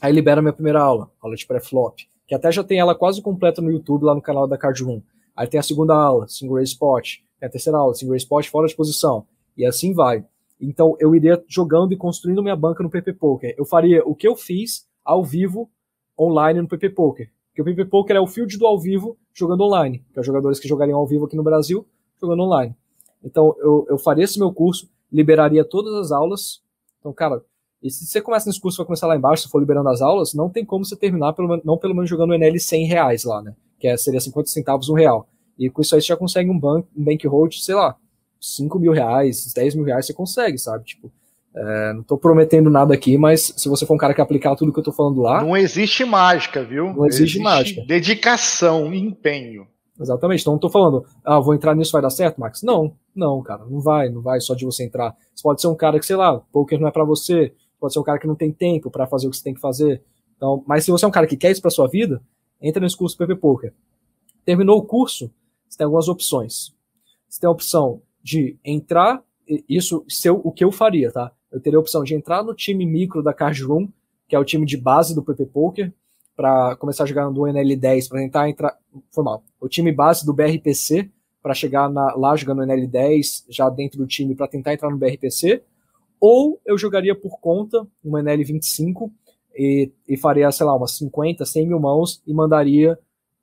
[0.02, 3.22] aí libera a minha primeira aula, aula de pré-flop, que até já tem ela quase
[3.22, 5.02] completa no YouTube, lá no canal da Card Room.
[5.36, 7.18] Aí tem a segunda aula, Single Race Spot.
[7.40, 9.26] Tem a terceira aula, Single Race Spot fora de posição
[9.58, 10.26] e assim vai.
[10.60, 13.54] Então eu iria jogando e construindo minha banca no PP Poker.
[13.58, 15.70] Eu faria o que eu fiz ao vivo
[16.18, 17.30] online no PP Poker.
[17.50, 20.26] Porque o PP Poker é o field do ao vivo jogando online, que é os
[20.26, 21.86] jogadores que jogariam ao vivo aqui no Brasil
[22.20, 22.76] jogando online.
[23.24, 26.62] Então eu, eu faria esse meu curso, liberaria todas as aulas.
[27.00, 27.42] Então, cara,
[27.82, 30.34] e se você começa nesse curso, vai começar lá embaixo, se for liberando as aulas,
[30.34, 33.42] não tem como você terminar, pelo, não pelo menos jogando o NL 100 reais lá,
[33.42, 33.54] né?
[33.80, 35.28] Que é, seria 50 centavos um real.
[35.58, 37.96] E com isso aí você já consegue um, bank, um bankroll de, sei lá,
[38.42, 40.84] 5 mil reais, 10 mil reais você consegue, sabe?
[40.84, 41.12] Tipo,
[41.56, 44.74] é, não tô prometendo nada aqui, mas se você for um cara que aplicar tudo
[44.74, 45.42] que eu tô falando lá.
[45.42, 46.94] Não existe mágica, viu?
[46.94, 47.86] Não existe, existe mágica.
[47.86, 49.68] Dedicação, empenho.
[50.00, 50.42] Exatamente.
[50.42, 52.62] Então não tô falando, ah, vou entrar nisso, vai dar certo, Max?
[52.62, 55.16] Não, não, cara, não vai, não vai só de você entrar.
[55.34, 58.00] Você pode ser um cara que, sei lá, poker não é para você, pode ser
[58.00, 60.04] um cara que não tem tempo para fazer o que você tem que fazer.
[60.36, 62.22] Então, mas se você é um cara que quer isso para sua vida,
[62.62, 63.74] entra nesse curso PP Poker.
[64.44, 65.32] Terminou o curso,
[65.68, 66.76] você tem algumas opções.
[67.30, 69.24] Você tem a opção de entrar,
[69.70, 71.32] isso ser o que eu faria, tá?
[71.52, 73.88] Eu teria a opção de entrar no time micro da Card Room,
[74.28, 75.94] que é o time de base do PP Poker,
[76.36, 78.78] para começar a jogar no NL10, para tentar entrar.
[79.12, 79.44] Foi mal.
[79.60, 81.10] O time base do BRPC,
[81.42, 84.98] para chegar na, lá jogando no NL10, já dentro do time, para tentar entrar no
[84.98, 85.64] BRPC.
[86.20, 89.12] Ou eu jogaria por conta, uma NL25,
[89.58, 93.00] e, e faria, sei lá, umas 50, 100 mil mãos e mandaria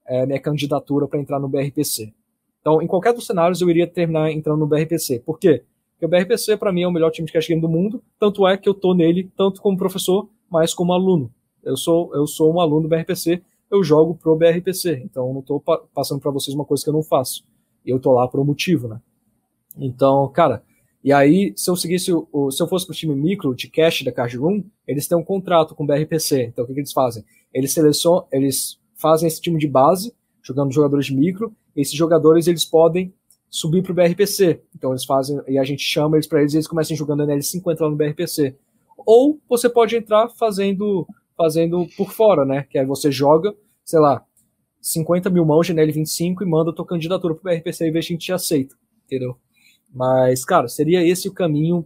[0.07, 2.13] é, minha candidatura para entrar no BRPC.
[2.61, 5.21] Então, em qualquer dos cenários, eu iria terminar entrando no BRPC.
[5.21, 5.65] Por quê?
[5.93, 8.47] Porque o BRPC, para mim, é o melhor time de cash game do mundo, tanto
[8.47, 11.33] é que eu tô nele, tanto como professor, mas como aluno.
[11.63, 15.43] Eu sou, eu sou um aluno do BRPC, eu jogo pro BRPC, então eu não
[15.43, 17.45] tô pa passando para vocês uma coisa que eu não faço.
[17.85, 19.01] E eu tô lá por um motivo, né?
[19.77, 20.63] Então, cara,
[21.05, 24.13] E aí, se eu seguisse o, se eu fosse pro time micro de cash da
[24.13, 26.45] Card Room, eles têm um contrato com o BRPC.
[26.45, 27.25] Então, o que, que eles fazem?
[27.53, 32.65] Eles selecionam, eles fazem esse time de base, jogando jogadores de micro, esses jogadores eles
[32.65, 33.13] podem
[33.51, 34.61] subir pro BRPC.
[34.75, 37.81] Então eles fazem, e a gente chama eles para eles e eles começam jogando NL50
[37.81, 38.55] lá no BRPC.
[38.97, 41.07] Ou você pode entrar fazendo
[41.43, 42.65] fazendo por fora, né?
[42.71, 43.53] Que aí você joga,
[43.85, 44.25] sei lá,
[44.81, 48.13] 50 mil mãos de NL25 e manda a tua candidatura pro BRPC e vê se
[48.13, 49.37] a gente te aceita, entendeu?
[49.93, 51.85] Mas, cara, seria esse o caminho,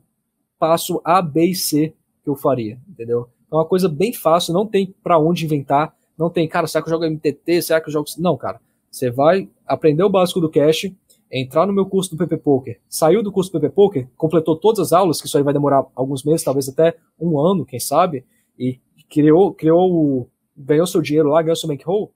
[0.58, 3.30] passo A, B e C que eu faria, entendeu?
[3.50, 6.88] É uma coisa bem fácil, não tem para onde inventar, não tem, cara, será que
[6.88, 8.06] eu jogo MTT, será que eu jogo...
[8.18, 8.60] Não, cara,
[8.90, 10.90] você vai aprender o básico do cash,
[11.32, 14.80] entrar no meu curso do PP Poker, saiu do curso do PP Poker, completou todas
[14.80, 18.22] as aulas, que isso aí vai demorar alguns meses, talvez até um ano, quem sabe,
[18.58, 18.78] e
[19.08, 22.12] criou, criou, ganhou seu dinheiro lá, ganhou seu bankroll,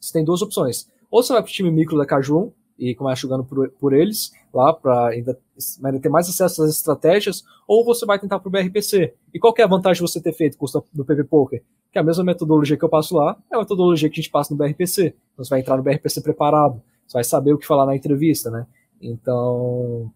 [0.00, 0.88] você tem duas opções.
[1.10, 4.32] Ou você vai para o time micro da Cajun e começa jogando por, por eles
[4.52, 5.38] lá para ainda,
[5.84, 9.14] ainda ter mais acesso às estratégias, ou você vai tentar para o BRPC.
[9.32, 11.62] E qual é a vantagem de você ter feito curso do PP Poker?
[11.90, 14.52] Que a mesma metodologia que eu passo lá é a metodologia que a gente passa
[14.52, 15.14] no BRPC.
[15.32, 18.50] Então você vai entrar no BRPC preparado, você vai saber o que falar na entrevista,
[18.50, 18.66] né?
[19.00, 20.10] Então,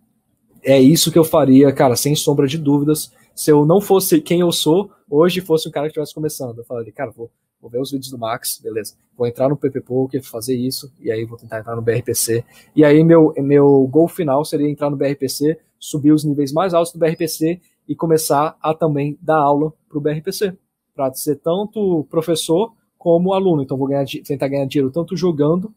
[0.63, 3.13] é isso que eu faria, cara, sem sombra de dúvidas.
[3.37, 6.59] Se eu não fosse quem eu sou, hoje fosse um cara que estivesse começando.
[6.59, 7.31] Eu falaria, cara, vou
[7.61, 8.95] vou ver os vídeos do Max, beleza.
[9.17, 12.45] Vou entrar no PP Poker, fazer isso, e aí vou tentar entrar no BRPC.
[12.75, 16.93] E aí meu, meu gol final seria entrar no BRPC, subir os níveis mais altos
[16.93, 20.57] do BRPC e começar a também dar aula para o BRPC,
[20.95, 23.63] para ser tanto professor como aluno.
[23.63, 25.75] Então vou ganhar, tentar ganhar dinheiro tanto jogando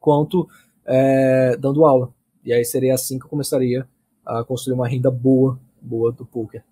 [0.00, 0.48] quanto
[0.84, 2.12] é, dando aula.
[2.44, 3.86] E aí seria assim que eu começaria
[4.24, 6.64] a construir uma renda boa, boa do poker.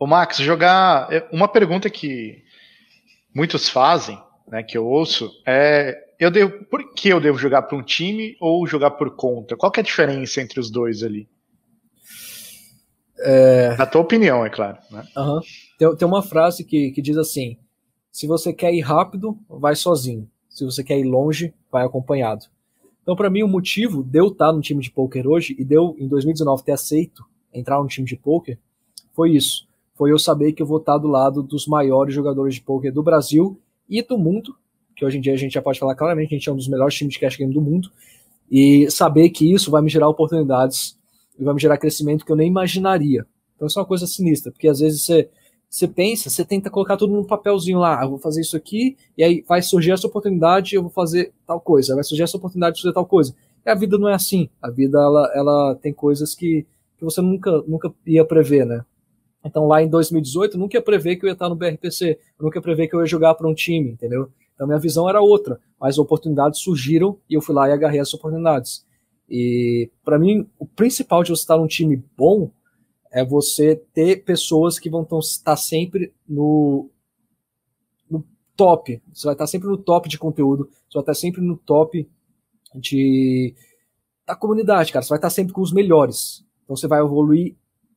[0.00, 1.12] Ô Max, jogar.
[1.12, 2.42] É, uma pergunta que
[3.34, 4.18] muitos fazem,
[4.48, 8.34] né, que eu ouço, é eu devo, por que eu devo jogar para um time
[8.40, 9.56] ou jogar por conta?
[9.56, 11.28] Qual é a diferença entre os dois ali?
[13.18, 13.76] É...
[13.76, 14.78] Na tua opinião, é claro.
[14.90, 15.06] Né?
[15.14, 15.40] Uhum.
[15.78, 17.58] Tem, tem uma frase que, que diz assim:
[18.10, 20.26] se você quer ir rápido, vai sozinho.
[20.48, 22.46] Se você quer ir longe, vai acompanhado.
[23.02, 25.74] Então, para mim, o motivo de eu estar no time de poker hoje e de
[25.74, 27.22] eu, em 2019, ter aceito
[27.52, 28.58] entrar no time de poker
[29.12, 29.69] foi isso
[30.00, 33.02] foi eu saber que eu vou estar do lado dos maiores jogadores de poker do
[33.02, 34.56] Brasil e do mundo,
[34.96, 36.68] que hoje em dia a gente já pode falar claramente, a gente é um dos
[36.68, 37.90] melhores times de cash game do mundo,
[38.50, 40.98] e saber que isso vai me gerar oportunidades
[41.38, 43.26] e vai me gerar crescimento que eu nem imaginaria.
[43.54, 45.28] Então isso é uma coisa sinistra, porque às vezes você,
[45.68, 48.96] você pensa, você tenta colocar tudo num papelzinho lá, ah, eu vou fazer isso aqui,
[49.18, 52.76] e aí vai surgir essa oportunidade, eu vou fazer tal coisa, vai surgir essa oportunidade
[52.76, 53.34] de fazer tal coisa.
[53.66, 54.48] E a vida não é assim.
[54.62, 56.66] A vida ela, ela tem coisas que,
[56.96, 58.82] que você nunca, nunca ia prever, né?
[59.44, 62.58] Então lá em 2018 eu nunca ia prever que eu ia estar no BRPC, nunca
[62.58, 64.30] ia prever que eu ia jogar para um time, entendeu?
[64.54, 68.12] Então minha visão era outra, mas oportunidades surgiram e eu fui lá e agarrei as
[68.12, 68.84] oportunidades.
[69.28, 72.50] E para mim o principal de você estar num time bom
[73.10, 76.90] é você ter pessoas que vão estar sempre no,
[78.08, 79.02] no top.
[79.12, 82.08] Você vai estar sempre no top de conteúdo, você vai estar sempre no top
[82.74, 83.54] de
[84.26, 85.02] da comunidade, cara.
[85.02, 86.44] Você vai estar sempre com os melhores.
[86.62, 87.56] Então você vai evoluir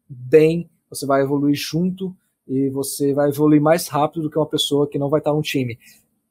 [0.09, 2.15] bem você vai evoluir junto
[2.47, 5.41] e você vai evoluir mais rápido do que uma pessoa que não vai estar no
[5.41, 5.77] time.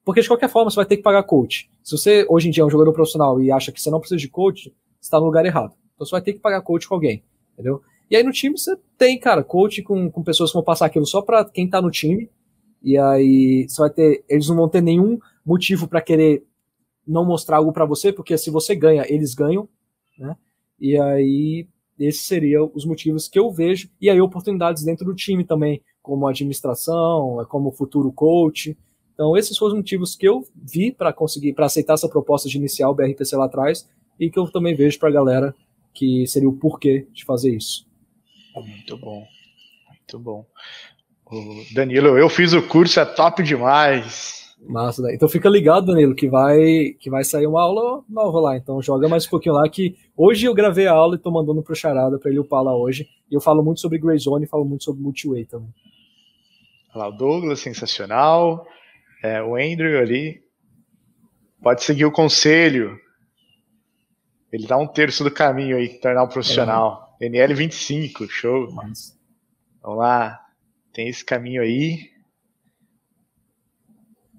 [0.04, 1.70] Porque de qualquer forma você vai ter que pagar coach.
[1.82, 4.18] Se você hoje em dia é um jogador profissional e acha que você não precisa
[4.18, 4.64] de coach,
[5.00, 5.74] você está no lugar errado.
[5.94, 7.22] Então você vai ter que pagar coach com alguém,
[7.52, 7.82] entendeu?
[8.10, 11.06] E aí no time você tem, cara, coach com, com pessoas que vão passar aquilo
[11.06, 12.28] só para quem tá no time.
[12.82, 16.44] E aí você vai ter, eles não vão ter nenhum motivo para querer
[17.06, 19.68] não mostrar algo para você, porque se você ganha, eles ganham,
[20.18, 20.36] né?
[20.78, 21.68] E aí
[22.06, 23.88] esses seriam os motivos que eu vejo.
[24.00, 28.76] E aí, oportunidades dentro do time também, como administração, como futuro coach.
[29.14, 32.56] Então, esses foram os motivos que eu vi para conseguir, para aceitar essa proposta de
[32.56, 33.88] iniciar o BRPC lá atrás
[34.18, 35.54] e que eu também vejo para a galera
[35.94, 37.86] que seria o porquê de fazer isso.
[38.54, 39.26] Muito bom,
[39.88, 40.46] muito bom.
[41.26, 44.41] O Danilo, eu fiz o curso, é top demais.
[44.68, 45.14] Massa, né?
[45.14, 48.56] Então fica ligado, Danilo, que vai que vai sair uma aula nova lá.
[48.56, 51.62] Então joga mais um pouquinho lá que hoje eu gravei a aula e tô mandando
[51.62, 53.08] pro Charada para ele upar lá hoje.
[53.30, 55.68] E eu falo muito sobre Grey Zone e falo muito sobre Multiway também.
[56.94, 58.66] Olha lá, o Douglas, sensacional.
[59.22, 60.42] É, o Andrew ali.
[61.60, 62.98] Pode seguir o conselho.
[64.52, 67.16] Ele dá um terço do caminho aí, tornar um profissional.
[67.20, 67.26] É.
[67.26, 68.68] NL 25, show.
[68.70, 70.40] Vamos lá.
[70.92, 72.11] Tem esse caminho aí.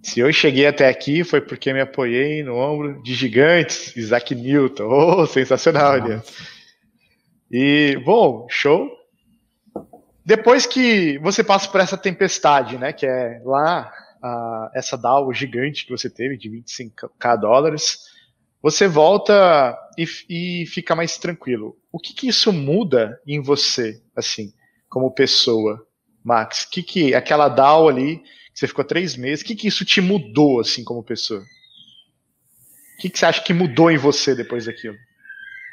[0.04, 4.84] Se eu cheguei até aqui foi porque me apoiei no ombro de gigantes, Isaac Newton.
[4.92, 6.30] Oh, sensacional, Elias.
[7.50, 8.90] E, bom, show.
[10.26, 13.92] Depois que você passa por essa tempestade, né, que é lá
[14.74, 18.00] essa DAO gigante que você teve de 25k dólares,
[18.62, 21.78] você volta e, e fica mais tranquilo.
[21.92, 24.54] O que, que isso muda em você, assim,
[24.90, 25.86] como pessoa,
[26.24, 26.66] Max?
[26.66, 28.22] Que que aquela DAO ali,
[28.54, 31.42] você ficou três meses, o que, que isso te mudou, assim, como pessoa?
[31.42, 34.96] O que, que você acha que mudou em você depois daquilo?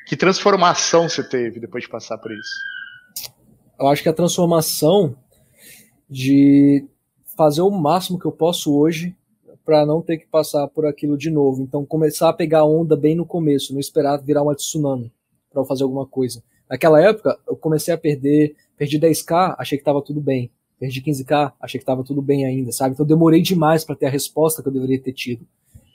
[0.06, 3.30] Que transformação você teve depois de passar por isso?
[3.78, 5.16] Eu acho que a transformação
[6.08, 6.84] de
[7.36, 9.14] fazer o máximo que eu posso hoje
[9.64, 11.62] para não ter que passar por aquilo de novo.
[11.62, 15.12] Então, começar a pegar onda bem no começo, não esperar virar uma tsunami
[15.52, 16.42] para fazer alguma coisa.
[16.68, 20.50] Naquela época, eu comecei a perder, perdi 10k, achei que estava tudo bem.
[20.80, 22.94] Perdi 15k, achei que estava tudo bem ainda, sabe?
[22.94, 25.46] Então, demorei demais para ter a resposta que eu deveria ter tido.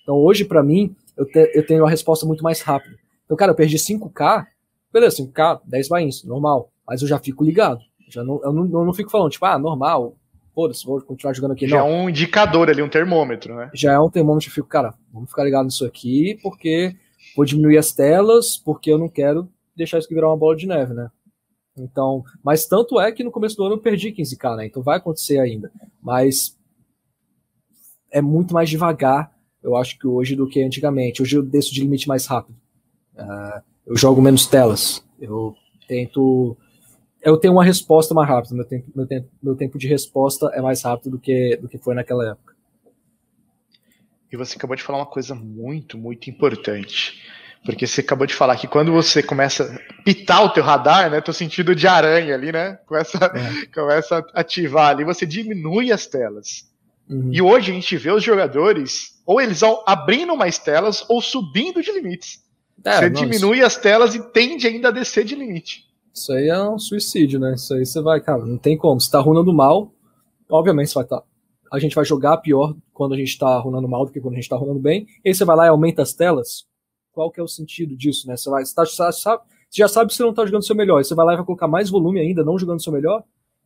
[0.04, 2.96] Então, hoje, para mim, eu, te, eu tenho a resposta muito mais rápida.
[3.26, 4.46] Então, cara, eu perdi 5k,
[4.94, 6.72] beleza, 5k, 10 bains, normal.
[6.88, 7.80] Mas eu já fico ligado.
[8.08, 10.16] Já não, eu, não, eu não fico falando, tipo, ah, normal,
[10.54, 11.68] foda-se, vou continuar jogando aqui.
[11.68, 11.88] Já não.
[11.88, 13.72] é um indicador ali, um termômetro, né?
[13.74, 16.96] Já é um termômetro, eu fico, cara, vamos ficar ligado nisso aqui, porque
[17.36, 20.68] vou diminuir as telas, porque eu não quero deixar isso aqui virar uma bola de
[20.68, 21.10] neve, né?
[21.78, 24.66] Então, mas tanto é que no começo do ano eu perdi 15k, né?
[24.66, 25.72] Então vai acontecer ainda.
[26.02, 26.58] Mas
[28.12, 31.22] é muito mais devagar, eu acho que hoje, do que antigamente.
[31.22, 32.56] Hoje eu desço de limite mais rápido.
[33.16, 35.04] Uh, eu jogo menos telas.
[35.20, 35.56] Eu
[35.88, 36.58] tento
[37.26, 38.54] eu tenho uma resposta mais rápida.
[38.54, 41.80] Meu tempo, meu tempo, meu tempo de resposta é mais rápido do que, do que
[41.80, 42.54] foi naquela época.
[44.32, 47.20] E você acabou de falar uma coisa muito, muito importante.
[47.66, 51.20] Porque você acabou de falar que quando você começa a pitar o teu radar, né,
[51.20, 53.66] teu sentido de aranha ali, né, começa, é.
[53.74, 56.70] começa a ativar ali, você diminui as telas.
[57.10, 57.32] Uhum.
[57.34, 61.82] E hoje a gente vê os jogadores, ou eles vão abrindo mais telas, ou subindo
[61.82, 62.44] de limites.
[62.84, 63.26] É, você nossa.
[63.26, 65.86] diminui as telas e tende ainda a descer de limite.
[66.14, 67.56] Isso aí é um suicídio, né?
[67.56, 69.02] Isso aí você vai, cara, não tem como.
[69.02, 69.92] Se tá runando mal,
[70.50, 71.18] obviamente você vai estar.
[71.22, 71.24] Tá.
[71.74, 74.38] A gente vai jogar pior quando a gente tá runando mal do que quando a
[74.38, 75.08] gente tá runando bem.
[75.26, 76.66] E aí você vai lá e aumenta as telas.
[77.16, 78.36] Qual que é o sentido disso, né?
[78.36, 78.66] Você vai.
[78.66, 81.00] Você, tá, você, sabe, você já sabe que você não tá jogando seu melhor.
[81.00, 83.24] E você vai lá e vai colocar mais volume ainda, não jogando seu melhor.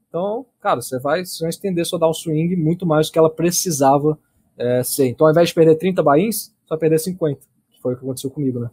[0.07, 4.19] Então, cara, você vai, você vai estender sua downswing muito mais do que ela precisava
[4.55, 5.07] é, ser.
[5.07, 7.41] Então, ao invés de perder 30 bains, você vai perder 50.
[7.71, 8.69] Que foi o que aconteceu comigo, né?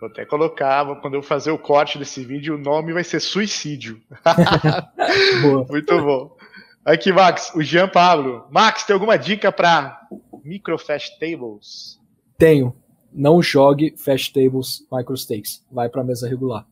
[0.00, 4.02] Vou até colocar, quando eu fazer o corte desse vídeo, o nome vai ser Suicídio.
[5.70, 6.36] Muito bom.
[6.84, 8.44] Aqui, Max, o Jean Pablo.
[8.50, 10.08] Max, tem alguma dica para
[10.44, 12.01] micro fast tables?
[12.38, 12.74] Tenho.
[13.12, 15.64] Não jogue fast tables micro stakes.
[15.70, 16.66] Vai para mesa regular.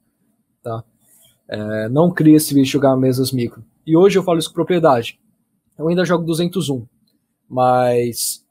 [0.63, 0.83] Tá?
[1.49, 3.65] É, não crie esse vídeo de jogar mesas micro.
[3.87, 5.19] E hoje eu falo isso com propriedade.
[5.77, 6.87] Eu ainda jogo 201,
[7.49, 8.45] mas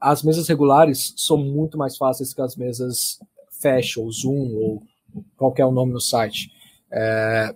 [0.00, 3.18] as mesas regulares são muito mais fáceis que as mesas
[3.60, 4.82] Fast ou Zoom ou
[5.36, 6.52] qualquer o nome no site.
[6.90, 7.54] É,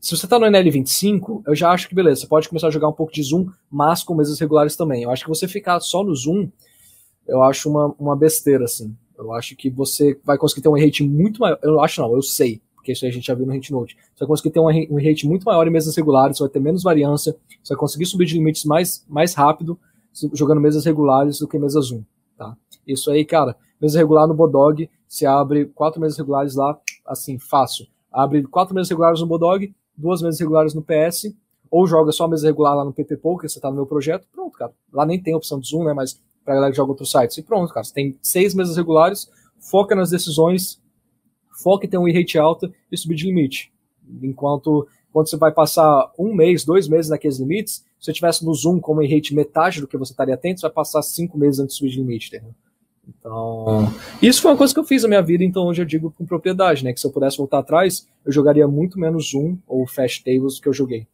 [0.00, 2.88] se você está no NL25, eu já acho que beleza, você pode começar a jogar
[2.88, 5.02] um pouco de Zoom, mas com mesas regulares também.
[5.02, 6.48] Eu acho que você ficar só no Zoom,
[7.26, 8.94] eu acho uma, uma besteira, assim.
[9.18, 11.58] Eu acho que você vai conseguir ter um rate muito maior.
[11.62, 13.96] Eu acho não, eu sei, porque isso a gente já viu no Hit Note.
[13.96, 16.60] Você vai conseguir ter um, um rate muito maior em mesas regulares, você vai ter
[16.60, 19.78] menos variância, você vai conseguir subir de limites mais, mais rápido
[20.32, 22.02] jogando mesas regulares do que mesas Zoom.
[22.36, 22.56] Tá?
[22.86, 27.86] Isso aí, cara, mesa regular no Bodog, se abre quatro mesas regulares lá, assim, fácil.
[28.12, 31.34] Abre quatro mesas regulares no Bodog, duas mesas regulares no PS,
[31.70, 34.26] ou joga só a mesa regular lá no PP Poker, você tá no meu projeto,
[34.32, 34.72] pronto, cara.
[34.92, 37.42] Lá nem tem opção de zoom, né, mas pra galera que joga outros sites, e
[37.42, 37.84] pronto, cara.
[37.84, 39.28] Você tem seis mesas regulares,
[39.58, 40.80] foca nas decisões,
[41.62, 43.72] foca em ter um rate alta e subir de limite.
[44.22, 48.54] Enquanto quando você vai passar um mês, dois meses naqueles limites, se você tivesse no
[48.54, 51.74] Zoom como rate metade do que você estaria atento, você vai passar cinco meses antes
[51.74, 52.54] de subir de limite, entendeu?
[53.08, 56.10] Então, isso foi uma coisa que eu fiz na minha vida, então hoje eu digo
[56.10, 56.92] com propriedade, né?
[56.92, 60.68] Que se eu pudesse voltar atrás, eu jogaria muito menos Zoom ou Fast Tables que
[60.68, 61.06] eu joguei.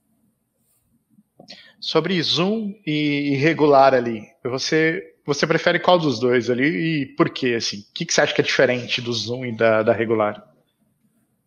[1.79, 6.65] Sobre Zoom e regular ali, você você prefere qual dos dois ali
[7.03, 7.79] e por quê, assim?
[7.79, 10.53] O que, que você acha que é diferente do Zoom e da, da regular?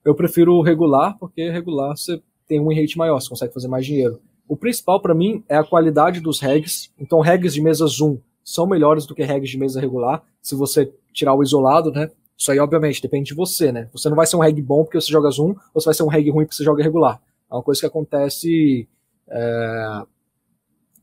[0.04, 3.86] Eu prefiro o regular, porque regular você tem um rate maior, você consegue fazer mais
[3.86, 4.22] dinheiro.
[4.48, 6.92] O principal para mim é a qualidade dos regs.
[7.00, 10.94] Então, regs de mesa Zoom são melhores do que regs de mesa regular, se você
[11.12, 12.12] tirar o isolado, né?
[12.38, 13.90] Isso aí, obviamente, depende de você, né?
[13.92, 16.04] Você não vai ser um reg bom porque você joga Zoom, ou você vai ser
[16.04, 17.20] um reg ruim porque você joga regular.
[17.50, 18.88] É uma coisa que acontece.
[19.28, 20.02] É...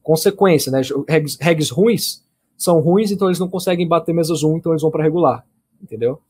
[0.02, 0.80] Consequência, né?
[1.08, 2.22] Regs, regs ruins
[2.62, 5.44] são ruins, então eles não conseguem bater mesa Zoom, então eles vão para regular.
[5.82, 6.20] Entendeu?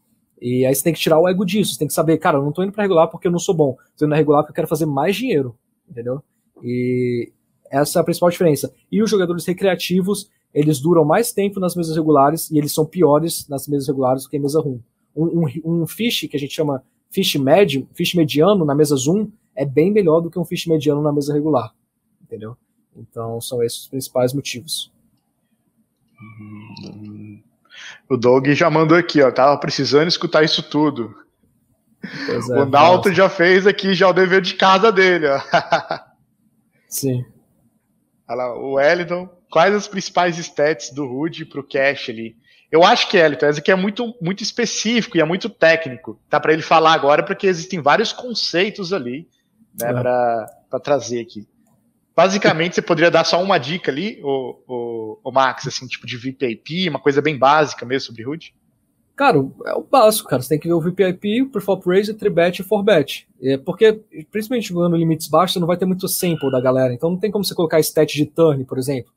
[0.40, 1.72] E aí você tem que tirar o ego disso.
[1.72, 3.54] Você tem que saber, cara, eu não tô indo para regular porque eu não sou
[3.54, 3.76] bom.
[3.96, 5.54] Tô indo na regular porque eu quero fazer mais dinheiro.
[5.88, 6.22] Entendeu?
[6.62, 7.30] E
[7.70, 8.72] essa é a principal diferença.
[8.90, 13.46] E os jogadores recreativos, eles duram mais tempo nas mesas regulares e eles são piores
[13.48, 14.80] nas mesas regulares do que em mesa room.
[15.14, 19.28] Um, um, um fish que a gente chama fish médio, fish mediano na mesa zoom
[19.54, 21.74] é bem melhor do que um fish mediano na mesa regular,
[22.22, 22.56] entendeu?
[22.96, 24.91] Então são esses os principais motivos.
[28.08, 29.30] O Doug já mandou aqui, ó.
[29.30, 31.14] Tava precisando escutar isso tudo.
[32.28, 35.40] É, o Nalto já fez aqui já o dever de casa dele, ó.
[36.88, 37.24] Sim.
[38.28, 42.36] Olha lá, o Wellington, quais as principais stats do Rude pro Cash ali?
[42.70, 46.18] Eu acho que, Elton, esse aqui é muito, muito específico e é muito técnico.
[46.30, 49.28] Tá para ele falar agora, porque existem vários conceitos ali
[49.78, 49.92] né, é.
[49.92, 51.46] para trazer aqui.
[52.14, 56.16] Basicamente, você poderia dar só uma dica ali, o, o, o Max, assim, tipo de
[56.16, 58.54] VPIP, uma coisa bem básica mesmo sobre Root?
[59.16, 60.42] Cara, é o básico, cara.
[60.42, 63.28] Você tem que ver o VPIP, o Preflop Raise, Tribet e Forbet.
[63.40, 66.92] É porque, principalmente jogando limites baixos, você não vai ter muito sample da galera.
[66.92, 69.12] Então não tem como você colocar stat de turn, por exemplo.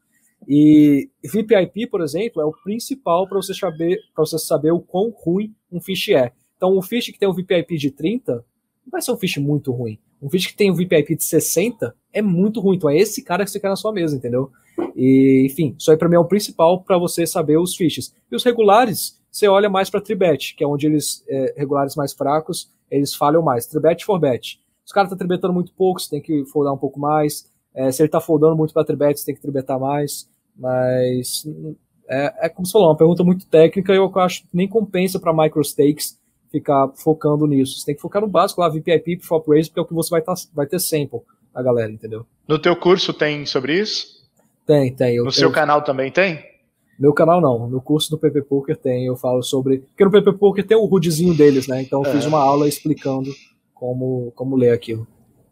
[0.47, 5.09] E VPIP, por exemplo, é o principal para você saber para você saber o quão
[5.09, 6.31] ruim um fish é.
[6.55, 8.43] Então, um fish que tem um VPIP de 30
[8.85, 9.99] não vai ser um fish muito ruim.
[10.21, 12.77] Um fish que tem um VPIP de 60 é muito ruim.
[12.77, 14.51] Então, é esse cara que você quer na sua mesa, entendeu?
[14.95, 18.13] E, enfim, isso aí para mim é o principal para você saber os fishes.
[18.31, 22.13] E os regulares, você olha mais para tribet, que é onde eles, é, regulares mais
[22.13, 23.65] fracos, eles falham mais.
[23.65, 24.59] Tribet e forbet.
[24.85, 27.51] Os caras estão tá tribetando muito pouco, você tem que foldar um pouco mais.
[27.73, 30.29] É, se ele está foldando muito para tribet, você tem que tribetar mais.
[30.55, 31.45] Mas
[32.07, 35.19] é, é como você falou, uma pergunta muito técnica e eu acho que nem compensa
[35.19, 36.17] para microstakes
[36.59, 37.79] ficar focando nisso.
[37.79, 40.09] Você tem que focar no básico lá, VPIP, Flop Raise, porque é o que você
[40.09, 41.19] vai, tá, vai ter sample
[41.53, 42.25] a galera, entendeu?
[42.47, 44.07] No teu curso tem sobre isso?
[44.65, 45.15] Tem, tem.
[45.15, 46.43] Eu, no seu eu, canal também tem?
[46.97, 47.67] Meu canal não.
[47.67, 49.79] No curso do PP Poker tem, eu falo sobre.
[49.79, 51.81] Porque no PP Poker tem o HUDzinho deles, né?
[51.81, 52.13] Então eu é.
[52.13, 53.29] fiz uma aula explicando
[53.73, 55.05] como, como ler aquilo.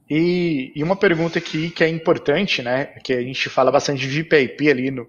[0.10, 2.86] E, e, uma pergunta aqui que é importante, né?
[3.04, 5.08] Que a gente fala bastante de VPIP ali no,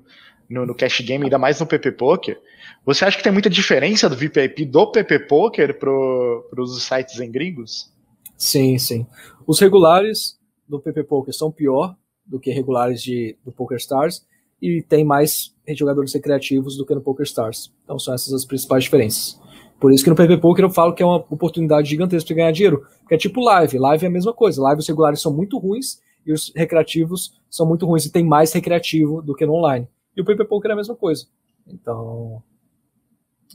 [0.49, 2.41] no, no Cash Game, ainda mais no PP Poker.
[2.85, 7.31] Você acha que tem muita diferença do VPIP do PP Poker para os sites em
[7.31, 7.91] gringos?
[8.37, 9.07] Sim, sim.
[9.47, 10.39] Os regulares
[10.69, 11.97] do PP Poker são pior
[12.27, 14.27] do que regulares de, do Poker Stars
[14.61, 17.73] e tem mais jogadores recreativos do que no Poker Stars.
[17.85, 19.41] Então são essas as principais diferenças.
[19.81, 22.53] Por isso que no PP Poker eu falo que é uma oportunidade gigantesca de ganhar
[22.53, 22.87] dinheiro.
[23.01, 23.79] Porque é tipo live.
[23.79, 24.63] Live é a mesma coisa.
[24.63, 28.07] Live os regulares são muito ruins e os recreativos são muito ruins.
[28.07, 29.89] E tem mais recreativo do que no online.
[30.17, 31.27] E o PP Poker é a mesma coisa.
[31.67, 32.43] Então.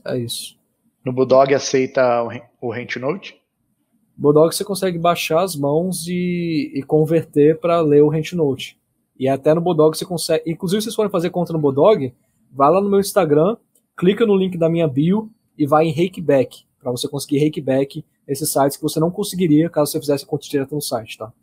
[0.05, 0.57] É isso.
[1.03, 2.23] No Bulldog aceita
[2.61, 3.39] o Rent Note?
[4.15, 8.77] Bulldog você consegue baixar as mãos e, e converter para ler o Rent Note.
[9.17, 10.49] E até no Bulldog você consegue.
[10.49, 12.13] Inclusive, se vocês forem fazer conta no Bulldog,
[12.51, 13.55] vai lá no meu Instagram,
[13.97, 18.51] clica no link da minha bio e vai em Rakeback, para você conseguir Rakeback esses
[18.51, 21.33] sites que você não conseguiria caso você fizesse conta direta no site, tá?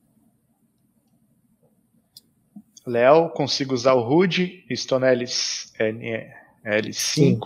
[2.86, 6.94] Léo, consigo usar o HUD, estou na L, L5.
[6.94, 7.38] Sim.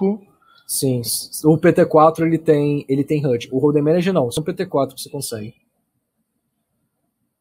[0.70, 1.02] Sim.
[1.42, 3.48] o PT4 ele tem, ele tem HUD.
[3.50, 5.56] O Road Manager não, só o PT4 que você consegue.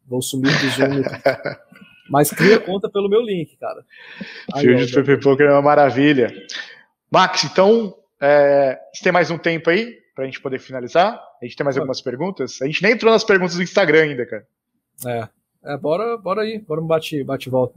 [0.07, 1.03] Vou sumir do Zoom.
[2.10, 3.85] Mas cria conta pelo meu link, cara.
[4.60, 6.34] Field de PP Poker é uma maravilha.
[7.11, 11.22] Max, então é, você tem mais um tempo aí para a gente poder finalizar?
[11.39, 12.60] A gente tem mais algumas perguntas?
[12.64, 14.47] A gente nem entrou nas perguntas do Instagram ainda, cara.
[15.06, 15.30] É,
[15.73, 17.76] é bora, bora aí, bora um bate, bate volta.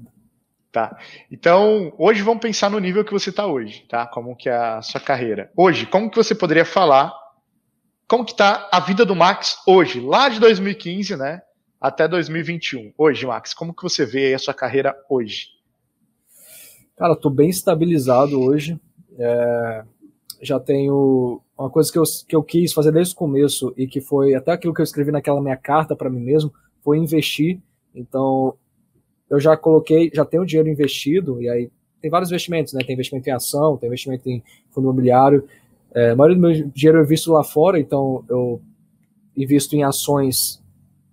[0.73, 0.97] Tá.
[1.31, 4.07] Então, hoje vamos pensar no nível que você está hoje, tá?
[4.07, 5.53] Como que é a sua carreira.
[5.55, 7.13] Hoje, como que você poderia falar
[8.09, 11.41] como que tá a vida do Max hoje, lá de 2015, né,
[11.81, 12.93] até 2021.
[12.97, 15.49] Hoje, Max, como que você vê a sua carreira hoje?
[16.97, 18.81] Cara, tô bem estabilizado hoje.
[19.19, 19.85] É,
[20.41, 24.01] já tenho uma coisa que eu, que eu quis fazer desde o começo e que
[24.01, 27.61] foi até aquilo que eu escrevi naquela minha carta para mim mesmo, foi investir.
[27.95, 28.57] Então,
[29.33, 31.71] eu já coloquei, já tenho dinheiro investido, e aí
[32.03, 32.85] tem vários investimentos, né?
[32.85, 35.49] Tem investimento em ação, tem investimento em fundo imobiliário.
[35.95, 38.61] É, a maioria do meu dinheiro eu invisto lá fora, então eu
[39.35, 40.63] invisto em ações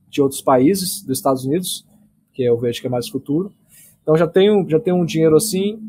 [0.09, 1.85] de outros países, dos Estados Unidos,
[2.33, 3.53] que eu vejo que é mais futuro.
[4.01, 5.79] Então já tenho, já tenho um dinheiro assim,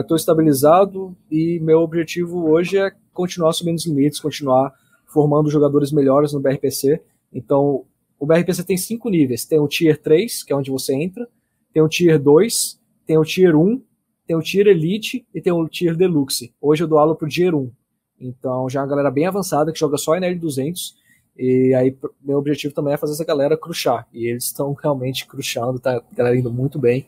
[0.00, 4.74] estou é, estabilizado e meu objetivo hoje é continuar subindo os limites, continuar
[5.06, 7.00] formando jogadores melhores no BRPC.
[7.32, 7.84] Então,
[8.24, 9.44] o BRPC tem cinco níveis.
[9.44, 11.28] Tem o Tier 3, que é onde você entra,
[11.74, 13.82] tem o Tier 2, tem o Tier 1,
[14.26, 16.54] tem o Tier Elite e tem o Tier Deluxe.
[16.58, 17.70] Hoje eu dou aula pro Tier 1.
[18.18, 20.94] Então, já é uma galera bem avançada que joga só NL200.
[21.36, 24.08] E aí, meu objetivo também é fazer essa galera cruxar.
[24.10, 27.06] E eles estão realmente cruxando, tá galera indo muito bem.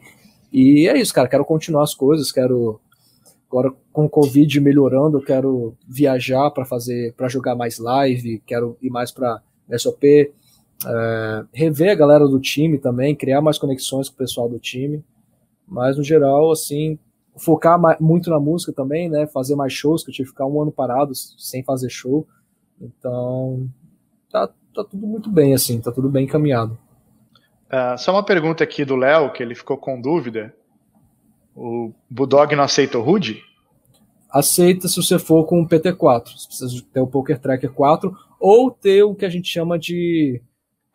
[0.53, 1.29] E é isso, cara.
[1.29, 2.79] Quero continuar as coisas, quero.
[3.49, 8.77] Agora, com o Covid melhorando, eu quero viajar para fazer, para jogar mais live, quero
[8.83, 9.41] ir mais para
[9.79, 10.05] SOP,
[10.85, 15.05] é, rever a galera do time também, criar mais conexões com o pessoal do time.
[15.67, 16.99] Mas, no geral, assim,
[17.37, 19.27] focar muito na música também, né?
[19.27, 22.27] Fazer mais shows, que eu tive que ficar um ano parado sem fazer show.
[22.81, 23.69] Então,
[24.31, 26.79] tá, tá tudo muito bem, assim, tá tudo bem encaminhado.
[27.67, 30.55] Uh, só uma pergunta aqui do Léo, que ele ficou com dúvida.
[31.55, 33.43] O Budog não aceita o Rude?
[34.31, 36.37] aceita se você for com o PT4.
[36.37, 40.41] Você precisa ter o Poker Tracker 4 ou ter o que a gente chama de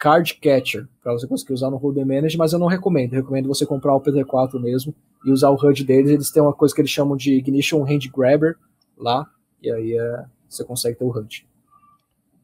[0.02, 3.14] Card Catcher, para você conseguir usar no Hold'em Manager, mas eu não recomendo.
[3.14, 6.10] Eu recomendo você comprar o PT4 mesmo e usar o HUD deles.
[6.10, 8.58] Eles têm uma coisa que eles chamam de Ignition Hand Grabber
[8.98, 9.28] lá,
[9.62, 11.46] e aí é, você consegue ter o HUD.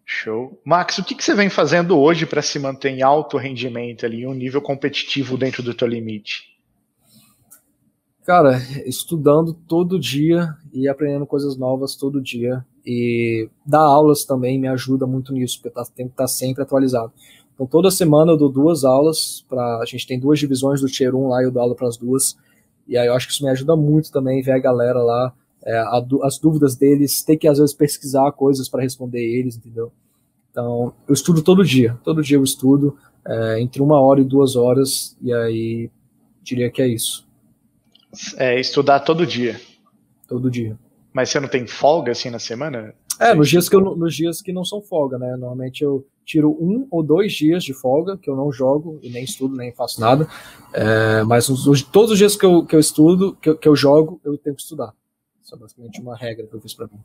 [0.06, 0.62] Show.
[0.64, 4.28] Max, o que, que você vem fazendo hoje para se manter em alto rendimento ali,
[4.28, 6.56] um nível competitivo dentro do teu limite?
[8.24, 12.64] Cara, estudando todo dia e aprendendo coisas novas todo dia.
[12.86, 16.62] E dar aulas também me ajuda muito nisso, porque tá, tem que estar tá sempre
[16.62, 17.12] atualizado.
[17.58, 21.16] Então toda semana eu dou duas aulas, pra, a gente tem duas divisões do Tier
[21.16, 22.38] 1 lá e eu dou aula para as duas.
[22.88, 25.34] E aí eu acho que isso me ajuda muito também, ver a galera lá,
[25.66, 29.92] é, a, as dúvidas deles, ter que às vezes pesquisar coisas para responder eles, entendeu?
[30.52, 32.96] Então eu estudo todo dia, todo dia eu estudo,
[33.28, 35.90] é, entre uma hora e duas horas, e aí
[36.44, 37.28] diria que é isso.
[38.38, 39.60] É, estudar todo dia.
[40.28, 40.78] Todo dia.
[41.12, 42.94] Mas você não tem folga assim na semana?
[43.20, 45.32] É, nos dias, que eu, nos dias que não são folga, né?
[45.32, 49.24] Normalmente eu tiro um ou dois dias de folga, que eu não jogo e nem
[49.24, 50.28] estudo, nem faço nada.
[50.74, 53.76] É, mas os, todos os dias que eu, que eu estudo, que eu, que eu
[53.76, 54.94] jogo, eu tenho que estudar.
[55.42, 57.00] Isso é basicamente uma regra que eu fiz para mim.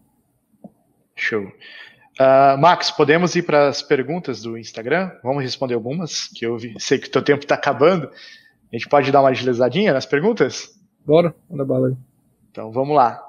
[1.15, 1.45] Show.
[1.45, 5.13] Uh, Max, podemos ir para as perguntas do Instagram?
[5.23, 8.09] Vamos responder algumas, que eu vi, sei que o teu tempo está acabando.
[8.09, 10.77] A gente pode dar uma agilizadinha nas perguntas?
[11.07, 11.97] Bora, manda bala aí.
[12.51, 13.23] Então vamos lá.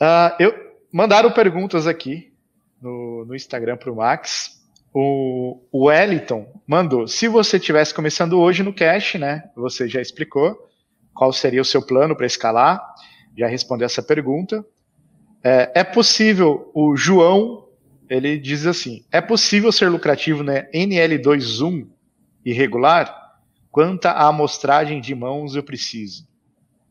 [0.00, 2.32] Uh, eu mandaram perguntas aqui
[2.80, 4.61] no, no Instagram para o Max.
[4.94, 9.44] O, o Wellington mandou: se você estivesse começando hoje no cash, né?
[9.56, 10.56] Você já explicou
[11.14, 12.82] qual seria o seu plano para escalar,
[13.36, 14.64] já respondeu essa pergunta.
[15.44, 17.68] É, é, possível, o João,
[18.08, 21.86] ele diz assim: é possível ser lucrativo na NL2 Zoom
[22.44, 23.20] irregular?
[23.70, 26.30] Quanta amostragem de mãos eu preciso?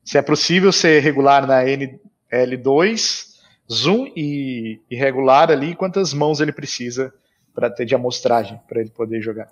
[0.04, 3.28] se é possível ser regular na NL2,
[3.72, 7.14] zoom e, e regular ali, quantas mãos ele precisa
[7.54, 9.52] para ter de amostragem para ele poder jogar.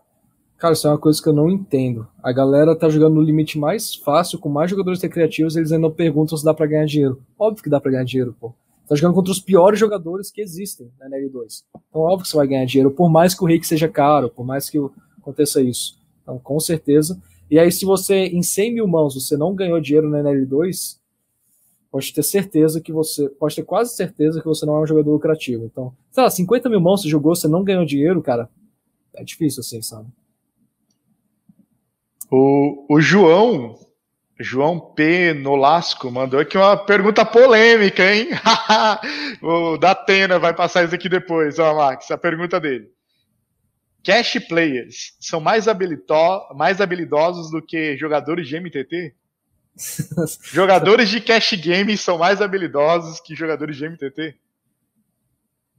[0.58, 2.06] Cara, isso é uma coisa que eu não entendo.
[2.22, 6.38] A galera tá jogando no limite mais fácil, com mais jogadores recreativos, eles ainda perguntam
[6.38, 7.22] se dá para ganhar dinheiro.
[7.38, 8.54] Óbvio que dá para ganhar dinheiro, pô.
[8.86, 11.64] Tá jogando contra os piores jogadores que existem na NL2.
[11.90, 14.46] Então, óbvio que você vai ganhar dinheiro, por mais que o rake seja caro, por
[14.46, 14.78] mais que
[15.18, 15.98] aconteça isso.
[16.24, 17.18] Então, com certeza.
[17.50, 20.99] E aí, se você, em 100 mil mãos, você não ganhou dinheiro na NL2,
[21.91, 25.11] pode ter certeza que você, pode ter quase certeza que você não é um jogador
[25.11, 25.66] lucrativo.
[25.66, 28.49] Então, sei lá, 50 mil mãos você jogou, você não ganhou dinheiro, cara,
[29.16, 30.07] é difícil assim, sabe?
[32.32, 33.80] O, o João,
[34.40, 35.34] João P.
[35.34, 38.30] Nolasco, mandou aqui uma pergunta polêmica, hein?
[39.41, 42.88] o Datena vai passar isso aqui depois, ó, Max, a pergunta dele.
[44.03, 49.14] Cash players são mais, habilidó mais habilidosos do que jogadores de MTT?
[50.52, 54.36] jogadores de cash game são mais habilidosos que jogadores de MTT?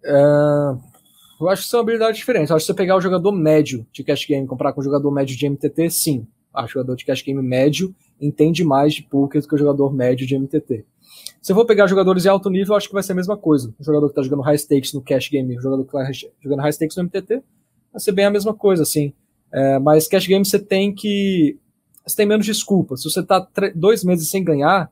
[0.04, 0.80] Uh,
[1.40, 2.50] eu acho que são habilidades diferentes.
[2.50, 4.80] Eu acho que se você pegar o jogador médio de cash game e comparar com
[4.80, 6.26] o jogador médio de MTT, sim.
[6.52, 9.58] Acho que o jogador de cash game médio entende mais de poker do que o
[9.58, 10.84] jogador médio de MTT.
[11.40, 13.74] Se eu for pegar jogadores de alto nível, acho que vai ser a mesma coisa.
[13.78, 16.60] O jogador que está jogando high stakes no cash game, o jogador que está jogando
[16.60, 17.42] high stakes no MTT,
[17.92, 19.12] vai ser bem a mesma coisa, assim.
[19.52, 21.58] É, mas cash game você tem que.
[22.06, 22.96] Você tem menos desculpa.
[22.96, 24.90] Se você tá dois meses sem ganhar,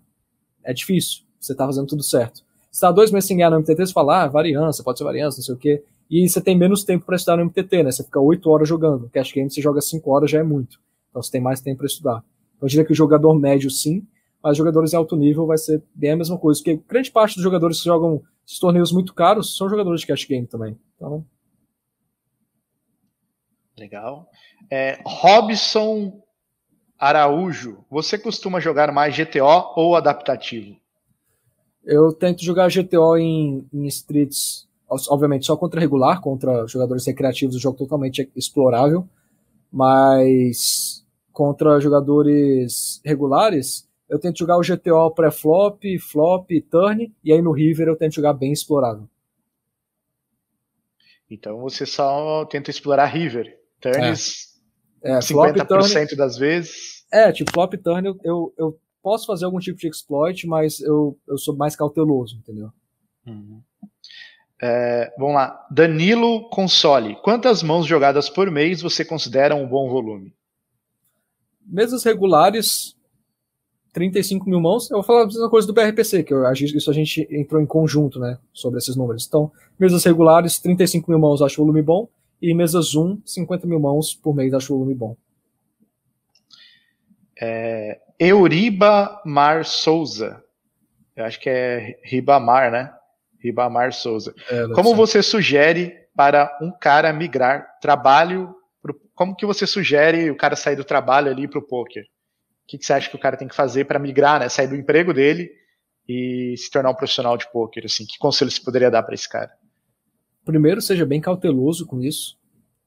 [0.63, 1.23] é difícil.
[1.41, 2.43] Você tá fazendo tudo certo.
[2.71, 5.39] Se tá dois meses sem ganhar no MTT, você fala, ah, variância, pode ser variância,
[5.39, 5.83] não sei o quê.
[6.11, 7.91] E você tem menos tempo para estudar no MTT, né?
[7.91, 9.11] Você fica oito horas jogando.
[9.11, 10.81] Cash game você joga cinco horas já é muito.
[11.11, 12.25] Então você tem mais tempo para estudar.
[12.57, 14.07] Então, eu diria que o jogador médio sim,
[14.43, 16.61] mas jogadores em alto nível vai ser bem a mesma coisa.
[16.61, 20.25] Porque grande parte dos jogadores que jogam esses torneios muito caros são jogadores de cash
[20.25, 20.79] game também.
[20.97, 21.25] Então,
[23.79, 24.29] Legal.
[24.71, 26.21] É, Robson
[26.99, 30.77] Araújo, você costuma jogar mais GTO ou adaptativo?
[31.85, 34.69] Eu tento jogar GTO em, em streets,
[35.09, 39.09] obviamente só contra regular, contra jogadores recreativos, o jogo totalmente explorável,
[39.73, 47.53] mas contra jogadores regulares, eu tento jogar o GTO pré-flop, flop, turn, e aí no
[47.53, 49.09] River eu tento jogar bem explorável.
[51.31, 53.57] Então você só tenta explorar River.
[53.81, 54.58] Turns
[55.03, 55.13] é.
[55.13, 57.05] É, 50% turn, das vezes.
[57.13, 61.17] É, tipo, flop turn eu, eu, eu, posso fazer algum tipo de exploit, mas eu,
[61.27, 62.71] eu sou mais cauteloso, entendeu?
[63.27, 63.61] Uhum.
[64.61, 65.67] É, vamos lá.
[65.71, 67.17] Danilo Console.
[67.23, 70.35] Quantas mãos jogadas por mês você considera um bom volume?
[71.65, 72.97] Mesas regulares,
[73.93, 74.91] 35 mil mãos.
[74.91, 77.67] Eu vou falar a mesma coisa do BRPC, que eu, isso a gente entrou em
[77.67, 79.27] conjunto, né, sobre esses números.
[79.27, 82.09] Então, mesas regulares, 35 mil mãos acho volume bom.
[82.41, 85.17] E mesa Zoom, 50 mil mãos por mês, acho o volume bom.
[87.41, 90.43] É, Euriba Mar Souza.
[91.15, 92.93] Eu acho que é Ribamar, né?
[93.39, 94.35] Ribamar Souza.
[94.51, 94.97] É, como ser.
[94.97, 98.55] você sugere para um cara migrar trabalho?
[98.83, 102.03] Pro, como que você sugere o cara sair do trabalho ali para o poker?
[102.03, 102.07] O
[102.69, 104.49] que, que, você acha que o cara tem que fazer para migrar, né?
[104.49, 105.51] Sair do emprego dele
[106.09, 107.85] e se tornar um profissional de poker?
[107.85, 109.51] Assim, que conselho você poderia dar para esse cara?
[110.49, 112.39] Primeiro, seja bem cauteloso com isso.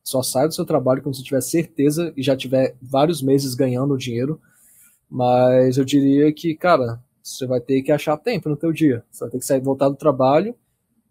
[0.03, 3.95] Só saia do seu trabalho quando você tiver certeza e já tiver vários meses ganhando
[3.99, 4.41] dinheiro.
[5.07, 9.05] Mas eu diria que, cara, você vai ter que achar tempo no teu dia.
[9.11, 10.55] Você vai ter que sair, voltar do trabalho.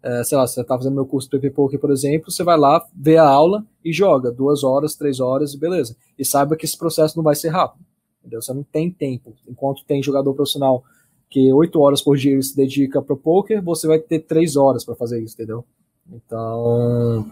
[0.03, 2.85] É, sei lá, você está fazendo meu curso PP Poker, por exemplo, você vai lá,
[2.93, 5.95] vê a aula e joga duas horas, três horas e beleza.
[6.19, 7.85] E saiba que esse processo não vai ser rápido.
[8.19, 8.41] Entendeu?
[8.41, 9.33] Você não tem tempo.
[9.47, 10.83] Enquanto tem jogador profissional
[11.29, 14.83] que oito horas por dia se dedica para o poker, você vai ter três horas
[14.83, 15.63] para fazer isso, entendeu?
[16.11, 17.25] Então,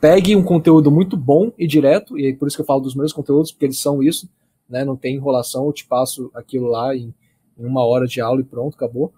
[0.00, 2.94] pegue um conteúdo muito bom e direto, e é por isso que eu falo dos
[2.94, 4.28] meus conteúdos, porque eles são isso,
[4.68, 4.84] né?
[4.84, 7.14] Não tem enrolação, eu te passo aquilo lá em
[7.58, 9.12] em uma hora de aula e pronto, acabou.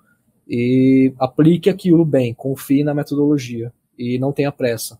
[0.49, 4.99] E aplique aquilo bem, confie na metodologia e não tenha pressa.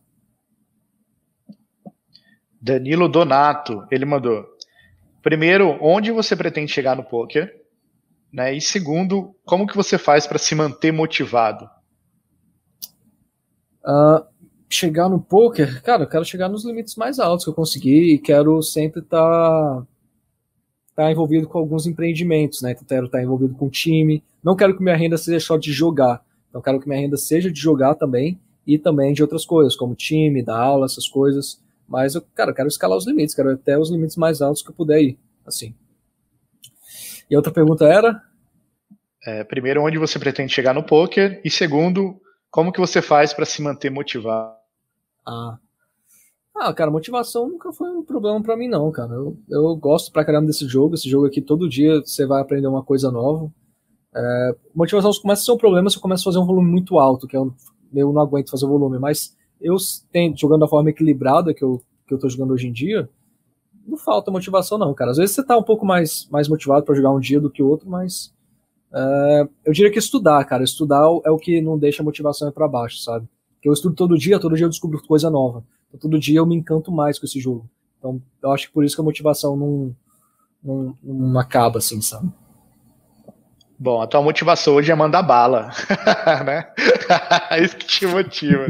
[2.61, 4.45] Danilo Donato, ele mandou.
[5.23, 7.63] Primeiro, onde você pretende chegar no poker?
[8.33, 8.55] Né?
[8.55, 11.69] E segundo, como que você faz para se manter motivado?
[13.89, 14.23] Uh,
[14.69, 18.19] chegar no poker, cara, eu quero chegar nos limites mais altos que eu conseguir e
[18.19, 19.87] quero sempre estar tá
[20.91, 22.73] estar envolvido com alguns empreendimentos, né?
[22.73, 24.23] Então, quero estar envolvido com time.
[24.43, 26.23] Não quero que minha renda seja só de jogar.
[26.49, 29.95] Então, quero que minha renda seja de jogar também e também de outras coisas, como
[29.95, 31.63] time, dar aula, essas coisas.
[31.87, 34.71] Mas eu, cara, eu quero escalar os limites, quero até os limites mais altos que
[34.71, 35.73] eu puder ir, assim.
[37.31, 38.21] E outra pergunta era?
[39.25, 41.41] É, primeiro, onde você pretende chegar no poker?
[41.45, 44.57] E segundo, como que você faz para se manter motivado?
[45.27, 45.59] Ah,
[46.61, 49.15] ah, cara, motivação nunca foi um problema para mim, não, cara.
[49.15, 50.95] Eu, eu gosto pra caramba desse jogo.
[50.95, 53.49] Esse jogo aqui, todo dia você vai aprender uma coisa nova.
[54.15, 56.99] É, motivação começa a ser um problema se eu começo a fazer um volume muito
[56.99, 57.55] alto, que eu,
[57.95, 58.99] eu não aguento fazer volume.
[58.99, 59.77] Mas eu
[60.37, 63.09] jogando da forma equilibrada que eu, que eu tô jogando hoje em dia,
[63.87, 65.13] não falta motivação, não, cara.
[65.13, 67.63] Às vezes você tá um pouco mais, mais motivado para jogar um dia do que
[67.63, 68.35] o outro, mas.
[68.93, 70.65] É, eu diria que estudar, cara.
[70.65, 73.27] Estudar é o que não deixa a motivação ir pra baixo, sabe?
[73.55, 75.65] Porque eu estudo todo dia, todo dia eu descubro coisa nova.
[75.89, 77.69] Então, todo dia eu me encanto mais com esse jogo.
[77.99, 79.97] Então, eu acho que por isso que a motivação não,
[80.63, 82.31] não, não acaba, assim, sabe?
[83.79, 85.71] Bom, a tua motivação hoje é mandar bala,
[86.45, 86.69] né?
[87.51, 88.67] É isso que te motiva.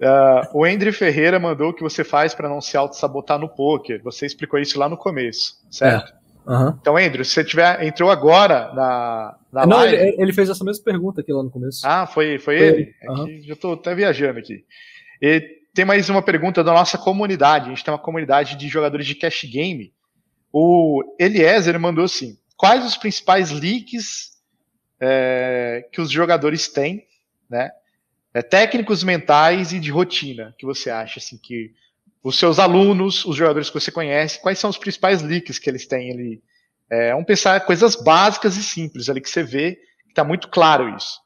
[0.00, 4.00] Uh, o André Ferreira mandou o que você faz para não se auto-sabotar no poker.
[4.04, 6.12] Você explicou isso lá no começo, certo?
[6.12, 6.17] É.
[6.48, 6.78] Uhum.
[6.80, 9.94] Então, Andrew, se você tiver, entrou agora na, na não, live...
[9.94, 11.86] Ele, ele, fez essa mesma pergunta aqui lá no começo.
[11.86, 12.94] Ah, foi, foi, foi ele?
[13.02, 13.10] ele.
[13.10, 13.42] Uhum.
[13.46, 14.64] Eu estou até viajando aqui.
[15.20, 17.66] E tem mais uma pergunta da nossa comunidade.
[17.66, 19.92] A gente tem uma comunidade de jogadores de cash game.
[20.50, 24.38] O Eliezer mandou assim: quais os principais leaks
[24.98, 27.06] é, que os jogadores têm,
[27.48, 27.70] né?
[28.32, 31.72] É, técnicos mentais e de rotina que você acha assim que
[32.22, 35.86] os seus alunos, os jogadores que você conhece, quais são os principais leaks que eles
[35.86, 36.42] têm ali?
[36.90, 40.88] É, vamos pensar coisas básicas e simples ali que você vê que está muito claro
[40.96, 41.20] isso.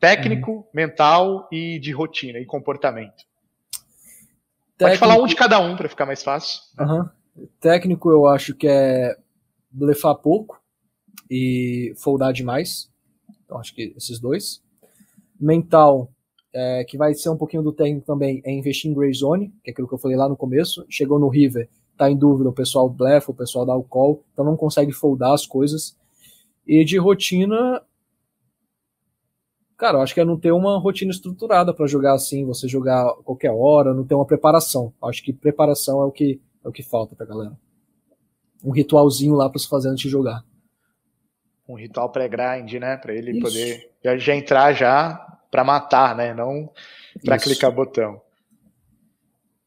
[0.00, 0.64] Técnico, uhum.
[0.74, 3.24] mental e de rotina e comportamento.
[4.76, 4.76] Técnico...
[4.78, 6.60] Pode falar um de cada um para ficar mais fácil.
[6.78, 7.46] Uhum.
[7.60, 9.16] Técnico eu acho que é
[9.70, 10.60] blefar pouco
[11.30, 12.90] e foldar demais.
[13.44, 14.62] Então acho que esses dois.
[15.40, 16.10] Mental,
[16.56, 19.70] é, que vai ser um pouquinho do técnico também, é investir em Grey Zone, que
[19.70, 20.86] é aquilo que eu falei lá no começo.
[20.88, 21.68] Chegou no River,
[21.98, 25.34] tá em dúvida, o pessoal blefa, o pessoal dá o call, então não consegue foldar
[25.34, 25.94] as coisas.
[26.66, 27.82] E de rotina,
[29.76, 33.12] Cara, eu acho que é não ter uma rotina estruturada para jogar assim, você jogar
[33.16, 34.90] qualquer hora, não ter uma preparação.
[35.02, 37.52] Eu acho que preparação é o que é o que falta pra galera.
[38.64, 40.42] Um ritualzinho lá para se fazer antes de jogar.
[41.68, 43.40] Um ritual pré-grind, né, para ele Isso.
[43.42, 46.70] poder já, já, entrar já para matar, né, não
[47.24, 48.20] para clicar botão.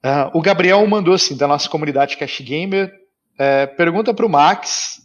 [0.05, 2.93] Uh, o Gabriel mandou assim da nossa comunidade Cash Gamer,
[3.39, 5.01] é, pergunta para o Max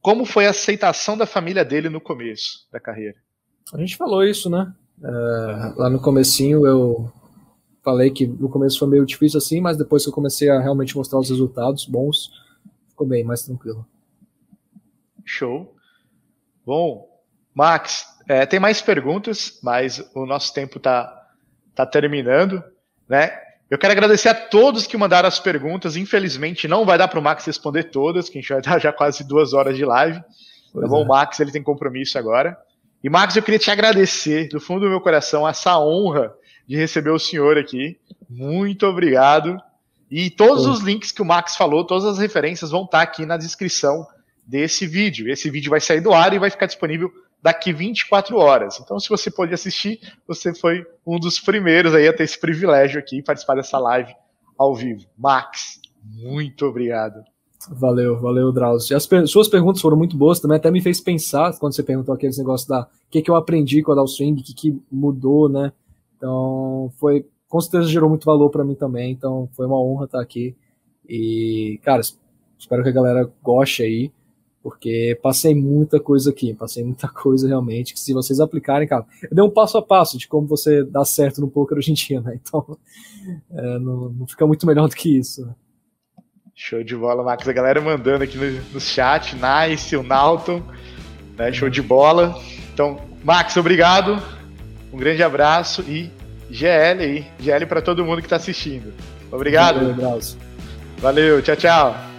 [0.00, 3.16] como foi a aceitação da família dele no começo da carreira.
[3.72, 4.72] A gente falou isso, né?
[5.02, 7.12] É, lá no comecinho eu
[7.82, 10.96] falei que no começo foi meio difícil assim, mas depois que eu comecei a realmente
[10.96, 12.30] mostrar os resultados bons,
[12.90, 13.84] ficou bem mais tranquilo.
[15.24, 15.74] Show.
[16.64, 17.08] Bom,
[17.52, 21.26] Max, é, tem mais perguntas, mas o nosso tempo está
[21.74, 22.62] tá terminando,
[23.08, 23.38] né?
[23.70, 25.96] Eu quero agradecer a todos que mandaram as perguntas.
[25.96, 28.92] Infelizmente, não vai dar para o Max responder todas, que a gente vai dar já
[28.92, 30.22] quase duas horas de live.
[30.72, 31.00] Pois tá é.
[31.00, 32.56] o Max ele tem compromisso agora.
[33.02, 36.32] E Marcos, eu queria te agradecer do fundo do meu coração essa honra
[36.66, 37.98] de receber o senhor aqui.
[38.28, 39.60] Muito obrigado.
[40.10, 43.36] E todos os links que o Max falou, todas as referências vão estar aqui na
[43.36, 44.06] descrição
[44.46, 45.30] desse vídeo.
[45.30, 47.10] Esse vídeo vai sair do ar e vai ficar disponível
[47.44, 48.80] daqui 24 horas.
[48.80, 52.98] Então, se você pôde assistir, você foi um dos primeiros aí a ter esse privilégio
[52.98, 54.14] aqui, participar dessa live
[54.56, 55.04] ao vivo.
[55.14, 57.22] Max, muito obrigado.
[57.68, 58.96] Valeu, valeu, Drauzio.
[58.96, 62.14] As per suas perguntas foram muito boas também, até me fez pensar quando você perguntou
[62.14, 64.82] aqueles negócios da o que, que eu aprendi com a Down Swing, o que, que
[64.90, 65.70] mudou, né?
[66.16, 70.20] Então, foi, com certeza gerou muito valor para mim também, então foi uma honra estar
[70.20, 70.56] aqui.
[71.06, 72.00] E, cara,
[72.58, 74.10] espero que a galera goste aí,
[74.64, 79.28] porque passei muita coisa aqui, passei muita coisa realmente, que se vocês aplicarem, cara, eu
[79.30, 82.20] dei um passo a passo de como você dá certo no poker hoje em dia,
[82.22, 82.40] né?
[82.42, 82.78] Então,
[83.52, 85.54] é, não, não fica muito melhor do que isso, né?
[86.54, 87.46] Show de bola, Max.
[87.46, 90.62] A galera mandando aqui no, no chat, Nice, o Nalton,
[91.36, 91.52] né?
[91.52, 92.40] Show de bola.
[92.72, 94.22] Então, Max, obrigado.
[94.92, 96.10] Um grande abraço e
[96.50, 97.26] GL aí.
[97.40, 98.94] GL para todo mundo que está assistindo.
[99.30, 99.94] Obrigado.
[99.94, 100.20] Valeu,
[101.00, 102.13] Valeu, tchau, tchau.